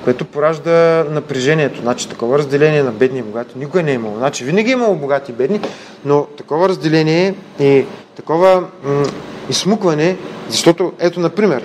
което 0.04 0.26
поражда 0.26 1.06
напрежението. 1.10 1.82
Значи 1.82 2.10
такова 2.10 2.38
разделение 2.38 2.84
на 2.84 2.92
бедни 2.92 3.20
и 3.20 3.24
богати 3.24 3.58
никога 3.58 3.84
не 3.84 3.92
е 3.92 3.96
имало. 3.96 4.18
Значи 4.18 4.44
винаги 4.44 4.70
е 4.70 4.74
имало 4.74 4.96
богати 4.96 5.32
и 5.32 5.36
бедни, 5.36 5.62
но 6.06 6.26
такова 6.38 6.70
разделение 6.70 7.36
и 7.60 7.86
такова 8.16 8.64
м- 8.84 9.04
изсмукване, 9.50 10.18
защото 10.50 10.94
ето, 11.00 11.20
например, 11.20 11.64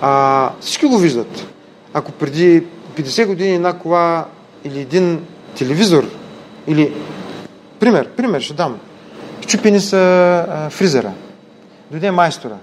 а, 0.00 0.50
всички 0.60 0.86
го 0.86 0.98
виждат. 0.98 1.46
Ако 1.94 2.12
преди 2.12 2.64
50 2.96 3.26
години 3.26 3.54
една 3.54 3.78
кола 3.78 4.24
или 4.64 4.80
един 4.80 5.24
телевизор 5.58 6.04
или 6.66 6.92
пример, 7.80 8.08
пример 8.08 8.40
ще 8.40 8.54
дам. 8.54 8.78
Щупени 9.40 9.80
са 9.80 9.96
а, 10.48 10.70
фризера. 10.70 11.12
Дойде 11.90 12.10
майстора. 12.10 12.56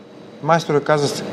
Майстора 0.43 0.81
каза, 0.81 1.23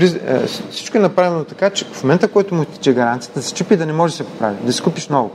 фриз, 0.00 0.16
а, 0.28 0.46
всичко 0.70 0.96
е 0.96 1.00
направено 1.00 1.44
така, 1.44 1.70
че 1.70 1.84
в 1.84 2.02
момента, 2.04 2.28
който 2.28 2.54
му 2.54 2.64
тече 2.64 2.92
гаранцията, 2.92 3.40
да 3.40 3.46
се 3.46 3.54
чупи 3.54 3.76
да 3.76 3.86
не 3.86 3.92
може 3.92 4.12
да 4.12 4.16
се 4.16 4.24
поправи, 4.24 4.56
да 4.62 4.72
си 4.72 4.82
купиш 4.82 5.08
ново. 5.08 5.30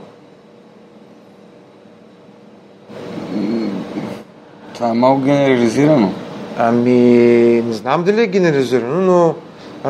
Това 4.74 4.88
е 4.88 4.92
малко 4.92 5.20
генерализирано. 5.20 6.12
Ами, 6.58 7.00
не 7.66 7.72
знам 7.72 8.04
дали 8.04 8.22
е 8.22 8.26
генерализирано, 8.26 9.00
но 9.00 9.34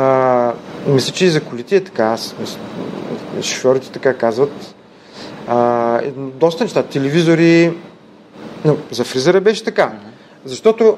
а, 0.00 0.52
мисля, 0.86 1.12
че 1.12 1.24
и 1.24 1.28
за 1.28 1.40
колите 1.40 1.76
е 1.76 1.84
така. 1.84 2.04
Аз, 2.04 2.34
мисля, 2.40 2.58
шофьорите 3.42 3.90
така 3.90 4.14
казват. 4.14 4.74
А, 5.48 6.00
доста 6.16 6.64
неща. 6.64 6.82
Телевизори. 6.82 7.72
Но 8.64 8.76
за 8.90 9.04
фризера 9.04 9.40
беше 9.40 9.64
така. 9.64 9.92
Защото 10.44 10.96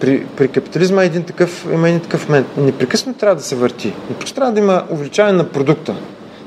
при, 0.00 0.26
при 0.36 0.48
капитализма 0.48 1.02
е 1.02 1.06
един 1.06 1.22
такъв, 1.22 1.66
има 1.72 1.88
един 1.88 2.00
такъв 2.00 2.28
момент. 2.28 2.46
Непрекъснато 2.56 3.18
трябва 3.18 3.36
да 3.36 3.42
се 3.42 3.56
върти. 3.56 3.86
Непрекъснато 3.88 4.34
трябва 4.34 4.52
да 4.52 4.60
има 4.60 4.84
увеличаване 4.90 5.38
на 5.38 5.44
продукта. 5.44 5.94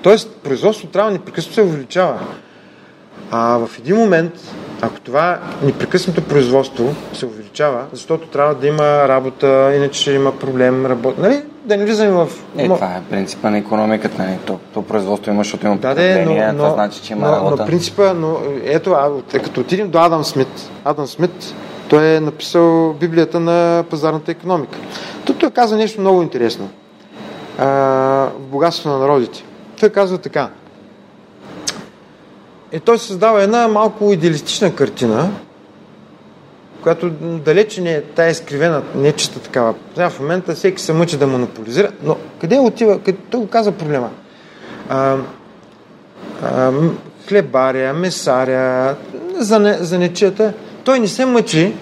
Тоест, 0.02 0.30
производството 0.44 0.94
трябва 0.94 1.12
непрекъснато 1.12 1.54
се 1.54 1.62
увеличава. 1.62 2.20
А 3.32 3.58
в 3.58 3.70
един 3.80 3.96
момент, 3.96 4.34
ако 4.82 5.00
това 5.00 5.40
непрекъснато 5.64 6.22
производство 6.22 6.96
се 7.14 7.26
увеличава, 7.26 7.86
защото 7.94 8.28
трябва 8.28 8.56
да 8.56 8.68
има 8.68 9.08
работа, 9.08 9.74
иначе 9.76 10.02
ще 10.02 10.12
има 10.12 10.32
проблем, 10.32 10.86
работа, 10.86 11.22
нали? 11.22 11.44
Да 11.66 11.78
не 11.78 11.86
влизаме 11.86 12.12
в... 12.12 12.28
Е, 12.58 12.66
това 12.66 12.86
е 12.88 13.02
принципа 13.10 13.50
на 13.50 13.58
економиката, 13.58 14.22
нали? 14.24 14.38
То, 14.46 14.60
то 14.74 14.82
производство 14.82 15.32
има, 15.32 15.44
защото 15.44 15.66
има 15.66 15.78
Да, 15.78 15.96
де, 15.96 16.26
но, 16.26 16.34
но, 16.34 16.54
това 16.54 16.74
значи, 16.74 17.02
че 17.02 17.14
има 17.14 17.28
но, 17.28 17.36
работа. 17.36 17.56
но 17.60 17.66
принципа, 17.66 18.14
но 18.14 18.38
ето, 18.64 18.92
а, 18.92 19.10
като 19.40 19.62
отидем 19.62 19.90
до 19.90 20.00
Адам 20.00 20.24
Смит, 20.24 20.70
Адам 20.86 21.08
Смит, 21.08 21.54
той 21.90 22.16
е 22.16 22.20
написал 22.20 22.94
Библията 22.94 23.40
на 23.40 23.84
пазарната 23.90 24.32
економика. 24.32 24.78
Тук 25.26 25.40
той 25.40 25.52
казва 25.52 25.78
нещо 25.78 26.02
много 26.02 26.22
интересно. 26.22 26.70
А, 27.58 27.66
в 27.66 28.32
богатството 28.40 28.90
на 28.90 28.98
народите. 28.98 29.44
Той 29.80 29.90
казва 29.90 30.18
така. 30.18 30.50
И 32.72 32.80
той 32.80 33.00
създава 33.00 33.44
една 33.44 33.68
малко 33.68 34.12
идеалистична 34.12 34.76
картина, 34.76 35.30
която 36.82 37.10
далече 37.46 37.82
не 37.82 37.94
е 37.94 38.02
тая 38.02 38.32
изкривена, 38.32 38.82
не 38.96 39.08
е 39.08 39.12
чиста 39.12 39.40
такава. 39.40 39.74
В 39.96 40.20
момента 40.20 40.56
всеки 40.56 40.82
се 40.82 40.94
мъчи 40.94 41.18
да 41.18 41.28
монополизира, 41.28 41.92
но 42.04 42.18
къде 42.42 42.60
отива, 42.60 43.00
къде, 43.00 43.18
той 43.30 43.40
го 43.40 43.48
каза 43.48 43.72
проблема. 43.72 44.10
А, 44.90 45.18
а, 46.44 46.72
хлебаря, 47.28 47.94
месаря, 47.94 48.96
за, 49.38 49.78
занечета, 49.80 50.54
той 50.86 51.00
не 51.00 51.08
се 51.08 51.26
мъчи, 51.26 51.74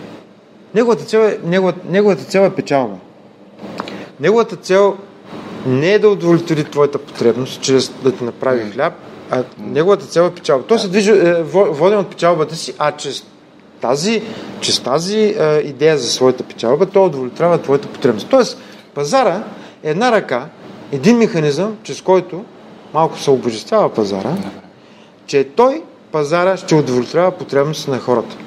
неговата 0.76 1.04
цел 1.06 1.20
е, 1.20 1.40
неговата, 1.44 1.80
неговата 1.90 2.24
цел 2.24 2.40
е 2.40 2.50
печалба. 2.50 2.96
Неговата 4.20 4.56
цел 4.56 4.98
не 5.66 5.94
е 5.94 6.00
да 6.00 6.10
удовлетвори 6.10 6.64
твоята 6.64 6.98
потребност, 6.98 7.62
чрез 7.62 7.92
да 8.04 8.12
ти 8.12 8.24
направи 8.24 8.72
хляб, 8.72 8.94
а 9.32 9.44
неговата 9.60 10.06
цел 10.06 10.22
е 10.22 10.36
печалба. 10.36 10.66
Той 10.68 10.80
се 10.80 10.88
движи 10.88 11.12
е, 11.12 11.44
во- 11.44 11.72
воден 11.72 12.00
от 12.00 12.10
печалбата 12.10 12.56
си, 12.56 12.74
а 12.80 12.92
чрез 12.92 13.24
тази, 13.82 14.22
чрез 14.62 14.80
тази 14.80 15.20
е, 15.20 15.62
идея 15.66 15.98
за 15.98 16.10
своята 16.10 16.44
печалба, 16.44 16.86
той 16.86 17.06
удовлетворява 17.06 17.58
твоята 17.58 17.88
потребност. 17.88 18.28
Тоест, 18.30 18.58
пазара 18.94 19.44
е 19.84 19.90
една 19.90 20.12
ръка, 20.12 20.46
един 20.92 21.18
механизъм, 21.18 21.78
чрез 21.84 22.02
който 22.02 22.44
малко 22.94 23.20
се 23.20 23.32
обожествява 23.32 23.94
пазара, 23.94 24.36
че 25.26 25.44
той, 25.44 25.82
пазара, 26.12 26.58
ще 26.58 26.76
удовлетворява 26.76 27.32
потребностите 27.32 27.92
на 27.92 28.00
хората. 28.00 28.38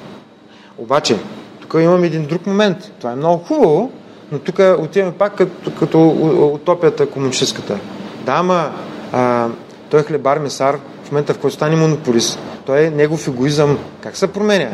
Обаче, 0.78 1.16
тук 1.60 1.74
имам 1.82 2.04
един 2.04 2.26
друг 2.26 2.46
момент. 2.46 2.92
Това 2.98 3.12
е 3.12 3.16
много 3.16 3.44
хубаво, 3.44 3.90
но 4.32 4.38
тук 4.38 4.60
отиваме 4.78 5.12
пак 5.12 5.36
като, 5.36 5.70
като 5.70 6.08
утопията 6.54 7.06
комунистическата. 7.06 7.78
Да, 8.24 8.32
ама 8.32 8.70
а, 9.12 9.48
той 9.90 10.00
е 10.00 10.02
хлебар, 10.02 10.38
месар, 10.38 10.78
в 11.04 11.12
момента 11.12 11.34
в 11.34 11.38
който 11.38 11.54
стане 11.56 11.76
монополист, 11.76 12.38
той 12.66 12.84
е 12.84 12.90
негов 12.90 13.28
егоизъм. 13.28 13.78
Как 14.00 14.16
се 14.16 14.26
променя? 14.26 14.68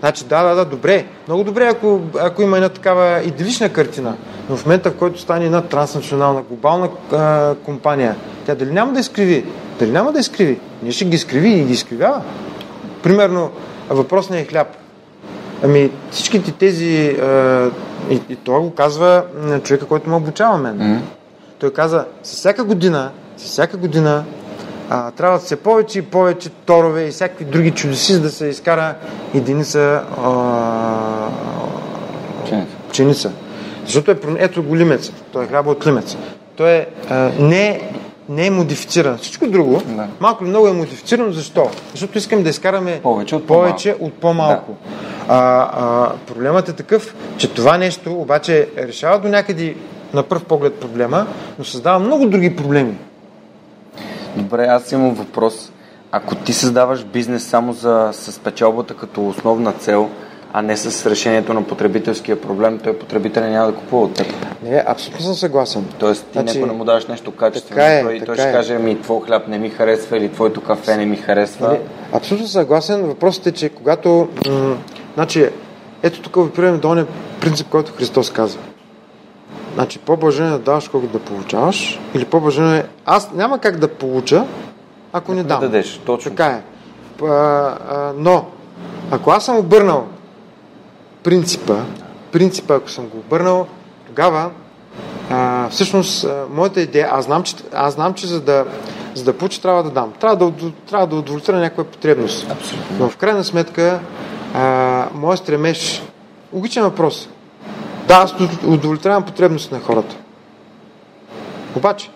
Значи, 0.00 0.24
да, 0.24 0.42
да, 0.42 0.54
да, 0.54 0.64
добре. 0.64 1.04
Много 1.28 1.44
добре, 1.44 1.66
ако, 1.66 2.00
ако 2.20 2.42
има 2.42 2.56
една 2.56 2.68
такава 2.68 3.22
идилична 3.22 3.68
картина. 3.68 4.14
Но 4.50 4.56
в 4.56 4.66
момента, 4.66 4.90
в 4.90 4.94
който 4.94 5.20
стане 5.20 5.44
една 5.44 5.62
транснационална, 5.62 6.42
глобална 6.42 6.88
а, 7.12 7.54
компания, 7.54 8.16
тя 8.46 8.54
дали 8.54 8.72
няма 8.72 8.92
да 8.92 9.00
изкриви? 9.00 9.44
Дали 9.78 9.90
няма 9.90 10.12
да 10.12 10.18
изкриви? 10.18 10.60
Ние 10.82 10.92
ще 10.92 11.04
ги 11.04 11.16
изкриви 11.16 11.48
и 11.48 11.64
ги 11.64 11.72
изкривява. 11.72 12.22
Примерно, 13.02 13.50
въпросният 13.90 14.48
хляб. 14.48 14.83
Ами 15.64 15.90
всичките 16.10 16.52
тези, 16.52 17.16
а, 17.22 17.70
и, 18.10 18.20
и 18.28 18.36
това 18.36 18.60
го 18.60 18.74
казва 18.74 19.24
м, 19.42 19.60
човека, 19.60 19.86
който 19.86 20.10
ме 20.10 20.16
обучава 20.16 20.58
мен. 20.58 20.76
М. 20.76 21.00
Той 21.58 21.72
каза, 21.72 22.04
с 22.22 22.32
всяка 22.32 22.64
година, 22.64 23.10
с 23.36 23.44
всяка 23.44 23.76
година 23.76 24.24
а, 24.90 25.10
трябва 25.10 25.38
да 25.38 25.44
се 25.44 25.56
повече 25.56 25.98
и 25.98 26.02
повече 26.02 26.48
торове 26.48 27.04
и 27.04 27.10
всякакви 27.10 27.44
други 27.44 27.70
чудеси, 27.70 28.12
за 28.12 28.20
да 28.20 28.30
се 28.30 28.46
изкара 28.46 28.94
единица 29.34 30.02
а, 30.24 31.28
пшеница. 32.90 33.32
Защото 33.84 34.10
е, 34.10 34.16
ето 34.38 34.62
го 34.62 34.76
лимец, 34.76 35.12
той 35.32 35.44
е 35.44 35.48
хляба 35.48 35.70
от 35.70 35.86
лимец. 35.86 36.16
Той 36.56 36.70
е, 36.70 36.86
а, 37.10 37.30
не, 37.38 37.90
не 38.28 38.46
е 38.46 38.50
модифициран. 38.50 39.18
Всичко 39.18 39.46
друго, 39.46 39.82
Да. 39.86 40.06
малко 40.20 40.44
или 40.44 40.50
много 40.50 40.68
е 40.68 40.72
модифицирано. 40.72 41.32
Защо? 41.32 41.70
Защото 41.90 42.18
искам 42.18 42.42
да 42.42 42.50
изкараме 42.50 43.00
Повече 43.02 43.36
от 43.36 43.46
повече 43.46 43.96
от 44.00 44.14
по-малко. 44.14 44.76
А, 45.28 45.36
а, 45.72 46.12
проблемът 46.26 46.68
е 46.68 46.72
такъв, 46.72 47.14
че 47.36 47.50
това 47.50 47.78
нещо 47.78 48.12
обаче 48.12 48.68
решава 48.78 49.18
до 49.18 49.28
някъде 49.28 49.74
на 50.14 50.22
пръв 50.22 50.44
поглед 50.44 50.74
проблема, 50.74 51.26
но 51.58 51.64
създава 51.64 51.98
много 51.98 52.26
други 52.26 52.56
проблеми. 52.56 52.94
Добре, 54.36 54.66
аз 54.66 54.92
имам 54.92 55.14
въпрос. 55.14 55.72
Ако 56.12 56.34
ти 56.34 56.52
създаваш 56.52 57.04
бизнес 57.04 57.44
само 57.44 57.72
за, 57.72 58.10
с 58.12 58.38
печалбата 58.38 58.94
като 58.94 59.28
основна 59.28 59.72
цел, 59.72 60.10
а 60.56 60.62
не 60.62 60.76
с 60.76 61.10
решението 61.10 61.54
на 61.54 61.62
потребителския 61.62 62.40
проблем, 62.40 62.78
той 62.78 62.98
потребителя 62.98 63.46
няма 63.46 63.66
да 63.66 63.74
купува 63.74 64.04
от 64.04 64.14
теб. 64.14 64.26
Не, 64.62 64.84
абсолютно 64.86 65.24
съм 65.24 65.34
съгласен. 65.34 65.84
Тоест 65.98 66.26
ти 66.26 66.38
Значи, 66.38 66.64
не 66.64 66.72
му 66.72 66.84
даваш 66.84 67.06
нещо 67.06 67.30
качествено, 67.30 67.82
е, 67.82 68.02
той, 68.02 68.26
той 68.26 68.36
ще 68.36 68.48
е. 68.48 68.52
каже, 68.52 68.78
ми 68.78 69.02
твой 69.02 69.20
хляб 69.20 69.48
не 69.48 69.58
ми 69.58 69.70
харесва 69.70 70.16
или 70.16 70.32
твоето 70.32 70.60
кафе 70.60 70.96
не 70.96 71.06
ми 71.06 71.16
харесва. 71.16 71.68
Нали, 71.68 71.80
абсолютно 72.12 72.46
съгласен. 72.46 73.06
Въпросът 73.06 73.46
е, 73.46 73.52
че 73.52 73.68
когато... 73.68 74.28
М- 74.48 74.76
значи, 75.14 75.48
ето 76.02 76.20
тук 76.30 76.54
приемем 76.54 76.80
до 76.80 76.90
ония 76.90 77.06
принцип, 77.40 77.68
който 77.68 77.92
Христос 77.92 78.30
казва. 78.30 78.62
Значи, 79.74 79.98
по-блажен 79.98 80.46
е 80.46 80.50
да 80.50 80.58
даваш, 80.58 80.88
колкото 80.88 81.12
да 81.12 81.18
получаваш, 81.18 82.00
или 82.14 82.24
по-блажен 82.24 82.74
е... 82.74 82.84
Аз 83.06 83.30
няма 83.32 83.58
как 83.58 83.78
да 83.78 83.88
получа, 83.88 84.44
ако 85.12 85.34
не 85.34 85.42
да 85.42 85.48
дам. 85.48 85.60
дадеш, 85.60 86.00
точно. 86.06 86.30
Така 86.30 86.46
е. 86.46 86.62
А, 87.22 87.26
а, 87.26 88.12
но, 88.16 88.44
ако 89.10 89.30
аз 89.30 89.44
съм 89.44 89.58
обърнал 89.58 90.06
принципа, 91.24 91.74
принципа, 92.32 92.74
ако 92.74 92.90
съм 92.90 93.08
го 93.08 93.18
обърнал, 93.18 93.66
тогава 94.06 94.50
а, 95.30 95.68
всъщност 95.68 96.24
а, 96.24 96.44
моята 96.50 96.80
идея, 96.80 97.08
аз 97.10 97.24
знам, 97.24 97.42
че, 97.42 97.54
аз 97.72 97.94
знам, 97.94 98.14
че 98.14 98.26
за 98.26 98.40
да, 98.40 98.64
за 99.14 99.24
да 99.24 99.32
получа, 99.32 99.62
трябва 99.62 99.82
да 99.82 99.90
дам. 99.90 100.12
Трябва 100.20 100.50
да, 100.50 100.72
трябва 100.88 101.06
да 101.06 101.16
удовлетворя 101.16 101.58
някаква 101.58 101.84
потребност. 101.84 102.50
Абсолютно. 102.50 102.96
Но 102.98 103.08
в 103.08 103.16
крайна 103.16 103.44
сметка, 103.44 104.00
а, 104.54 105.06
моят 105.14 105.38
стремеж, 105.38 106.02
логичен 106.52 106.82
въпрос. 106.82 107.28
Да, 108.08 108.14
аз 108.14 108.32
уд- 108.32 108.66
удовлетворявам 108.66 109.24
потребности 109.24 109.74
на 109.74 109.80
хората. 109.80 110.16
Обаче, 111.76 112.10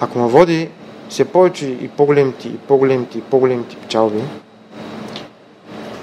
ако 0.00 0.18
ме 0.18 0.26
води 0.26 0.68
все 1.08 1.24
повече 1.24 1.66
и 1.66 1.88
по-големите, 1.88 2.48
и 2.48 2.58
по-големите, 2.58 3.18
и 3.18 3.20
по-големите 3.20 3.76
печалби, 3.76 4.22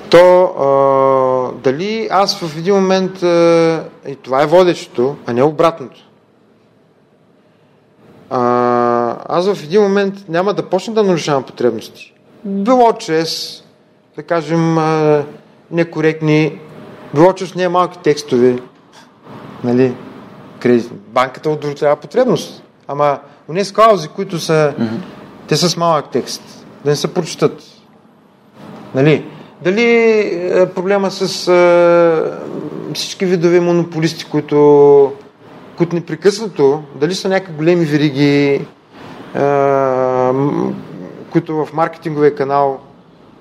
то 0.10 0.44
а, 0.44 1.62
дали 1.64 2.08
аз 2.12 2.40
в 2.40 2.58
един 2.58 2.76
момент, 2.76 3.24
а, 3.24 3.84
и 4.08 4.16
това 4.16 4.44
е 4.44 4.48
водещото, 4.48 5.16
а 5.26 5.34
не 5.34 5.44
обратното, 5.44 6.00
а, 8.30 9.16
аз 9.30 9.54
в 9.54 9.64
един 9.64 9.82
момент 9.82 10.30
няма 10.30 10.54
да 10.54 10.70
почна 10.70 10.94
да 10.94 11.04
нарушавам 11.04 11.44
потребности. 11.44 12.14
Било 12.44 12.94
чрез, 12.94 13.64
да 14.16 14.24
кажем, 14.24 14.78
а, 14.78 15.24
некоректни, 15.72 16.60
било 17.16 17.34
чрез 17.34 17.56
не 17.56 17.70
малки 17.70 18.00
текстове, 18.00 18.60
нали, 19.64 19.96
кредит. 20.60 20.92
Банката 20.94 21.50
удовлетворява 21.50 21.96
потребност. 21.96 22.64
Ама 22.88 23.20
унес 23.50 23.72
клаузи, 23.72 24.08
които 24.08 24.40
са, 24.40 24.74
те 25.48 25.56
са 25.56 25.70
с 25.70 25.78
малък 25.78 26.10
текст, 26.12 26.66
да 26.84 26.90
не 26.90 26.96
се 26.96 27.14
прочитат. 27.14 27.64
Нали? 28.96 29.26
Дали 29.64 29.84
е, 29.84 30.66
проблема 30.76 31.12
с 31.12 31.48
е, 31.48 32.94
всички 32.94 33.26
видове 33.26 33.60
монополисти, 33.60 34.26
които, 34.26 35.12
които 35.78 35.96
непрекъснато, 35.96 36.84
дали 36.96 37.16
са 37.16 37.30
някакви 37.30 37.54
големи 37.54 37.86
вериги, 37.86 38.66
е, 39.36 39.40
м, 40.34 40.74
които 41.32 41.66
в 41.66 41.74
маркетинговия 41.74 42.36
канал 42.36 42.80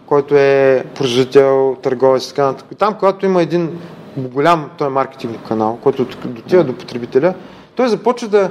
който 0.08 0.36
е 0.36 0.84
производител, 0.94 1.76
търговец 1.82 2.24
и 2.24 2.28
така 2.28 2.44
нататък. 2.44 2.78
Там, 2.78 2.94
когато 2.94 3.26
има 3.26 3.42
един 3.42 3.78
голям 4.16 4.70
той 4.78 4.88
маркетингов 4.88 5.42
канал, 5.42 5.78
който 5.82 6.06
дотива 6.24 6.64
до 6.64 6.76
потребителя, 6.76 7.34
той 7.74 7.88
започва 7.88 8.28
да... 8.28 8.50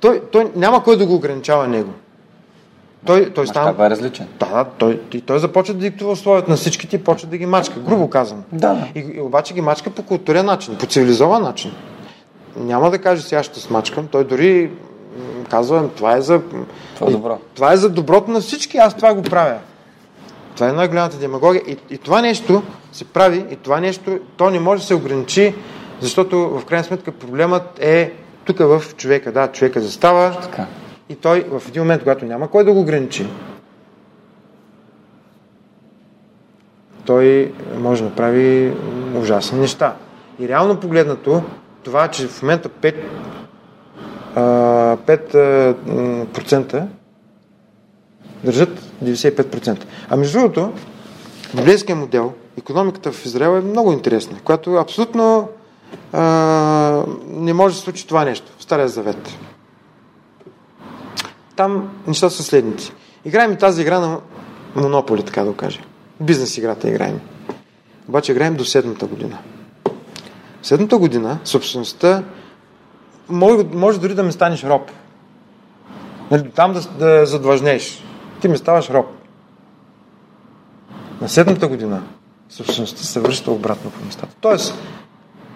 Той, 0.00 0.22
той 0.32 0.50
няма 0.56 0.84
кой 0.84 0.96
да 0.96 1.06
го 1.06 1.14
ограничава 1.14 1.68
него. 1.68 1.90
Той, 3.06 3.30
той 3.30 3.46
става... 3.46 3.86
е 3.86 3.90
различен. 3.90 4.26
Да, 4.40 4.64
той, 4.78 5.00
и 5.12 5.20
той 5.20 5.38
започва 5.38 5.74
да 5.74 5.80
диктува 5.80 6.12
условията 6.12 6.50
на 6.50 6.56
всичките 6.56 6.96
и 6.96 7.04
почва 7.04 7.28
да 7.28 7.36
ги 7.36 7.46
мачка, 7.46 7.80
грубо 7.80 8.10
казвам. 8.10 8.42
Да. 8.52 8.88
И, 8.94 9.00
и 9.14 9.20
обаче 9.20 9.54
ги 9.54 9.60
мачка 9.60 9.90
по 9.90 10.02
културен 10.02 10.46
начин, 10.46 10.76
по 10.76 10.86
цивилизован 10.86 11.42
начин. 11.42 11.72
Няма 12.56 12.90
да 12.90 12.98
каже 12.98 13.22
сега 13.22 13.42
ще 13.42 13.60
смачкам, 13.60 14.06
той 14.06 14.24
дори 14.24 14.70
казва, 15.48 15.88
това 15.88 16.16
е 16.16 16.20
за... 16.20 16.40
Това 16.94 17.06
е 17.08 17.10
добро. 17.10 17.38
Това 17.54 17.72
е 17.72 17.76
за 17.76 17.90
доброто 17.90 18.30
на 18.30 18.40
всички, 18.40 18.76
аз 18.76 18.94
това 18.94 19.14
го 19.14 19.22
правя. 19.22 19.58
Това 20.54 20.68
е 20.68 20.72
най-голямата 20.72 21.16
демагогия. 21.16 21.62
И, 21.66 21.76
и 21.90 21.98
това 21.98 22.22
нещо 22.22 22.62
се 22.92 23.04
прави, 23.04 23.44
и 23.50 23.56
това 23.56 23.80
нещо, 23.80 24.18
то 24.36 24.50
не 24.50 24.60
може 24.60 24.80
да 24.80 24.86
се 24.86 24.94
ограничи, 24.94 25.54
защото 26.00 26.38
в 26.38 26.64
крайна 26.64 26.84
сметка 26.84 27.12
проблемът 27.12 27.78
е 27.80 28.12
тук 28.44 28.58
в 28.58 28.82
човека. 28.96 29.32
Да, 29.32 29.48
човека 29.48 29.80
застава 29.80 30.36
така. 30.42 30.66
И 31.10 31.16
той 31.16 31.46
в 31.50 31.62
един 31.68 31.82
момент, 31.82 32.02
когато 32.02 32.24
няма 32.24 32.50
кой 32.50 32.64
да 32.64 32.72
го 32.72 32.80
ограничи, 32.80 33.26
той 37.06 37.52
може 37.78 38.02
да 38.02 38.08
направи 38.08 38.72
ужасни 39.16 39.60
неща. 39.60 39.94
И 40.38 40.48
реално 40.48 40.80
погледнато, 40.80 41.42
това, 41.82 42.08
че 42.08 42.26
в 42.26 42.42
момента 42.42 42.68
5, 42.68 42.94
5% 44.36 46.86
държат 48.44 48.80
95%. 49.04 49.84
А 50.10 50.16
между 50.16 50.38
другото, 50.38 50.72
библейския 51.54 51.96
модел, 51.96 52.32
економиката 52.58 53.12
в 53.12 53.26
Израел 53.26 53.56
е 53.56 53.60
много 53.60 53.92
интересна, 53.92 54.38
която 54.44 54.74
абсолютно 54.74 55.48
а, 56.12 57.04
не 57.26 57.52
може 57.52 57.74
да 57.74 57.80
случи 57.80 58.06
това 58.06 58.24
нещо 58.24 58.52
в 58.58 58.62
Стария 58.62 58.88
Завет. 58.88 59.38
Там 61.60 61.90
нещата 62.06 62.34
са 62.34 62.42
следните. 62.42 62.92
Играем 63.24 63.56
тази 63.56 63.82
игра 63.82 63.98
на 63.98 64.20
монополи, 64.74 65.22
така 65.22 65.42
да 65.42 65.50
го 65.50 65.56
кажа. 65.56 65.80
Бизнес 66.20 66.58
играта 66.58 66.88
играем. 66.88 67.20
Обаче 68.08 68.32
играем 68.32 68.56
до 68.56 68.64
седмата 68.64 69.06
година. 69.06 69.38
В 70.62 70.66
седмата 70.66 70.98
година 70.98 71.38
собствеността 71.44 72.22
може, 73.28 73.64
може 73.72 74.00
дори 74.00 74.14
да 74.14 74.22
ми 74.22 74.32
станеш 74.32 74.64
роб. 74.64 74.90
Нали, 76.30 76.50
там 76.50 76.72
да, 76.72 76.80
да 76.80 77.26
задлъжнеш 77.26 78.04
ти 78.40 78.48
ми 78.48 78.58
ставаш 78.58 78.90
роб. 78.90 79.06
На 81.20 81.28
седмата 81.28 81.68
година 81.68 82.02
собствеността 82.50 83.02
се 83.02 83.20
връща 83.20 83.50
обратно 83.50 83.90
по 83.90 84.04
местата. 84.04 84.34
Тоест, 84.40 84.74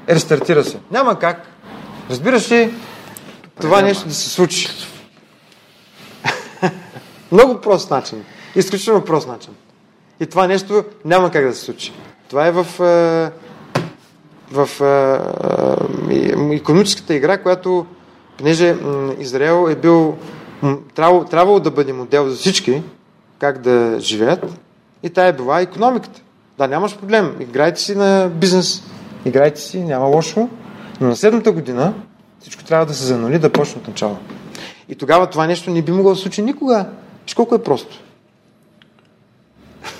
рестартира 0.08 0.64
се. 0.64 0.78
Няма 0.90 1.18
как. 1.18 1.48
Разбираш 2.10 2.50
ли 2.50 2.74
това 3.60 3.82
нещо 3.82 4.08
да 4.08 4.14
се 4.14 4.30
случи? 4.30 4.68
Много 7.34 7.60
прост 7.60 7.90
начин. 7.90 8.24
Изключително 8.56 9.04
прост 9.04 9.28
начин. 9.28 9.52
И 10.20 10.26
това 10.26 10.46
нещо 10.46 10.84
няма 11.04 11.30
как 11.30 11.46
да 11.46 11.54
се 11.54 11.60
случи. 11.60 11.92
Това 12.28 12.46
е 12.46 12.52
в, 12.52 12.66
е, 12.80 13.30
в 14.52 14.68
економическата 16.52 17.14
игра, 17.14 17.38
която, 17.38 17.86
понеже 18.38 18.76
Израел 19.18 19.68
е 19.70 19.74
бил 19.74 20.16
трябвало, 20.94 21.24
трябвало 21.24 21.60
да 21.60 21.70
бъде 21.70 21.92
модел 21.92 22.28
за 22.28 22.36
всички, 22.36 22.82
как 23.38 23.58
да 23.58 23.96
живеят. 24.00 24.58
И 25.02 25.10
тая 25.10 25.28
е 25.28 25.36
била 25.36 25.60
економиката. 25.60 26.20
Да, 26.58 26.68
нямаш 26.68 26.96
проблем. 26.98 27.36
Играйте 27.40 27.80
си 27.80 27.94
на 27.94 28.30
бизнес. 28.34 28.82
Играйте 29.24 29.60
си, 29.60 29.80
няма 29.80 30.06
лошо. 30.06 30.48
Но 31.00 31.08
на 31.08 31.16
седмата 31.16 31.52
година 31.52 31.94
всичко 32.40 32.64
трябва 32.64 32.86
да 32.86 32.94
се 32.94 33.04
занули, 33.04 33.38
да 33.38 33.52
почне 33.52 33.80
от 33.80 33.88
начало. 33.88 34.16
И 34.88 34.94
тогава 34.94 35.26
това 35.26 35.46
нещо 35.46 35.70
не 35.70 35.82
би 35.82 35.92
могло 35.92 36.10
да 36.10 36.16
случи 36.16 36.42
никога. 36.42 36.86
Виж 37.24 37.34
колко 37.34 37.54
е 37.54 37.62
просто. 37.62 38.00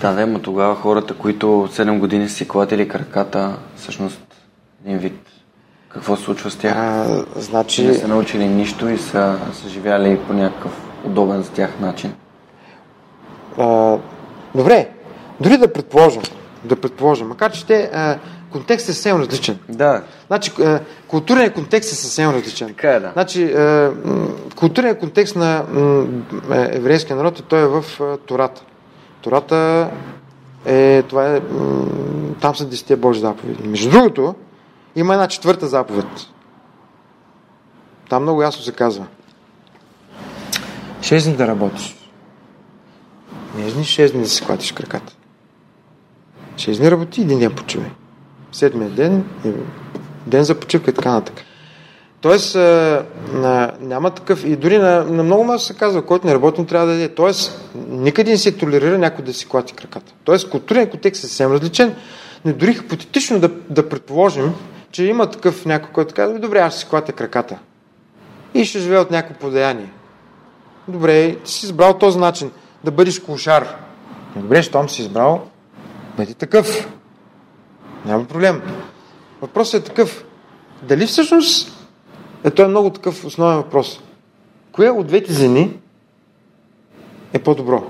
Да, 0.00 0.12
да, 0.12 0.26
но 0.26 0.38
тогава 0.38 0.74
хората, 0.74 1.14
които 1.14 1.46
7 1.46 1.98
години 1.98 2.28
си 2.28 2.48
клатили 2.48 2.88
краката, 2.88 3.56
всъщност 3.76 4.20
един 4.84 4.98
вид 4.98 5.14
какво 5.88 6.16
се 6.16 6.22
случва 6.22 6.50
с 6.50 6.56
тях? 6.56 6.76
А, 6.76 7.24
значи... 7.36 7.86
Не 7.86 7.94
са 7.94 8.08
научили 8.08 8.46
нищо 8.46 8.88
и 8.88 8.98
са, 8.98 9.38
са 9.52 9.68
живяли 9.68 10.18
по 10.26 10.32
някакъв 10.32 10.72
удобен 11.04 11.42
за 11.42 11.50
тях 11.50 11.80
начин. 11.80 12.14
А, 13.58 13.98
добре, 14.54 14.88
дори 15.40 15.56
да 15.56 15.72
предположим, 15.72 16.22
да 16.64 16.76
предположим, 16.76 17.28
макар 17.28 17.52
че 17.52 17.66
те, 17.66 17.90
а, 17.94 18.18
контекстът 18.54 18.90
е 18.90 18.92
съвсем 18.92 19.20
различен. 19.20 19.58
Да. 19.68 20.02
Значи, 20.26 20.52
а, 20.60 20.80
културният 21.08 21.54
контекст 21.54 21.92
е 21.92 21.94
съвсем 21.94 22.30
различен. 22.30 22.68
Така 22.68 22.90
е, 22.90 23.00
да. 23.00 23.10
Значи, 23.12 23.44
а, 23.44 23.92
културният 24.56 24.98
контекст 24.98 25.36
на 25.36 25.64
м, 25.72 26.06
еврейския 26.50 27.16
народ, 27.16 27.44
той 27.48 27.62
е 27.62 27.66
в 27.66 27.84
а, 28.00 28.16
Тората. 28.16 28.62
Тората 29.22 29.90
е, 30.64 31.02
това 31.02 31.26
е, 31.26 31.40
там 32.40 32.56
са 32.56 32.68
10 32.68 32.96
Божи 32.96 33.20
заповеди. 33.20 33.68
Между 33.68 33.90
другото, 33.90 34.34
има 34.96 35.14
една 35.14 35.28
четвърта 35.28 35.66
заповед. 35.66 36.06
Там 38.08 38.22
много 38.22 38.42
ясно 38.42 38.62
се 38.62 38.72
казва. 38.72 39.06
Шест 41.02 41.26
дни 41.26 41.36
да 41.36 41.46
работиш. 41.46 41.96
Не 43.56 43.70
дни, 43.70 43.84
шест 43.84 44.14
дни 44.14 44.22
да 44.22 44.28
си 44.28 44.44
хватиш 44.44 44.72
краката. 44.72 45.12
Шест 46.56 46.80
дни 46.80 46.90
работи, 46.90 47.20
един 47.20 47.38
ден 47.38 47.54
почивай. 47.54 47.90
Седмия 48.54 48.90
ден 48.90 49.24
е 49.44 49.52
ден 50.26 50.44
за 50.44 50.54
почивка 50.54 50.90
и 50.90 50.94
така 50.94 51.12
нататък. 51.12 51.44
Тоест, 52.20 52.56
а, 52.56 53.72
няма 53.80 54.10
такъв, 54.10 54.44
и 54.44 54.56
дори 54.56 54.78
на, 54.78 55.04
на 55.04 55.22
много 55.22 55.44
масо 55.44 55.66
се 55.66 55.74
казва, 55.74 56.02
който 56.02 56.26
не 56.26 56.34
работи, 56.34 56.66
трябва 56.66 56.86
да 56.86 56.92
даде. 56.92 57.08
Тоест, 57.08 57.70
никъде 57.88 58.30
не 58.30 58.38
се 58.38 58.56
толерира 58.56 58.98
някой 58.98 59.24
да 59.24 59.32
си 59.32 59.48
клати 59.48 59.72
краката. 59.72 60.12
Тоест, 60.24 60.50
културен 60.50 60.90
контекст 60.90 61.24
е 61.24 61.26
съвсем 61.26 61.52
различен, 61.52 61.94
но 62.44 62.52
дори 62.52 62.74
хипотетично 62.74 63.40
да, 63.40 63.50
да 63.70 63.88
предположим, 63.88 64.54
че 64.92 65.04
има 65.04 65.30
такъв 65.30 65.66
някой, 65.66 65.90
който 65.92 66.14
казва, 66.14 66.38
добре, 66.38 66.58
аз 66.58 66.78
си 66.78 66.86
клатя 66.88 67.12
краката. 67.12 67.58
И 68.54 68.64
ще 68.64 68.78
живея 68.78 69.00
от 69.00 69.10
някакво 69.10 69.40
подаяние. 69.40 69.88
Добре, 70.88 71.36
ти 71.36 71.52
си 71.52 71.66
избрал 71.66 71.98
този 71.98 72.18
начин 72.18 72.50
да 72.84 72.90
бъдеш 72.90 73.18
кошар. 73.18 73.76
Добре, 74.36 74.62
щом 74.62 74.88
си 74.88 75.02
избрал, 75.02 75.46
бъди 76.16 76.34
такъв. 76.34 76.88
Няма 78.04 78.24
проблем. 78.24 78.62
Въпросът 79.40 79.82
е 79.82 79.84
такъв. 79.84 80.24
Дали 80.82 81.06
всъщност, 81.06 81.72
е 82.44 82.50
той 82.50 82.64
е 82.64 82.68
много 82.68 82.90
такъв 82.90 83.24
основен 83.24 83.56
въпрос. 83.56 84.00
Кое 84.72 84.90
от 84.90 85.06
двете 85.06 85.32
земи 85.32 85.78
е 87.32 87.38
по-добро? 87.38 87.84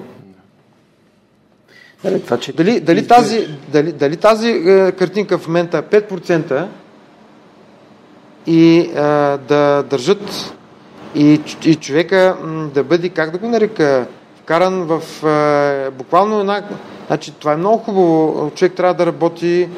Дали, 2.04 2.22
това, 2.22 2.38
че 2.38 2.52
дали, 2.52 2.80
дали, 2.80 3.06
тази, 3.06 3.48
дали, 3.68 3.92
дали 3.92 4.16
тази 4.16 4.48
е, 4.48 4.92
картинка 4.92 5.38
в 5.38 5.46
момента 5.46 5.82
5% 5.82 6.66
и 8.46 8.90
а, 8.96 9.02
да 9.38 9.82
държат 9.82 10.54
и, 11.14 11.40
и 11.64 11.74
човека 11.74 12.36
м, 12.42 12.70
да 12.74 12.84
бъде, 12.84 13.08
как 13.08 13.30
да 13.30 13.38
го 13.38 13.48
нарека, 13.48 14.06
вкаран 14.42 14.82
в 14.82 15.24
а, 15.26 15.90
буквално 15.90 16.40
една... 16.40 16.62
Значи, 17.06 17.32
това 17.32 17.52
е 17.52 17.56
много 17.56 17.78
хубаво. 17.78 18.50
Човек 18.54 18.72
трябва 18.72 18.94
да 18.94 19.06
работи... 19.06 19.68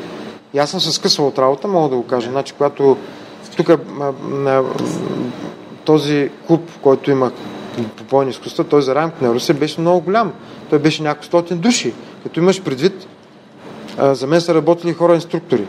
И 0.54 0.58
аз 0.58 0.70
съм 0.70 0.80
се 0.80 0.92
скъсвал 0.92 1.26
от 1.28 1.38
работа, 1.38 1.68
мога 1.68 1.88
да 1.88 1.96
го 1.96 2.06
кажа. 2.06 2.30
Значи, 2.30 2.52
когато 2.52 2.96
тук 3.56 3.70
този 5.84 6.30
клуб, 6.46 6.70
който 6.82 7.10
имах 7.10 7.32
по 7.96 8.04
бойни 8.04 8.30
изкуства, 8.30 8.64
той 8.64 8.82
за 8.82 8.94
рамка 8.94 9.24
на 9.24 9.34
Русе 9.34 9.54
беше 9.54 9.80
много 9.80 10.00
голям. 10.00 10.32
Той 10.70 10.78
беше 10.78 11.02
няколко 11.02 11.24
стотин 11.24 11.58
души. 11.58 11.94
Като 12.22 12.40
имаш 12.40 12.62
предвид, 12.62 13.06
за 13.98 14.26
мен 14.26 14.40
са 14.40 14.54
работили 14.54 14.92
хора 14.92 15.14
инструктори. 15.14 15.66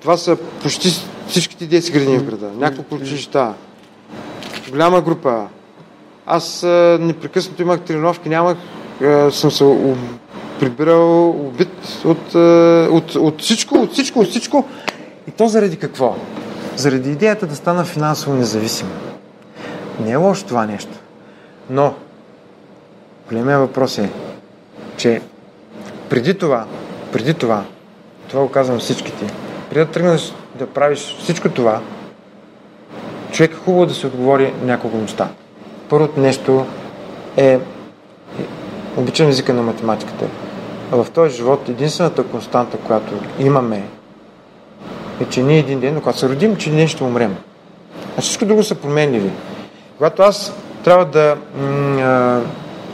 Това 0.00 0.16
са 0.16 0.36
почти 0.62 0.88
всичките 1.28 1.66
детски 1.66 1.92
градини 1.92 2.18
в 2.18 2.24
града. 2.24 2.50
Няколко 2.56 2.94
училища. 2.94 3.54
Голяма 4.70 5.00
група. 5.00 5.46
Аз 6.26 6.62
непрекъснато 7.00 7.62
имах 7.62 7.80
тренировки, 7.80 8.28
нямах, 8.28 8.56
съм 9.30 9.50
се 9.50 9.64
прибирал 10.64 11.30
убит 11.30 12.02
от, 12.04 12.34
а, 12.34 12.88
от, 12.90 13.14
от 13.14 13.42
всичко, 13.42 13.74
от 13.74 13.92
всичко, 13.92 14.20
от 14.20 14.28
всичко. 14.28 14.64
И 15.28 15.30
то 15.30 15.48
заради 15.48 15.76
какво? 15.76 16.16
Заради 16.76 17.10
идеята 17.10 17.46
да 17.46 17.56
стана 17.56 17.84
финансово 17.84 18.36
независим. 18.36 18.88
Не 20.00 20.10
е 20.10 20.16
лошо 20.16 20.44
това 20.44 20.66
нещо. 20.66 20.92
Но, 21.70 21.94
големия 23.28 23.58
въпрос 23.58 23.98
е, 23.98 24.10
че 24.96 25.20
преди 26.08 26.34
това, 26.34 26.64
преди 27.12 27.34
това, 27.34 27.64
това 28.28 28.42
го 28.42 28.48
казвам 28.48 28.78
всичките, 28.78 29.26
преди 29.70 29.84
да 29.84 29.90
тръгнеш 29.90 30.32
да 30.58 30.66
правиш 30.66 31.16
всичко 31.18 31.48
това, 31.48 31.80
човек 33.32 33.52
е 33.52 33.54
хубаво 33.54 33.86
да 33.86 33.94
се 33.94 34.06
отговори 34.06 34.52
няколко 34.62 34.96
неща. 34.96 35.28
Първото 35.88 36.20
нещо 36.20 36.66
е, 37.36 37.58
обичам 38.96 39.28
езика 39.28 39.54
на 39.54 39.62
математиката, 39.62 40.24
в 40.96 41.10
този 41.10 41.36
живот 41.36 41.68
единствената 41.68 42.24
константа, 42.24 42.76
която 42.76 43.14
имаме, 43.38 43.82
е, 45.20 45.24
че 45.24 45.42
ние 45.42 45.58
един 45.58 45.80
ден, 45.80 46.00
когато 46.00 46.18
се 46.18 46.28
родим, 46.28 46.56
че 46.56 46.70
ние 46.70 46.88
ще 46.88 47.04
умрем. 47.04 47.36
А 48.18 48.20
всичко 48.20 48.44
друго 48.44 48.62
са 48.62 48.74
променливи. 48.74 49.30
Когато 49.98 50.22
аз 50.22 50.54
трябва 50.84 51.04
да... 51.04 51.36
М- 51.60 52.42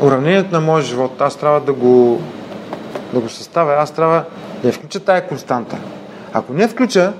уравнението 0.00 0.52
на 0.52 0.60
моя 0.60 0.82
живот, 0.82 1.20
аз 1.20 1.36
трябва 1.36 1.60
да 1.60 1.72
го, 1.72 2.20
да 3.12 3.20
го 3.20 3.28
съставя, 3.28 3.74
аз 3.74 3.90
трябва 3.90 4.24
да 4.62 4.68
я 4.68 4.72
включа 4.72 5.00
тая 5.00 5.28
константа. 5.28 5.76
Ако 6.32 6.52
не 6.52 6.68
включа, 6.68 7.12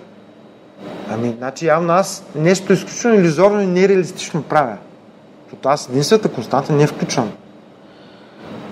ами, 1.11 1.35
значи 1.39 1.67
явно 1.67 1.93
аз 1.93 2.25
нещо 2.35 2.73
изключително 2.73 3.17
иллюзорно 3.17 3.61
и 3.61 3.67
нереалистично 3.67 4.43
правя. 4.43 4.77
Защото 5.45 5.69
аз 5.69 5.89
единствената 5.89 6.29
константа 6.29 6.73
не 6.73 6.87
включвам. 6.87 7.33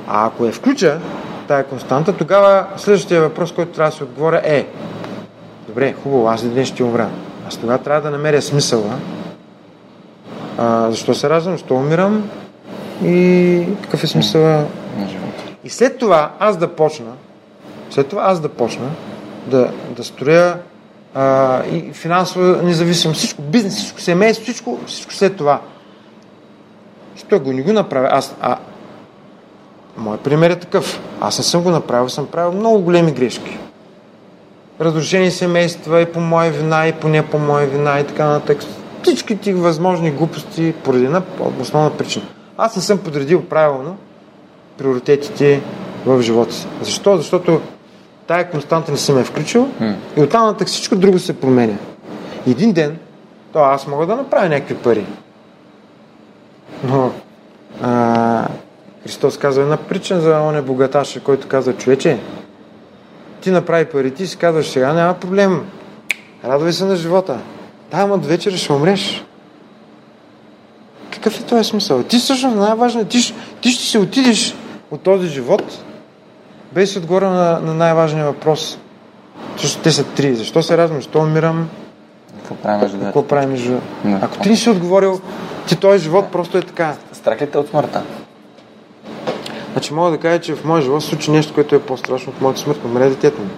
А 0.09 0.26
ако 0.26 0.44
я 0.44 0.52
включа, 0.52 1.01
тая 1.49 1.65
константа, 1.65 2.16
тогава 2.16 2.66
следващия 2.77 3.20
въпрос, 3.20 3.53
който 3.53 3.73
трябва 3.73 3.91
да 3.91 3.97
се 3.97 4.05
отговоря 4.05 4.41
е 4.45 4.66
Добре, 5.69 5.95
хубаво, 6.03 6.29
аз 6.29 6.43
един 6.43 6.65
ще 6.65 6.85
умра. 6.85 7.09
Аз 7.49 7.57
тогава 7.57 7.79
трябва 7.79 8.01
да 8.01 8.11
намеря 8.11 8.43
смисъла. 8.43 8.99
А, 10.59 10.91
защо 10.91 11.15
се 11.15 11.31
раждам, 11.31 11.53
защо 11.53 11.75
умирам 11.75 12.31
и 13.05 13.66
какъв 13.83 14.05
е 14.05 14.07
смисъла 14.07 14.66
на 14.99 15.09
живота. 15.09 15.43
и 15.65 15.70
след 15.70 15.99
това 15.99 16.31
аз 16.39 16.57
да 16.57 16.69
почна, 16.69 17.12
след 17.91 18.09
това 18.09 18.23
аз 18.23 18.41
да 18.41 18.49
почна 18.49 18.91
да, 19.47 19.70
да 19.97 20.05
строя 20.05 20.59
а, 21.15 21.62
и 21.65 21.93
финансова 21.93 22.62
независимост, 22.62 23.19
всичко, 23.19 23.43
бизнес, 23.43 23.77
всичко, 23.77 24.01
семейство, 24.01 24.43
всичко, 24.43 24.79
всичко 24.87 25.15
след 25.15 25.37
това. 25.37 25.61
Що 27.16 27.41
го 27.41 27.53
не 27.53 27.62
го 27.62 27.73
направя, 27.73 28.09
аз, 28.12 28.37
а, 28.41 28.57
моят 29.99 30.20
пример 30.20 30.51
е 30.51 30.59
такъв. 30.59 31.01
Аз 31.20 31.39
не 31.39 31.45
съм 31.45 31.62
го 31.62 31.70
направил, 31.70 32.09
съм 32.09 32.27
правил 32.27 32.53
много 32.53 32.81
големи 32.81 33.12
грешки. 33.12 33.59
Разрушени 34.81 35.31
семейства 35.31 36.01
и 36.01 36.07
по 36.07 36.20
моя 36.20 36.53
вина, 36.53 36.89
и 36.89 36.93
по 36.93 37.09
не 37.09 37.27
по 37.27 37.39
моя 37.39 37.66
вина 37.66 38.01
и 38.01 38.07
така 38.07 38.27
нататък. 38.27 38.59
Всички 39.03 39.39
ти 39.39 39.53
възможни 39.53 40.11
глупости 40.11 40.75
поради 40.85 41.05
една 41.05 41.23
основна 41.61 41.91
причина. 41.91 42.25
Аз 42.59 42.77
не 42.77 42.83
съм 42.83 42.99
подредил 42.99 43.43
правилно 43.43 43.97
приоритетите 44.79 45.61
в 46.07 46.23
живота 46.23 46.55
си. 46.55 46.66
Защо? 46.83 47.16
Защото 47.16 47.61
тая 48.27 48.51
константа 48.51 48.93
не 48.93 48.99
съм 48.99 49.19
я 49.19 49.25
включил 49.25 49.69
М. 49.81 49.95
и 50.16 50.20
оттам 50.20 50.47
нататък 50.47 50.69
всичко 50.69 50.97
друго 50.97 51.19
се 51.19 51.41
променя. 51.41 51.77
Един 52.47 52.73
ден, 52.73 52.99
то 53.53 53.59
аз 53.59 53.87
мога 53.87 54.07
да 54.07 54.16
направя 54.16 54.49
някакви 54.49 54.75
пари. 54.75 55.07
Но 56.85 57.12
а, 57.83 58.49
Христос 59.03 59.39
казва 59.39 59.62
една 59.62 59.77
причина 59.77 60.20
за 60.20 60.41
оне 60.41 60.62
богаташа, 60.62 61.20
който 61.20 61.49
каза, 61.49 61.73
човече, 61.73 62.19
ти 63.41 63.51
направи 63.51 63.85
пари, 63.85 64.11
ти 64.11 64.27
си 64.27 64.37
казваш 64.37 64.69
сега, 64.69 64.93
няма 64.93 65.15
проблем. 65.15 65.66
Радвай 66.45 66.73
се 66.73 66.85
на 66.85 66.97
живота. 66.97 67.39
Да, 67.91 67.97
ама 67.97 68.19
до 68.19 68.29
вечера 68.29 68.57
ще 68.57 68.73
умреш. 68.73 69.25
Какъв 71.12 71.41
е 71.41 71.43
този 71.43 71.65
смисъл? 71.65 72.03
Ти 72.03 72.19
всъщност 72.19 72.57
най-важно, 72.57 73.05
ти, 73.05 73.35
ти 73.61 73.70
ще 73.70 73.85
се 73.85 73.99
отидеш 73.99 74.55
от 74.91 75.01
този 75.01 75.29
живот, 75.29 75.85
без 76.73 76.93
да 76.93 77.01
отговоря 77.01 77.31
на, 77.31 77.61
на 77.61 77.75
най-важния 77.75 78.25
въпрос. 78.25 78.79
Защото 79.57 79.83
те 79.83 79.91
са 79.91 80.05
три. 80.05 80.35
Защо 80.35 80.62
се 80.62 80.77
радвам? 80.77 80.99
Защо 80.99 81.19
умирам? 81.19 81.69
Какво 82.37 82.55
правим 82.55 82.81
между? 82.81 83.01
Какво 83.01 83.23
правим 83.23 83.51
между... 83.51 83.79
Ако 84.23 84.39
ти 84.39 84.49
не 84.49 84.57
си 84.57 84.70
отговорил, 84.70 85.20
ти 85.66 85.77
този 85.77 86.05
живот 86.05 86.33
просто 86.33 86.59
е 86.59 86.62
така. 86.62 86.95
Страх 87.12 87.43
ли 87.43 87.51
те 87.51 87.59
от 87.59 87.69
смъртта? 87.69 88.03
Значи 89.78 89.94
мога 89.94 90.10
да 90.10 90.18
кажа, 90.18 90.40
че 90.40 90.55
в 90.55 90.64
моя 90.64 90.82
живот 90.82 91.02
се 91.02 91.09
случи 91.09 91.30
нещо, 91.30 91.55
което 91.55 91.74
е 91.74 91.82
по-страшно 91.82 92.32
от 92.32 92.40
моята 92.40 92.60
смърт. 92.60 92.84
Умре 92.84 93.09
детето 93.09 93.42
ми. 93.42 93.48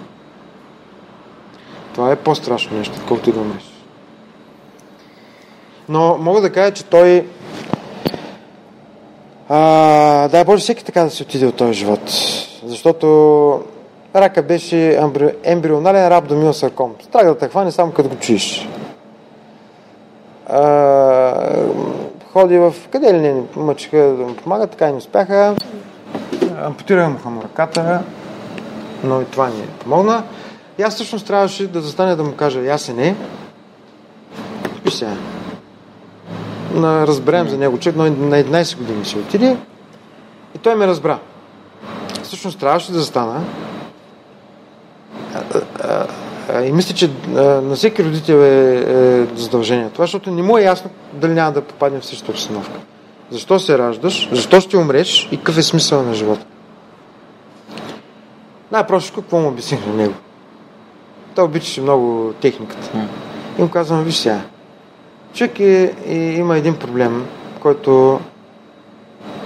Това 1.93 2.11
е 2.11 2.15
по-страшно 2.15 2.77
нещо, 2.77 2.93
отколкото 2.97 3.29
и 3.29 3.33
да 3.33 3.39
умреш. 3.39 3.63
Но 5.89 6.17
мога 6.17 6.41
да 6.41 6.51
кажа, 6.51 6.73
че 6.73 6.85
той... 6.85 7.27
А, 9.49 10.27
дай 10.27 10.43
Боже, 10.43 10.61
всеки 10.61 10.85
така 10.85 11.03
да 11.03 11.09
се 11.09 11.23
отиде 11.23 11.45
от 11.45 11.55
този 11.55 11.73
живот. 11.73 12.01
Защото 12.65 13.63
рака 14.15 14.43
беше 14.43 14.95
ембри... 14.95 15.29
ембрионален 15.43 16.07
раб 16.07 16.27
до 16.27 16.35
миосарком. 16.35 16.95
Страх 17.03 17.25
да 17.25 17.37
те 17.37 17.47
хване 17.47 17.71
само 17.71 17.91
като 17.91 18.09
го 18.09 18.15
чуеш. 18.15 18.69
А, 20.47 21.55
ходи 22.33 22.57
в... 22.57 22.75
Къде 22.91 23.13
ли 23.13 23.19
не 23.19 23.43
мъчиха 23.55 23.97
да 23.97 24.23
му 24.23 24.35
помагат, 24.35 24.71
така 24.71 24.87
и 24.87 24.91
не 24.91 24.97
успяха. 24.97 25.55
Ампутираха 26.61 27.29
му 27.29 27.41
ръката, 27.43 28.01
но 29.03 29.21
и 29.21 29.25
това 29.25 29.47
ни 29.47 29.63
помогна. 29.79 30.23
И 30.77 30.83
аз 30.83 30.95
всъщност 30.95 31.27
трябваше 31.27 31.67
да 31.67 31.81
застане 31.81 32.15
да 32.15 32.23
му 32.23 32.35
кажа, 32.35 32.61
ясен 32.61 32.99
е. 32.99 33.15
Виж 34.85 34.93
сега. 34.93 35.15
На, 36.73 37.07
разберем 37.07 37.49
за 37.49 37.57
него 37.57 37.79
човек, 37.79 37.95
но 37.95 38.03
на 38.03 38.43
11 38.43 38.77
години 38.77 39.05
се 39.05 39.17
отиде. 39.17 39.57
И 40.55 40.57
той 40.57 40.75
ме 40.75 40.87
разбра. 40.87 41.19
Всъщност 42.23 42.59
трябваше 42.59 42.91
да 42.91 42.99
застана. 42.99 43.43
И 46.65 46.71
мисля, 46.71 46.95
че 46.95 47.09
на 47.35 47.75
всеки 47.75 48.03
родител 48.03 48.33
е, 48.33 48.85
е 48.87 49.25
задължение 49.35 49.89
това, 49.89 50.03
защото 50.03 50.31
не 50.31 50.41
му 50.41 50.57
е 50.57 50.61
ясно 50.63 50.89
дали 51.13 51.33
няма 51.33 51.51
да 51.51 51.61
попадне 51.61 51.99
в 51.99 52.05
същата 52.05 52.31
обстановка. 52.31 52.79
Защо 53.31 53.59
се 53.59 53.77
раждаш, 53.77 54.29
защо 54.31 54.61
ще 54.61 54.77
умреш 54.77 55.29
и 55.31 55.37
какъв 55.37 55.57
е 55.57 55.63
смисъл 55.63 56.03
на 56.03 56.13
живота. 56.13 56.45
Най-просто 58.71 59.21
какво 59.21 59.39
му 59.39 59.47
обясних 59.47 59.87
на 59.87 59.93
него. 59.93 60.13
Той 61.35 61.45
обичаше 61.45 61.81
много 61.81 62.33
техниката. 62.41 63.07
И 63.59 63.61
му 63.61 63.69
казвам, 63.69 64.03
виж 64.03 64.15
сега, 64.15 64.41
човек 65.33 65.59
е, 65.59 65.95
е, 66.05 66.15
има 66.15 66.57
един 66.57 66.79
проблем, 66.79 67.25
който 67.59 68.19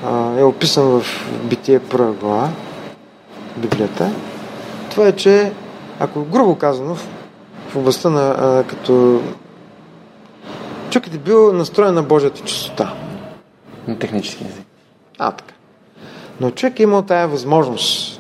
а, 0.06 0.39
е 0.39 0.43
описан 0.43 0.84
в 0.85 1.06
Битие 1.43 1.80
първа 1.80 2.11
глава, 2.11 2.49
Библията. 3.57 4.11
Това 4.91 5.07
е, 5.07 5.11
че 5.11 5.52
ако 5.99 6.26
грубо 6.26 6.56
казано, 6.56 6.95
в, 6.95 7.07
в 7.69 7.76
областта 7.76 8.10
на 8.10 8.35
а, 8.39 8.64
като 8.64 9.22
човекът 10.89 11.14
е 11.14 11.18
бил 11.18 11.53
настроен 11.53 11.93
на 11.93 12.03
Божията 12.03 12.41
чистота. 12.41 12.93
На 13.88 13.99
технически 13.99 14.43
език. 14.43 14.65
А, 15.19 15.31
така. 15.31 15.53
Но 16.41 16.52
човек 16.52 16.80
е 16.80 16.84
имал 16.84 17.02
тая 17.02 17.27
възможност. 17.27 18.15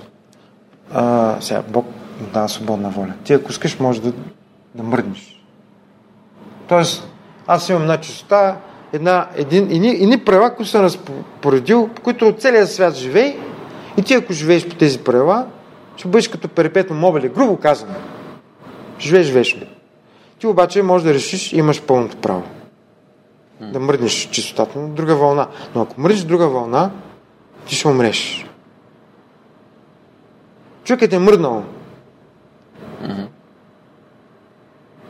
А, 0.93 1.35
сега, 1.41 1.63
Бог 1.69 1.85
дава 2.33 2.49
свободна 2.49 2.89
воля. 2.89 3.13
Ти, 3.23 3.33
ако 3.33 3.51
искаш, 3.51 3.79
може 3.79 4.01
да, 4.01 4.13
да 4.75 4.83
мръднеш. 4.83 5.43
Тоест, 6.67 7.07
аз 7.47 7.69
имам 7.69 7.81
една 7.81 7.97
чистота, 7.97 8.57
една, 8.93 9.27
един, 9.35 9.71
ини, 9.71 9.87
ини 9.87 10.17
правила, 10.17 10.55
които 10.55 10.69
съм 10.71 10.81
разпоредил, 10.81 11.87
по 11.87 12.01
които 12.01 12.27
от 12.27 12.41
целия 12.41 12.67
свят 12.67 12.95
живей, 12.95 13.37
и 13.97 14.01
ти, 14.01 14.13
ако 14.13 14.33
живееш 14.33 14.67
по 14.67 14.75
тези 14.75 14.99
правила, 14.99 15.45
ще 15.95 16.07
бъдеш 16.07 16.27
като 16.27 16.47
перепетно 16.47 16.95
мобиле, 16.95 17.29
грубо 17.29 17.57
казано. 17.57 17.93
Живееш 18.99 19.31
вечно. 19.31 19.61
Ти 20.39 20.47
обаче 20.47 20.83
можеш 20.83 21.07
да 21.07 21.13
решиш, 21.13 21.53
имаш 21.53 21.81
пълното 21.81 22.17
право. 22.17 22.43
Да 23.61 23.79
мръднеш 23.79 24.29
чистотата 24.31 24.79
на 24.79 24.87
друга 24.87 25.15
вълна. 25.15 25.47
Но 25.75 25.81
ако 25.81 26.01
мръднеш 26.01 26.23
друга 26.23 26.47
вълна, 26.47 26.91
ти 27.65 27.75
ще 27.75 27.87
умреш. 27.87 28.45
Човекът 30.85 31.13
е 31.13 31.19
мръднал. 31.19 31.63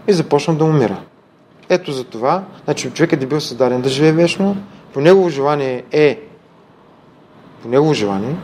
И 0.07 0.13
започна 0.13 0.55
да 0.55 0.65
умира. 0.65 1.01
Ето 1.69 1.91
за 1.91 2.03
това, 2.03 2.43
значи 2.63 2.91
човекът 2.91 3.23
е 3.23 3.25
бил 3.25 3.41
създаден 3.41 3.81
да 3.81 3.89
живее 3.89 4.11
вечно, 4.11 4.57
по 4.93 5.01
негово 5.01 5.29
желание 5.29 5.83
е 5.91 6.21
по 7.61 7.67
негово 7.67 7.93
желание 7.93 8.35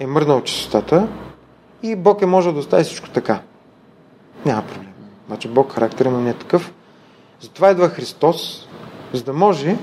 е 0.00 0.06
мръднал 0.06 0.42
чистотата 0.42 1.08
и 1.82 1.96
Бог 1.96 2.22
е 2.22 2.26
можел 2.26 2.52
да 2.52 2.58
остави 2.58 2.84
всичко 2.84 3.10
така. 3.10 3.40
Няма 4.46 4.62
проблем. 4.62 4.92
Значи 5.26 5.48
Бог 5.48 5.72
характер 5.72 6.06
му 6.06 6.18
не 6.18 6.30
е 6.30 6.34
такъв. 6.34 6.72
Затова 7.40 7.70
идва 7.70 7.88
Христос, 7.88 8.68
за 9.12 9.24
да 9.24 9.32
може 9.32 9.76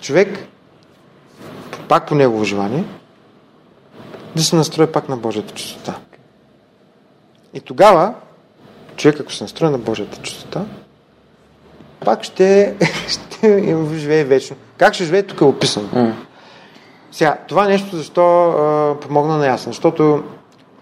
човек, 0.00 0.46
пак 1.88 2.08
по 2.08 2.14
негово 2.14 2.44
желание, 2.44 2.84
да 4.36 4.42
се 4.42 4.56
настрои 4.56 4.86
пак 4.86 5.08
на 5.08 5.16
Божията 5.16 5.54
чистота. 5.54 5.94
И 7.54 7.60
тогава, 7.60 8.14
човек, 8.96 9.20
ако 9.20 9.32
се 9.32 9.44
настрои 9.44 9.70
на 9.70 9.78
Божията 9.78 10.22
чистота, 10.22 10.64
пак 12.04 12.22
ще, 12.22 12.74
ще 13.08 13.76
живее 13.94 14.24
вечно. 14.24 14.56
Как 14.78 14.94
ще 14.94 15.04
живее, 15.04 15.22
тук 15.22 15.40
е 15.40 15.44
описано. 15.44 16.14
Сега, 17.12 17.38
това 17.48 17.68
нещо 17.68 17.96
защо 17.96 18.48
а, 18.48 18.94
помогна 19.00 19.36
на 19.36 19.46
ясен? 19.46 19.72
Защото 19.72 20.22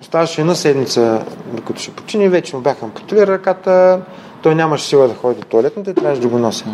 оставаше 0.00 0.40
една 0.40 0.54
седмица, 0.54 1.24
докато 1.52 1.80
ще 1.80 1.90
почини, 1.90 2.28
вече 2.28 2.56
му 2.56 2.62
бяха 2.62 2.84
ампутирали 2.84 3.26
ръката, 3.26 4.00
той 4.42 4.54
нямаше 4.54 4.84
сила 4.84 5.08
да 5.08 5.14
ходи 5.14 5.40
до 5.40 5.46
туалетната 5.46 5.90
и 5.90 5.94
трябваше 5.94 6.22
да 6.22 6.28
го 6.28 6.38
нося. 6.38 6.64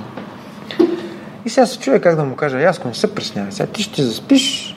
И 1.45 1.51
сега 1.51 1.67
се 1.67 1.79
чуя 1.79 2.01
как 2.01 2.17
да 2.17 2.25
му 2.25 2.37
кажа, 2.37 2.61
Яско, 2.61 2.89
не 2.89 2.95
се 2.95 3.15
преснявай, 3.15 3.53
сега 3.53 3.67
ти 3.67 3.83
ще 3.83 4.03
заспиш 4.03 4.74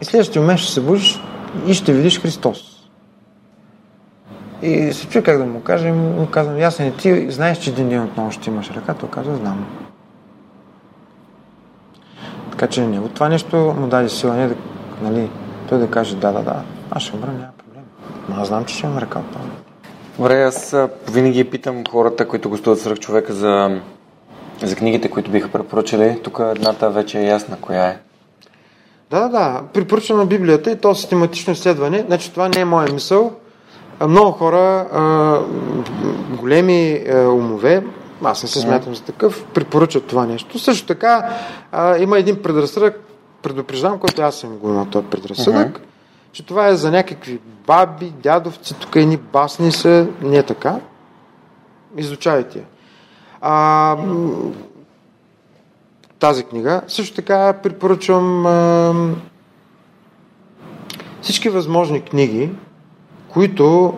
и 0.00 0.04
следващия 0.04 0.42
момент 0.42 0.60
ще 0.60 0.72
се 0.72 0.80
будиш 0.80 1.20
и 1.66 1.74
ще 1.74 1.92
видиш 1.92 2.20
Христос. 2.20 2.88
И 4.62 4.92
се 4.92 5.08
чуя 5.08 5.24
как 5.24 5.38
да 5.38 5.44
му 5.44 5.60
кажа, 5.60 5.88
и 5.88 5.92
му 5.92 6.26
казвам, 6.30 6.58
ясен, 6.58 6.92
ти 6.92 7.30
знаеш, 7.30 7.58
че 7.58 7.70
един 7.70 7.88
ден 7.88 8.02
отново 8.02 8.30
ще 8.30 8.50
имаш 8.50 8.70
ръка, 8.70 8.94
той 8.94 9.08
казва, 9.08 9.36
знам. 9.36 9.66
Така 12.50 12.66
че 12.66 12.86
не 12.86 12.98
от 12.98 13.14
това 13.14 13.28
нещо 13.28 13.56
му 13.56 13.86
даде 13.86 14.08
сила, 14.08 14.34
не 14.34 14.50
нали, 15.02 15.30
той 15.68 15.78
да 15.78 15.90
каже 15.90 16.16
да, 16.16 16.32
да, 16.32 16.42
да, 16.42 16.62
аз 16.90 17.02
ще 17.02 17.16
умра, 17.16 17.32
няма 17.32 17.52
проблем. 17.58 17.84
Но 18.28 18.36
аз 18.36 18.48
знам, 18.48 18.64
че 18.64 18.74
ще 18.74 18.86
имам 18.86 18.98
ръка 18.98 19.18
от 19.18 19.32
това. 19.32 19.44
Добре, 20.18 20.42
аз 20.42 20.76
винаги 21.10 21.50
питам 21.50 21.84
хората, 21.90 22.28
които 22.28 22.50
гостуват 22.50 22.80
свръх 22.80 22.98
човека 22.98 23.32
за, 23.32 23.80
за 24.62 24.76
книгите, 24.76 25.10
които 25.10 25.30
биха 25.30 25.48
препоръчали. 25.48 26.20
Тук 26.24 26.40
едната 26.56 26.90
вече 26.90 27.20
е 27.20 27.26
ясна 27.26 27.56
коя 27.60 27.86
е. 27.86 27.98
Да, 29.10 29.20
да, 29.20 29.28
да. 29.28 29.62
Препоръчвам 29.72 30.18
на 30.18 30.26
Библията 30.26 30.70
и 30.70 30.76
то 30.76 30.94
систематично 30.94 31.52
изследване. 31.52 32.04
Значи 32.06 32.30
това 32.30 32.48
не 32.48 32.60
е 32.60 32.64
моя 32.64 32.92
мисъл. 32.92 33.32
Много 34.00 34.32
хора, 34.32 34.86
а, 34.92 35.40
големи 36.36 37.04
а, 37.08 37.18
умове, 37.28 37.84
аз 38.24 38.42
не 38.42 38.48
се 38.48 38.60
смятам 38.60 38.94
за 38.94 39.02
такъв, 39.02 39.44
препоръчат 39.44 40.06
това 40.06 40.26
нещо. 40.26 40.58
Също 40.58 40.86
така 40.86 41.38
а, 41.72 41.98
има 41.98 42.18
един 42.18 42.42
предразсъдък, 42.42 43.00
предупреждавам, 43.42 43.98
който 43.98 44.22
аз 44.22 44.34
съм 44.34 44.56
го 44.56 44.68
имал 44.68 44.84
този 44.84 45.06
предразсъдък, 45.06 45.80
че 46.32 46.46
това 46.46 46.68
е 46.68 46.76
за 46.76 46.90
някакви 46.90 47.40
баби, 47.66 48.12
дядовци, 48.22 48.74
тук 48.74 48.96
едни 48.96 49.16
басни 49.16 49.72
са, 49.72 50.06
не 50.22 50.36
е 50.36 50.42
така. 50.42 50.76
Изучавайте. 51.96 52.64
А, 53.40 53.96
тази 56.26 56.44
книга. 56.44 56.82
Също 56.88 57.16
така 57.16 57.52
препоръчвам 57.52 58.46
а, 58.46 58.94
всички 61.22 61.48
възможни 61.48 62.00
книги, 62.00 62.50
които 63.28 63.94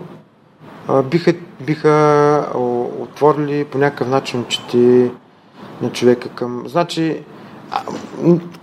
а, 0.88 1.02
биха, 1.02 1.34
биха 1.60 2.48
отворили 3.00 3.64
по 3.64 3.78
някакъв 3.78 4.08
начин 4.08 4.40
очите 4.40 5.10
на 5.82 5.92
човека 5.92 6.28
към... 6.28 6.64
Значи, 6.66 7.22
а, 7.70 7.82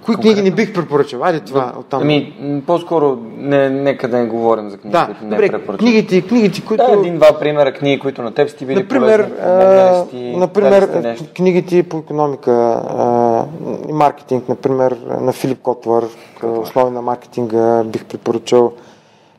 кои 0.06 0.16
книги 0.16 0.42
не 0.42 0.52
бих 0.52 0.74
препоръчал? 0.74 1.24
Айде 1.24 1.40
това, 1.40 1.74
оттам. 1.80 2.02
Ами, 2.02 2.34
по-скоро 2.68 3.18
не, 3.38 3.70
нека 3.70 4.08
да 4.08 4.18
не 4.18 4.26
говорим 4.26 4.70
за 4.70 4.78
книги, 4.78 4.92
да, 4.92 5.06
които 5.06 5.24
не 5.24 5.30
добре, 5.30 5.48
препоръчвам. 5.48 5.78
книгите, 5.78 6.22
книгите, 6.22 6.62
които... 6.66 6.84
Да, 6.88 6.94
един-два 6.94 7.40
примера 7.40 7.74
книги, 7.74 8.00
които 8.00 8.22
на 8.22 8.34
теб 8.34 8.50
сти 8.50 8.66
били 8.66 8.80
Например, 8.80 9.32
полезни, 9.32 10.10
ти, 10.10 10.38
например 10.38 10.84
сте 10.84 11.28
книгите 11.34 11.84
по 11.84 11.98
економика 11.98 12.52
а, 12.52 13.46
и 13.90 13.94
маркетинг, 13.94 14.50
например, 14.50 14.98
на 15.22 15.32
Филип 15.32 15.62
Котвър, 15.62 16.06
като 16.42 16.62
основи 16.62 16.92
на 16.92 17.02
маркетинга, 17.02 17.84
бих 17.84 18.06
препоръчал. 18.06 18.74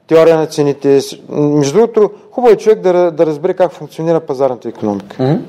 Теория 0.06 0.36
на 0.36 0.46
цените. 0.46 1.00
Между 1.28 1.78
другото, 1.78 2.10
хубаво 2.30 2.52
е 2.52 2.56
човек 2.56 2.80
да, 2.80 3.10
да 3.10 3.26
разбере 3.26 3.54
как 3.54 3.72
функционира 3.72 4.20
пазарната 4.20 4.68
економика. 4.68 5.22
Мгм. 5.22 5.42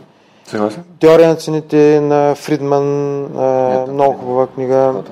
Съгласен? 0.47 0.83
Теория 0.99 1.27
на 1.27 1.35
цените 1.35 1.99
на 2.01 2.35
Фридман, 2.35 3.19
а, 3.37 3.73
Ето, 3.73 3.91
много 3.93 4.17
хубава 4.17 4.47
книга. 4.47 5.03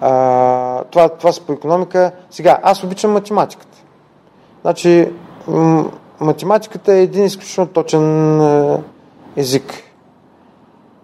А, 0.00 0.84
това, 0.84 1.08
това 1.08 1.32
са 1.32 1.42
по 1.42 1.52
економика. 1.52 2.12
Сега, 2.30 2.58
аз 2.62 2.84
обичам 2.84 3.12
математиката. 3.12 3.78
Значи, 4.62 5.08
м- 5.48 5.90
математиката 6.20 6.92
е 6.92 7.02
един 7.02 7.24
изключително 7.24 7.70
точен 7.70 8.40
е, 8.40 8.78
език. 9.36 9.82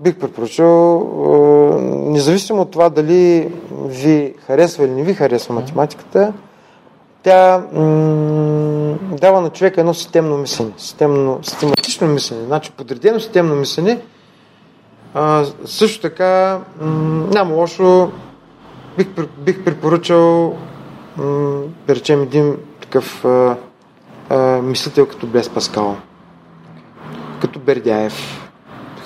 Бих 0.01 0.19
препоръчал, 0.19 0.97
е, 0.97 1.81
независимо 2.11 2.63
от 2.63 2.71
това 2.71 2.89
дали 2.89 3.53
ви 3.85 4.35
харесва 4.47 4.85
или 4.85 4.93
не 4.93 5.03
ви 5.03 5.15
харесва 5.15 5.55
математиката, 5.55 6.33
тя 7.25 7.59
м- 7.73 8.97
дава 9.01 9.41
на 9.41 9.51
човека 9.51 9.81
едно 9.81 9.95
системно 9.95 10.39
мислене, 10.39 10.73
системно, 10.77 11.39
систематично 11.43 12.07
мислене, 12.07 12.45
значи 12.45 12.73
подредено 12.73 13.21
системно 13.21 13.55
мислене. 13.55 14.01
А, 15.15 15.45
също 15.65 16.01
така, 16.01 16.61
м- 16.81 17.27
няма 17.33 17.55
лошо, 17.55 18.13
бих, 18.97 19.07
бих 19.39 19.65
препоръчал, 19.65 20.57
м- 21.17 21.63
речем, 21.89 22.23
един 22.23 22.57
такъв 22.81 23.25
а, 23.25 23.57
а, 24.31 24.37
мислител 24.63 25.07
като 25.07 25.27
Блес 25.27 25.49
Паскал, 25.49 25.97
като 27.41 27.59
Бердяев, 27.59 28.49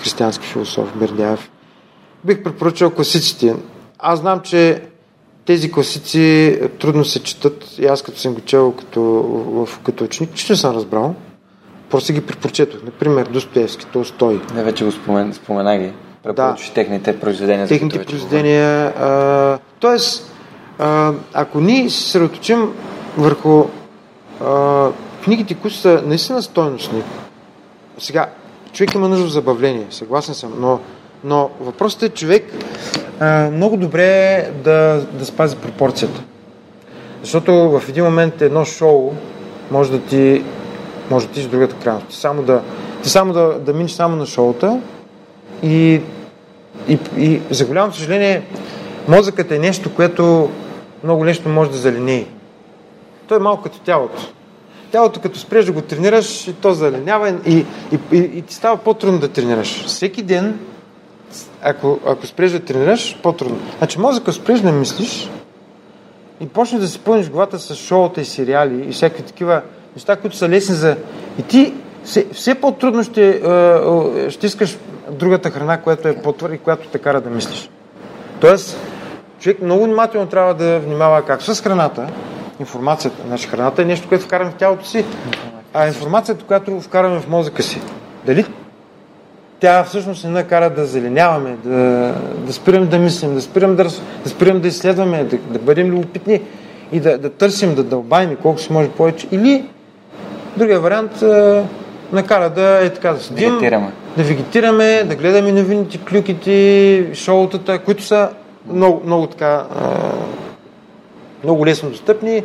християнски 0.01 0.47
философ 0.47 0.97
Бердяев. 0.97 1.51
Бих 2.25 2.43
препоръчал 2.43 2.91
класиците. 2.91 3.57
Аз 3.99 4.19
знам, 4.19 4.41
че 4.41 4.83
тези 5.49 5.73
класици 5.73 6.59
трудно 6.79 7.05
се 7.05 7.23
четат 7.23 7.79
и 7.79 7.87
аз 7.87 8.03
като 8.03 8.19
съм 8.19 8.35
го 8.35 8.41
чел 8.41 8.73
като, 8.73 9.67
като 9.85 10.05
ученик, 10.05 10.35
че 10.35 10.53
не 10.53 10.57
съм 10.57 10.75
разбрал. 10.75 11.15
Просто 11.91 12.13
ги 12.13 12.21
препоръчетох. 12.21 12.81
Например, 12.85 13.27
Достоевски, 13.27 13.87
Толстой. 13.87 14.41
Не, 14.55 14.63
вече 14.63 14.85
го 14.85 14.93
спомен, 14.93 15.35
спомена 15.35 15.79
ги. 15.79 15.93
Препоръчваш 16.23 16.71
техните 16.71 17.21
произведения. 17.21 17.67
техните 17.67 18.05
произведения. 18.05 18.93
А, 18.99 19.59
тоест, 19.81 20.33
а, 20.79 21.13
ако 21.35 21.61
ние 21.61 21.91
се 21.91 22.03
съсредоточим 22.03 22.73
върху 23.19 23.65
а, 24.45 24.89
книгите, 25.25 25.55
които 25.55 25.77
са 25.77 26.03
наистина 26.07 26.43
стойностни, 26.43 27.03
сега, 27.99 28.27
човек 28.73 28.95
има 28.95 29.09
нужда 29.09 29.25
от 29.25 29.33
забавление, 29.33 29.87
съгласен 29.91 30.35
съм, 30.35 30.53
но, 30.61 30.81
но 31.25 31.51
въпросът 31.61 32.03
е 32.03 32.09
човек 32.09 32.53
много 33.53 33.77
добре 33.77 34.07
е 34.07 34.51
да, 34.65 35.07
да 35.13 35.27
спази 35.27 35.57
пропорцията. 35.57 36.23
Защото 37.23 37.53
в 37.53 37.83
един 37.89 38.05
момент 38.05 38.43
едно 38.43 38.65
шоу 38.65 39.13
може 39.71 39.91
да 39.91 40.01
ти 40.01 40.45
може 41.11 41.27
да 41.27 41.33
ти 41.33 41.43
с 41.43 41.47
другата 41.47 41.75
крайност. 41.75 42.07
Ти 42.09 42.17
само 42.17 42.43
да, 42.43 42.63
ти 43.03 43.09
само 43.09 43.33
да, 43.33 43.59
да 43.59 43.73
минеш 43.73 43.91
само 43.91 44.17
на 44.17 44.27
шоута 44.27 44.81
и 45.63 46.01
и, 46.89 46.99
и 47.17 47.41
за 47.51 47.67
голямо 47.67 47.93
съжаление, 47.93 48.43
мозъкът 49.09 49.51
е 49.51 49.59
нещо, 49.59 49.95
което 49.95 50.51
много 51.05 51.27
лесно 51.27 51.53
може 51.53 51.71
да 51.71 51.77
залинее. 51.77 52.27
То 53.27 53.37
е 53.37 53.39
малко 53.39 53.63
като 53.63 53.81
тялото. 53.81 54.33
Тялото, 54.91 55.21
като 55.21 55.39
спреш 55.39 55.65
да 55.65 55.73
го 55.73 55.81
тренираш, 55.81 56.51
то 56.61 56.73
заленява 56.73 57.35
и, 57.47 57.57
и, 57.93 57.99
и, 58.13 58.19
и 58.19 58.43
ти 58.43 58.55
става 58.55 58.77
по-трудно 58.77 59.19
да 59.19 59.29
тренираш. 59.29 59.85
Всеки 59.87 60.23
ден, 60.23 60.59
ако, 61.63 61.99
ако 62.07 62.27
спреш 62.27 62.53
да 62.53 62.61
тренираш, 62.61 63.19
по-трудно. 63.23 63.59
Значи 63.79 63.99
мозъкът 63.99 64.35
спреш 64.35 64.61
да 64.61 64.73
мислиш 64.73 65.31
и 66.41 66.49
почнеш 66.49 66.81
да 66.81 66.89
си 66.89 66.99
пълниш 66.99 67.31
главата 67.31 67.59
с 67.59 67.75
шоута 67.75 68.21
и 68.21 68.25
сериали 68.25 68.89
и 68.89 68.93
всякакви 68.93 69.23
такива 69.23 69.63
неща, 69.97 70.17
които 70.17 70.37
са 70.37 70.49
лесни 70.49 70.75
за... 70.75 70.97
И 71.39 71.43
ти 71.43 71.75
все, 72.05 72.27
все 72.33 72.55
по-трудно 72.55 73.03
ще, 73.05 73.29
е, 73.29 74.27
е, 74.27 74.31
ще 74.31 74.47
искаш 74.47 74.79
другата 75.11 75.51
храна, 75.51 75.81
която 75.81 76.09
е 76.09 76.23
по-твърда 76.23 76.55
и 76.55 76.59
която 76.59 76.89
те 76.89 76.99
кара 76.99 77.21
да 77.21 77.31
мислиш. 77.31 77.71
Тоест, 78.41 78.79
човек 79.41 79.63
много 79.63 79.85
внимателно 79.85 80.27
трябва 80.27 80.55
да 80.55 80.79
внимава 80.79 81.23
както 81.23 81.55
с 81.55 81.63
храната, 81.63 82.07
информацията. 82.61 83.23
Значи 83.27 83.49
храната 83.49 83.83
е 83.83 83.85
нещо, 83.85 84.09
което 84.09 84.25
вкараме 84.25 84.51
в 84.51 84.55
тялото 84.55 84.87
си, 84.87 85.05
а 85.75 85.87
информацията, 85.87 86.45
която 86.45 86.81
вкараме 86.81 87.21
в 87.21 87.29
мозъка 87.29 87.63
си. 87.63 87.81
Дали 88.27 88.45
тя 89.61 89.85
всъщност 89.85 90.25
не 90.25 90.31
накара 90.31 90.71
да 90.71 90.87
зеленяваме, 90.87 91.57
да, 91.65 92.15
да 92.47 92.53
спирам 92.53 92.87
да 92.87 92.99
мислим, 92.99 93.35
да 93.35 93.41
спирам 93.41 93.77
да, 93.77 93.85
да, 94.25 94.31
спирам 94.31 94.61
да 94.61 94.69
изследваме, 94.69 95.25
да, 95.25 95.37
да 95.37 95.59
бъдем 95.59 95.91
любопитни 95.91 96.43
и 96.93 97.01
да, 97.01 97.19
да 97.19 97.31
търсим, 97.31 97.75
да 97.75 97.85
дълбаем 97.85 98.37
колко 98.43 98.61
се 98.61 98.73
може 98.73 98.89
повече. 98.89 99.27
Или 99.33 99.65
другия 100.57 100.81
вариант 100.81 101.23
а, 101.23 101.65
накара 102.13 102.51
да 102.51 102.85
е 102.85 102.91
така 102.91 103.13
да 103.13 103.21
седим, 103.21 103.51
Вегетираме. 103.51 103.93
да 104.17 104.23
вегетираме, 104.23 105.05
да 105.05 105.17
гледаме 105.17 105.53
новините, 105.53 105.99
клюките, 105.99 107.11
шоутата, 107.15 107.79
които 107.79 108.03
са 108.03 108.29
много, 108.73 109.03
много 109.05 109.27
така 109.27 109.65
а, 109.75 110.13
много 111.45 111.67
лесно 111.67 111.91
достъпни 111.91 112.43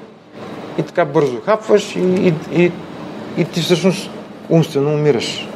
и 0.80 0.84
така 0.84 1.06
бързо 1.06 1.42
хапваш 1.46 1.96
и, 1.96 2.00
и, 2.00 2.34
и, 2.64 2.72
и 3.38 3.46
ти 3.46 3.62
всъщност 3.62 4.10
умствено 4.50 4.94
умираш. 4.94 5.48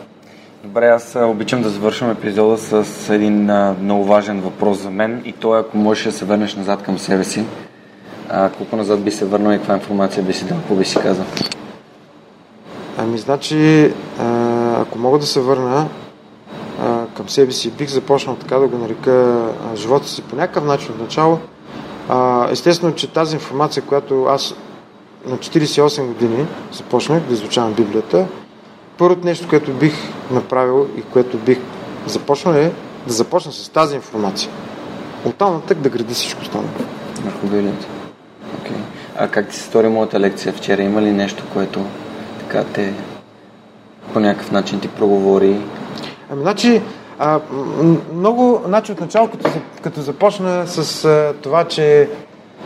Добре, 0.78 0.90
аз 0.90 1.16
обичам 1.16 1.62
да 1.62 1.70
завършвам 1.70 2.12
епизода 2.12 2.58
с 2.58 3.10
един 3.10 3.50
а, 3.50 3.76
много 3.82 4.04
важен 4.04 4.42
въпрос 4.42 4.78
за 4.78 4.90
мен 4.90 5.22
и 5.26 5.34
то 5.34 5.56
е 5.56 5.60
ако 5.60 5.78
можеш 5.78 6.04
да 6.04 6.12
се 6.12 6.26
върнеш 6.26 6.56
назад 6.56 6.84
към 6.84 7.00
себе 7.00 7.24
си. 7.24 7.46
А, 8.30 8.50
колко 8.50 8.76
назад 8.76 9.04
би 9.04 9.12
се 9.12 9.26
върнал 9.26 9.54
и 9.54 9.58
каква 9.58 9.74
информация 9.74 10.24
би 10.24 10.34
си 10.34 10.46
дал, 10.46 10.58
какво 10.58 10.76
би 10.76 10.86
си 10.86 11.00
казал? 11.00 11.26
Ами, 12.98 13.18
значи, 13.18 13.94
а, 14.20 14.82
ако 14.82 15.00
мога 15.00 15.20
да 15.20 15.26
се 15.26 15.40
върна 15.40 15.88
а, 16.82 17.06
към 17.16 17.30
себе 17.30 17.52
си, 17.52 17.72
бих 17.72 17.90
започнал 17.90 18.36
така 18.36 18.56
да 18.58 18.68
го 18.68 18.78
нарека 18.78 19.12
а, 19.12 19.76
живота 19.76 20.08
си 20.08 20.22
по 20.22 20.36
някакъв 20.36 20.66
начин 20.66 20.92
от 20.92 21.02
начало. 21.02 21.40
А, 22.10 22.48
естествено, 22.52 22.96
че 22.96 23.12
тази 23.12 23.36
информация, 23.36 23.84
която 23.84 24.24
аз 24.24 24.56
на 25.26 25.38
48 25.38 26.08
години 26.08 26.46
започнах 26.72 27.24
да 27.24 27.34
изучавам 27.34 27.74
Библията, 27.74 28.28
първото 28.98 29.26
нещо, 29.26 29.48
което 29.50 29.74
бих 29.74 29.94
направил 30.32 30.88
и 30.98 31.02
което 31.02 31.38
бих 31.38 31.60
започнал 32.08 32.54
е 32.54 32.72
да 33.08 33.14
започна 33.14 33.52
с 33.52 33.70
тази 33.70 33.96
информация. 33.96 34.50
Оттам 35.26 35.54
нататък 35.54 35.78
да 35.78 35.90
гради 35.90 36.14
всичко 36.14 36.42
останало. 36.42 36.70
Върху 37.24 37.48
Библията. 37.48 37.88
Окей. 38.60 38.78
А 39.18 39.28
как 39.28 39.50
ти 39.50 39.56
се 39.56 39.64
стори 39.64 39.88
моята 39.88 40.20
лекция 40.20 40.54
вчера? 40.54 40.82
Има 40.82 41.02
ли 41.02 41.12
нещо, 41.12 41.44
което 41.54 41.80
така 42.40 42.64
те 42.64 42.94
по 44.14 44.20
някакъв 44.20 44.52
начин 44.52 44.80
ти 44.80 44.88
проговори? 44.88 45.60
Ами, 46.32 46.42
значи, 46.42 46.82
а, 47.20 47.40
много, 48.14 48.62
значи 48.66 48.92
от 48.92 49.02
начало, 49.02 49.28
като, 49.28 49.50
като 49.82 50.02
започна 50.02 50.68
с 50.68 51.06
а, 51.06 51.34
това, 51.42 51.64
че 51.64 52.10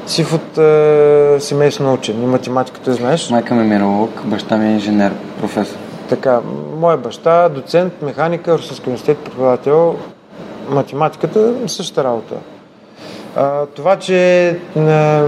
си 0.07 0.25
от 0.33 0.57
а, 0.57 1.37
семейство 1.39 1.83
на 1.83 1.93
учен 1.93 2.23
и 2.23 2.25
математиката, 2.25 2.93
знаеш. 2.93 3.29
Майка 3.29 3.55
ми 3.55 3.61
е 3.61 3.63
минералог, 3.63 4.09
баща 4.25 4.57
ми 4.57 4.69
е 4.69 4.71
инженер, 4.71 5.13
професор. 5.39 5.77
Така, 6.11 6.39
моя 6.77 6.97
баща, 6.97 7.49
доцент, 7.49 8.01
механика, 8.01 8.57
Русински 8.57 8.89
университет, 8.89 9.17
преподавател, 9.17 9.95
математиката, 10.69 11.53
същата 11.67 12.03
работа. 12.03 12.35
А, 13.35 13.65
това, 13.65 13.95
че 13.95 14.49
а, 14.77 15.25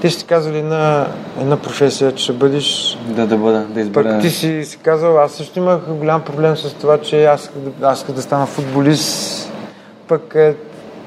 ти 0.00 0.10
си 0.10 0.26
казали 0.26 0.62
на 0.62 1.06
една 1.40 1.56
професия, 1.56 2.12
че 2.12 2.24
ще 2.24 2.32
бъдеш 2.32 2.98
Да, 3.06 3.26
да 3.26 3.36
бъда, 3.36 3.58
да 3.58 3.80
избера. 3.80 4.08
Пък 4.08 4.20
ти 4.20 4.30
си, 4.30 4.64
си 4.64 4.78
казал, 4.78 5.20
аз 5.20 5.32
също 5.32 5.58
имах 5.58 5.80
голям 5.88 6.22
проблем 6.22 6.56
с 6.56 6.74
това, 6.74 6.98
че 6.98 7.24
аз 7.24 7.40
исках 7.40 7.62
да, 7.62 7.86
аз 7.86 7.98
исках 7.98 8.14
да 8.14 8.22
стана 8.22 8.46
футболист. 8.46 9.52
Пък 10.08 10.34
е, 10.34 10.54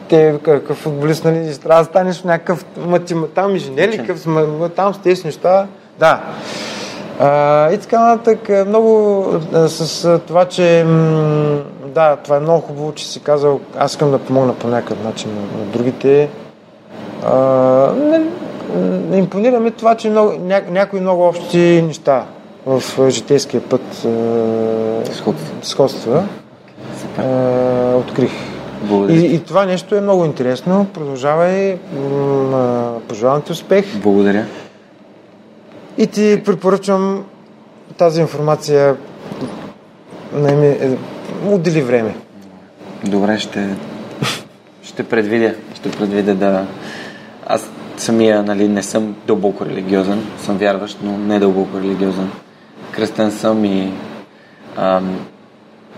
те, 0.10 0.40
какъв 0.44 0.78
футболист, 0.78 1.26
нали, 1.26 1.58
трябва 1.58 1.82
да 1.82 1.90
станеш 1.90 2.24
някакъв 2.24 2.66
математик, 2.78 3.36
там 3.36 3.52
инженер 3.52 4.16
там 4.76 4.94
с 4.94 4.98
тези 4.98 5.26
неща. 5.26 5.68
Да. 6.00 6.22
А, 7.20 7.72
и 7.72 7.78
така 7.78 8.00
нататък, 8.00 8.50
е, 8.50 8.64
много 8.64 9.24
а, 9.54 9.68
с 9.70 10.06
а, 10.06 10.20
това, 10.20 10.46
че 10.46 10.84
м, 10.88 11.60
да, 11.86 12.16
това 12.16 12.38
е 12.38 12.40
много 12.40 12.62
хубаво, 12.62 12.92
че 12.92 13.08
си 13.08 13.20
казал, 13.20 13.60
аз 13.78 13.92
искам 13.92 14.12
да 14.12 14.18
помогна 14.20 14.54
по 14.54 14.68
някакъв 14.68 15.04
начин 15.04 15.32
на, 15.36 15.60
на 15.60 15.66
другите. 15.66 16.30
А, 17.26 17.36
не, 17.94 18.22
не 19.10 19.18
импонира 19.18 19.60
ми 19.60 19.72
това, 19.72 19.96
че 19.96 20.10
много, 20.10 20.34
ня, 20.42 20.62
някои 20.70 21.00
много 21.00 21.28
общи 21.28 21.84
неща 21.88 22.24
в 22.66 23.10
житейския 23.10 23.62
път 23.62 24.06
а, 24.06 24.10
Сходства. 25.14 25.56
сходства 25.62 26.24
открих. 27.96 28.32
Благодаря. 28.84 29.18
И, 29.18 29.36
и 29.36 29.40
това 29.40 29.66
нещо 29.66 29.96
е 29.96 30.02
много 30.02 30.26
интересно. 30.26 30.88
Продължавай. 30.94 31.78
М, 31.94 32.94
Пожелавам 33.08 33.42
ти 33.42 33.52
успех. 33.52 33.86
Благодаря. 33.96 34.46
И 36.00 36.08
ти 36.08 36.42
препоръчвам 36.46 37.26
тази 37.98 38.22
информация. 38.22 38.96
Найми, 40.34 40.68
е, 40.68 40.98
отдели 41.46 41.82
време. 41.82 42.16
Добре, 43.04 43.40
ще, 43.40 43.70
ще 44.84 45.04
предвидя. 45.04 45.56
Ще 45.76 45.92
предвидя 45.92 46.36
да... 46.36 46.66
Аз 47.48 47.70
самия, 47.98 48.44
нали, 48.44 48.68
не 48.68 48.84
съм 48.84 49.16
дълбоко 49.28 49.66
религиозен. 49.66 50.26
Съм 50.38 50.58
вярващ, 50.58 50.98
но 51.04 51.18
не 51.18 51.40
дълбоко 51.40 51.78
религиозен. 51.78 52.32
Кръстен 52.92 53.32
съм 53.32 53.66
и 53.66 53.92
ам, 54.78 55.20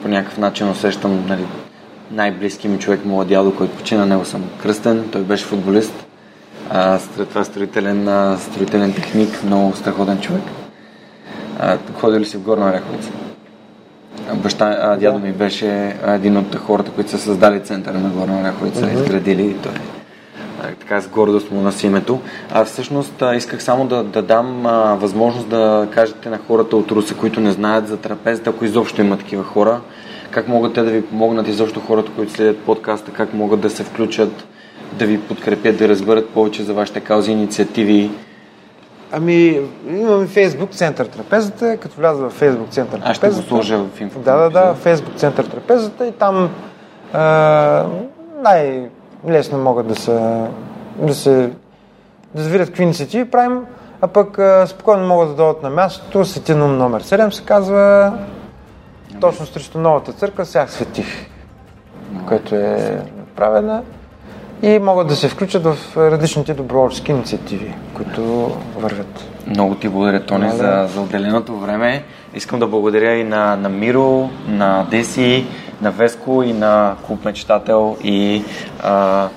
по 0.02 0.08
някакъв 0.08 0.38
начин 0.38 0.70
усещам, 0.70 1.26
нали, 1.28 1.46
най-близки 2.12 2.68
ми 2.68 2.80
човек, 2.80 3.06
моят 3.06 3.30
дядо, 3.30 3.56
който 3.56 3.78
почина, 3.78 4.06
него 4.06 4.26
съм 4.26 4.44
кръстен. 4.62 5.10
Той 5.12 5.22
беше 5.22 5.46
футболист. 5.46 5.94
А, 6.74 7.00
след 7.00 7.30
това 7.30 7.44
строителен, 7.44 8.08
а, 8.08 8.38
строителен 8.38 8.94
техник, 8.94 9.44
много 9.44 9.76
страхотен 9.76 10.22
човек. 10.22 10.44
А, 11.60 11.78
ходили 11.94 12.26
си 12.26 12.38
в 12.38 12.42
Горна 12.42 12.70
Оряховица. 12.70 13.10
А, 14.30 14.36
Баща, 14.36 14.78
а, 14.82 14.98
дядо 14.98 15.20
ми 15.20 15.32
беше 15.32 15.96
един 16.08 16.38
от 16.38 16.56
хората, 16.56 16.92
които 16.92 17.10
са 17.10 17.18
създали 17.18 17.60
центъра 17.60 18.00
на 18.00 18.10
Горна 18.10 18.42
Оряховица, 18.42 18.86
mm-hmm. 18.86 18.94
изградили 18.94 19.46
и 19.46 19.54
той 19.54 19.74
така 20.80 21.02
с 21.02 21.08
гордост 21.08 21.52
му 21.52 21.62
носи 21.62 21.88
името. 21.88 22.20
А 22.52 22.66
всъщност 22.66 23.24
исках 23.36 23.64
само 23.64 23.88
да, 23.88 24.04
да 24.04 24.22
дам 24.22 24.66
а, 24.66 24.96
възможност 24.96 25.50
да 25.50 25.88
кажете 25.92 26.30
на 26.30 26.40
хората 26.48 26.78
от 26.78 26.92
Русе, 26.92 27.14
които 27.14 27.40
не 27.40 27.52
знаят 27.52 27.88
за 27.88 27.98
трапезата, 27.98 28.50
ако 28.50 28.66
изобщо 28.66 29.02
има 29.02 29.18
такива 29.18 29.44
хора, 29.44 29.82
как 30.32 30.48
могат 30.48 30.74
те 30.74 30.82
да 30.82 30.92
ви 30.92 31.06
помогнат, 31.06 31.48
изобщо 31.48 31.80
хората, 31.80 32.12
които 32.16 32.34
следят 32.34 32.60
подкаста, 32.60 33.12
как 33.12 33.34
могат 33.34 33.60
да 33.60 33.70
се 33.70 33.84
включат, 33.84 34.48
да 34.94 35.06
ви 35.06 35.22
подкрепят, 35.22 35.78
да 35.78 35.90
разберат 35.90 36.30
повече 36.30 36.64
за 36.64 36.74
вашите 36.74 37.00
каузи, 37.00 37.32
инициативи. 37.32 38.12
Ами, 39.12 39.62
имаме 39.90 40.28
Фейсбук 40.28 40.72
център 40.72 41.06
Трапезата. 41.06 41.78
Като 41.78 41.98
вляза 41.98 42.30
в 42.30 42.30
Фейсбук 42.30 42.70
център 42.70 43.00
Аз 43.04 43.18
ще 43.18 43.28
го 43.28 43.32
Трапезата. 43.32 43.48
сложа 43.48 43.78
в 43.78 44.02
инфо. 44.02 44.20
Да, 44.20 44.36
да, 44.36 44.50
да, 44.50 44.74
Фейсбук 44.74 45.16
център 45.16 45.46
Трапезата 45.46 46.08
и 46.08 46.12
там 46.12 46.50
а, 47.14 47.86
най-лесно 48.44 49.58
могат 49.58 49.88
да 49.88 49.96
се, 49.96 50.44
да 50.98 51.14
се 51.14 51.50
да 52.36 52.44
се 52.44 52.50
видят 52.50 52.68
какви 52.68 52.84
инициативи 52.84 53.32
правим, 53.32 53.66
а 54.02 54.08
пък 54.08 54.40
а, 54.40 54.68
спокойно 54.68 55.08
могат 55.08 55.30
да 55.30 55.36
дойдат 55.36 55.64
на 55.64 55.70
мястото. 55.70 56.26
Светин 56.26 56.62
ум 56.62 56.78
номер 56.78 57.04
7 57.04 57.30
се 57.30 57.44
казва 57.44 58.14
точно 59.22 59.46
срещу 59.46 59.80
новата 59.80 60.14
църква, 60.14 60.46
сега 60.46 60.68
светих, 60.68 61.08
което 62.28 62.56
е 62.56 63.02
правена 63.36 63.84
и 64.62 64.80
могат 64.80 65.08
да 65.08 65.16
се 65.16 65.30
включат 65.30 65.64
в 65.64 65.78
различните 65.98 66.54
доброволчески 66.54 67.12
инициативи, 67.12 67.74
които 67.94 68.52
вървят. 68.78 69.26
Много 69.48 69.76
ти 69.76 69.90
благодаря, 69.90 70.26
Тони, 70.26 70.52
за, 70.52 70.88
за 70.94 71.02
отделеното 71.02 71.60
време. 71.60 72.04
Искам 72.34 72.60
да 72.60 72.68
благодаря 72.68 73.16
и 73.16 73.24
на, 73.24 73.56
на 73.56 73.70
Миро, 73.70 74.30
на 74.48 74.86
Деси, 74.92 75.46
на 75.82 75.92
Веско 75.92 76.44
и 76.44 76.54
на 76.54 76.96
Клуб 77.08 77.26
Мечтател 77.26 77.98
и 78.04 78.44
а, 78.84 79.28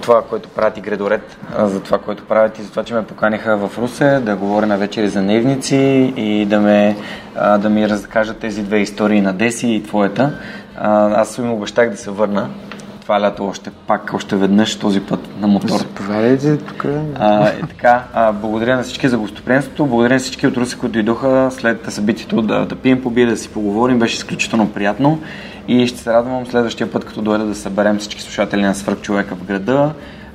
това, 0.00 0.22
което 0.22 0.48
правят 0.48 0.78
и 0.78 0.80
Гредорет, 0.80 1.38
а, 1.56 1.66
за 1.66 1.80
това, 1.80 1.98
което 1.98 2.24
правят 2.24 2.58
и 2.58 2.62
за 2.62 2.70
това, 2.70 2.84
че 2.84 2.94
ме 2.94 3.06
поканиха 3.06 3.56
в 3.56 3.78
Русе 3.78 4.20
да 4.20 4.36
говоря 4.36 4.66
на 4.66 4.76
вечери 4.78 5.08
за 5.08 5.20
дневници 5.20 6.12
и 6.16 6.46
да, 6.46 6.60
ме, 6.60 6.96
а, 7.36 7.58
да 7.58 7.68
ми 7.68 7.88
разкажат 7.88 8.38
тези 8.38 8.62
две 8.62 8.78
истории 8.78 9.20
на 9.20 9.32
Деси 9.32 9.68
и 9.68 9.82
твоята. 9.82 10.32
А, 10.76 11.20
аз 11.20 11.38
им 11.38 11.52
обещах 11.52 11.90
да 11.90 11.96
се 11.96 12.10
върна 12.10 12.48
това 13.08 13.20
лято 13.20 13.44
още 13.44 13.70
пак, 13.70 14.10
още 14.14 14.36
веднъж, 14.36 14.76
този 14.76 15.00
път 15.00 15.40
на 15.40 15.46
мотор. 15.46 15.78
Заповядайте 15.78 16.56
тук. 16.56 16.86
А, 17.18 17.50
и 17.50 17.60
така, 17.60 18.04
а, 18.12 18.32
благодаря 18.32 18.76
на 18.76 18.82
всички 18.82 19.08
за 19.08 19.18
гостоприемството, 19.18 19.86
благодаря 19.86 20.14
на 20.14 20.20
всички 20.20 20.46
от 20.46 20.56
Руси, 20.56 20.78
които 20.78 20.92
дойдоха 20.92 21.48
след 21.50 21.92
събитието 21.92 22.42
да, 22.42 22.66
да 22.66 22.76
пием 22.76 23.02
по 23.02 23.10
да 23.10 23.36
си 23.36 23.48
поговорим, 23.48 23.98
беше 23.98 24.16
изключително 24.16 24.72
приятно 24.72 25.20
и 25.68 25.86
ще 25.86 25.98
се 25.98 26.12
радвам 26.12 26.46
следващия 26.46 26.92
път, 26.92 27.04
като 27.04 27.22
дойда 27.22 27.44
да 27.44 27.54
съберем 27.54 27.98
всички 27.98 28.22
слушатели 28.22 28.62
на 28.62 28.74
Свърх 28.74 29.00
човека 29.00 29.34
в 29.34 29.44
града 29.44 29.92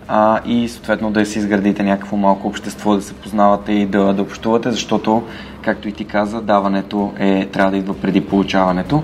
а, 0.08 0.40
и 0.45 0.70
съответно 0.70 1.12
да 1.12 1.26
си 1.26 1.40
изградите 1.40 1.84
някакво 1.84 2.18
малко 2.18 2.48
общество, 2.48 2.95
да 2.95 3.02
се 3.02 3.14
познавате 3.14 3.72
и 3.72 3.86
да, 3.86 4.14
да 4.14 4.22
общувате, 4.22 4.72
защото, 4.72 5.24
както 5.62 5.88
и 5.88 5.91
ти 5.91 6.06
каза, 6.06 6.41
даването 6.41 7.14
е, 7.20 7.45
трябва 7.45 7.72
да 7.72 7.78
идва 7.78 7.94
преди 7.94 8.22
получаването. 8.22 9.04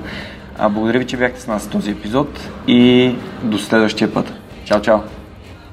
А, 0.61 0.69
благодаря 0.69 0.99
ви, 0.99 1.05
че 1.05 1.17
бяхте 1.17 1.41
с 1.41 1.47
нас 1.47 1.67
в 1.67 1.69
този 1.69 1.91
епизод 1.91 2.49
и 2.67 3.11
до 3.43 3.57
следващия 3.57 4.13
път. 4.13 4.33
Чао, 4.65 4.81
чао! 4.81 4.97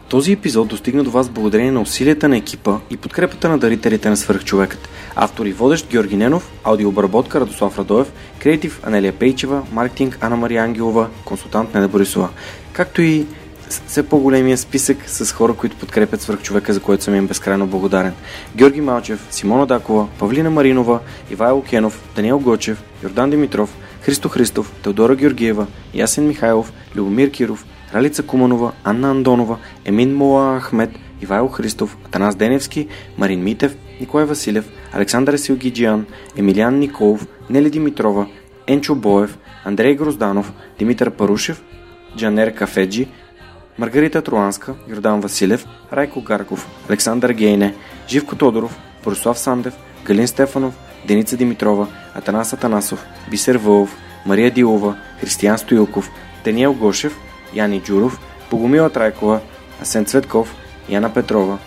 Този 0.08 0.32
епизод 0.32 0.68
достигна 0.68 1.04
до 1.04 1.10
вас 1.10 1.28
благодарение 1.28 1.70
на 1.70 1.80
усилията 1.80 2.28
на 2.28 2.36
екипа 2.36 2.78
и 2.90 2.96
подкрепата 2.96 3.48
на 3.48 3.58
дарителите 3.58 4.10
на 4.10 4.16
Свърхчовекът. 4.16 4.88
Автор 5.16 5.46
и 5.46 5.52
водещ 5.52 5.88
Георги 5.90 6.16
Ненов, 6.16 6.52
аудиообработка 6.64 7.40
Радослав 7.40 7.78
Радоев, 7.78 8.12
креатив 8.38 8.80
Анелия 8.82 9.12
Пейчева, 9.12 9.62
маркетинг 9.72 10.18
Анна 10.20 10.36
Мария 10.36 10.62
Ангелова, 10.62 11.08
консултант 11.24 11.74
Неда 11.74 11.88
Борисова. 11.88 12.28
Както 12.72 13.02
и 13.02 13.26
все 13.86 14.08
по-големия 14.08 14.58
списък 14.58 14.96
с 15.06 15.32
хора, 15.32 15.52
които 15.52 15.76
подкрепят 15.76 16.20
свръхчовека, 16.20 16.72
за 16.72 16.80
което 16.80 17.04
съм 17.04 17.14
им 17.14 17.26
безкрайно 17.26 17.66
благодарен. 17.66 18.12
Георги 18.56 18.80
Малчев, 18.80 19.26
Симона 19.30 19.66
Дакова, 19.66 20.08
Павлина 20.18 20.50
Маринова, 20.50 21.00
Ивайло 21.30 21.62
Кенов, 21.62 22.02
Даниел 22.16 22.38
Гочев, 22.38 22.82
Йордан 23.02 23.30
Димитров, 23.30 23.76
Христо 24.06 24.28
Христов, 24.28 24.72
Теодора 24.82 25.16
Георгиева, 25.16 25.66
Ясен 25.94 26.28
Михайлов, 26.28 26.72
Любомир 26.96 27.30
Киров, 27.30 27.66
Ралица 27.94 28.22
Куманова, 28.22 28.72
Анна 28.84 29.10
Андонова, 29.10 29.58
Емин 29.84 30.16
Мола 30.16 30.60
Ахмед, 30.60 30.90
Ивайло 31.22 31.48
Христов, 31.48 31.96
Атанас 32.04 32.36
Деневски, 32.36 32.88
Марин 33.18 33.42
Митев, 33.42 33.76
Николай 34.00 34.26
Василев, 34.26 34.68
Александър 34.92 35.36
Силгиджиан, 35.36 36.06
Емилиан 36.36 36.78
Николов, 36.78 37.26
Нели 37.50 37.70
Димитрова, 37.70 38.26
Енчо 38.66 38.94
Боев, 38.94 39.38
Андрей 39.64 39.94
Грозданов, 39.94 40.52
Димитър 40.78 41.10
Парушев, 41.10 41.62
Джанер 42.16 42.54
Кафеджи, 42.54 43.08
Маргарита 43.78 44.22
Труанска, 44.22 44.74
Йордан 44.88 45.20
Василев, 45.20 45.66
Райко 45.92 46.20
Гарков, 46.20 46.68
Александър 46.88 47.30
Гейне, 47.30 47.74
Живко 48.08 48.36
Тодоров, 48.36 48.78
Борислав 49.04 49.38
Сандев, 49.38 49.74
Галин 50.05 50.27
Стефанов, 50.27 50.74
Деница 51.06 51.36
Димитрова, 51.36 51.86
Атанас 52.14 52.52
Атанасов, 52.52 53.06
Бисер 53.31 53.56
Вълов, 53.56 53.97
Мария 54.27 54.51
Дилова, 54.51 54.97
Християн 55.20 55.59
Стоилков, 55.59 56.10
Даниел 56.44 56.74
Гошев, 56.74 57.18
Яни 57.55 57.81
Джуров, 57.81 58.20
Богомила 58.51 58.90
Трайкова, 58.90 59.40
Асен 59.82 60.05
Цветков, 60.05 60.55
Яна 60.89 61.14
Петрова, 61.14 61.59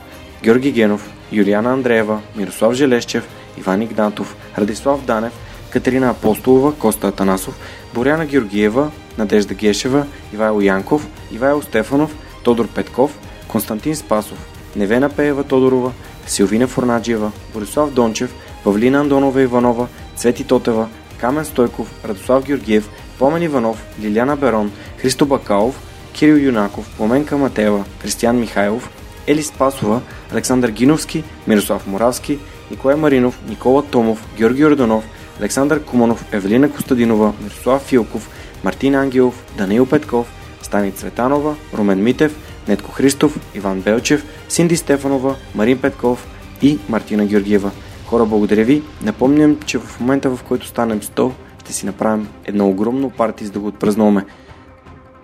Георги 0.44 0.72
Генов, 0.72 1.10
Юлиана 1.32 1.74
Андреева, 1.74 2.22
Мирослав 2.36 2.74
Желещев, 2.74 3.28
Иван 3.58 3.82
Игнатов, 3.82 4.36
Радислав 4.58 5.06
Данев, 5.06 5.34
Катерина 5.70 6.10
Апостолова, 6.10 6.74
Коста 6.76 7.08
Атанасов, 7.08 7.60
Боряна 7.94 8.26
Георгиева, 8.26 8.92
Надежда 9.18 9.54
Гешева, 9.54 10.06
Ивайло 10.34 10.62
Янков, 10.62 11.08
Ивайло 11.32 11.62
Стефанов, 11.62 12.16
Тодор 12.44 12.68
Петков, 12.68 13.20
Константин 13.48 13.96
Спасов, 13.96 14.38
Невена 14.76 15.10
Пеева 15.10 15.44
Тодорова, 15.44 15.92
Силвина 16.30 16.68
Форнаджиева, 16.68 17.32
Борислав 17.54 17.92
Дончев, 17.94 18.34
Павлина 18.64 19.00
Андонова 19.00 19.42
Иванова, 19.42 19.88
Цвети 20.16 20.44
Тотева, 20.44 20.88
Камен 21.22 21.46
Стойков, 21.46 21.94
Радослав 22.06 22.44
Георгиев, 22.44 22.90
Помен 23.20 23.44
Иванов, 23.44 23.86
Лиляна 24.02 24.36
Берон, 24.36 24.72
Христо 24.98 25.26
Бакалов, 25.26 25.82
Кирил 26.14 26.36
Юнаков, 26.36 26.98
Пламенка 26.98 27.38
Матева, 27.38 27.86
Кристиян 28.02 28.40
Михайлов, 28.40 28.90
Ели 29.28 29.44
Спасова, 29.44 30.02
Александър 30.34 30.70
Гиновски, 30.70 31.24
Мирослав 31.48 31.88
Моравски, 31.88 32.40
Николай 32.72 32.96
Маринов, 32.96 33.40
Никола 33.50 33.84
Томов, 33.84 34.28
Георги 34.38 34.66
Орданов, 34.66 35.04
Александър 35.40 35.84
Куманов, 35.84 36.26
Евелина 36.32 36.72
Костадинова, 36.72 37.34
Мирослав 37.42 37.82
Филков, 37.82 38.30
Мартин 38.64 38.96
Ангелов, 38.96 39.44
Даниил 39.58 39.86
Петков, 39.86 40.28
Стани 40.62 40.92
Цветанова, 40.92 41.56
Румен 41.78 42.04
Митев, 42.04 42.36
Нетко 42.68 42.92
Христов, 42.92 43.40
Иван 43.56 43.82
Белчев, 43.82 44.26
Синди 44.50 44.78
Стефанова, 44.78 45.36
Марин 45.56 45.82
Петков 45.82 46.28
и 46.62 46.80
Мартина 46.90 47.26
Георгиева. 47.26 47.72
Хора, 48.06 48.26
благодаря 48.26 48.64
ви. 48.64 48.84
Напомням, 49.02 49.58
че 49.66 49.78
в 49.78 50.00
момента 50.00 50.30
в 50.30 50.44
който 50.44 50.68
станем 50.68 51.02
100, 51.02 51.32
ще 51.60 51.74
си 51.74 51.86
направим 51.86 52.28
едно 52.46 52.70
огромно 52.70 53.10
парти, 53.10 53.46
за 53.46 53.52
да 53.52 53.60
го 53.60 53.68
отпразнуваме. 53.68 54.26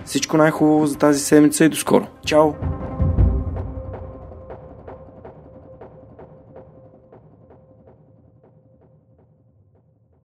Всичко 0.06 0.38
най-хубаво 0.38 0.88
за 0.88 0.98
тази 0.98 1.20
седмица 1.20 1.66
и 1.66 1.70
до 1.70 1.76
скоро. 1.76 2.08
Чао! 2.26 2.54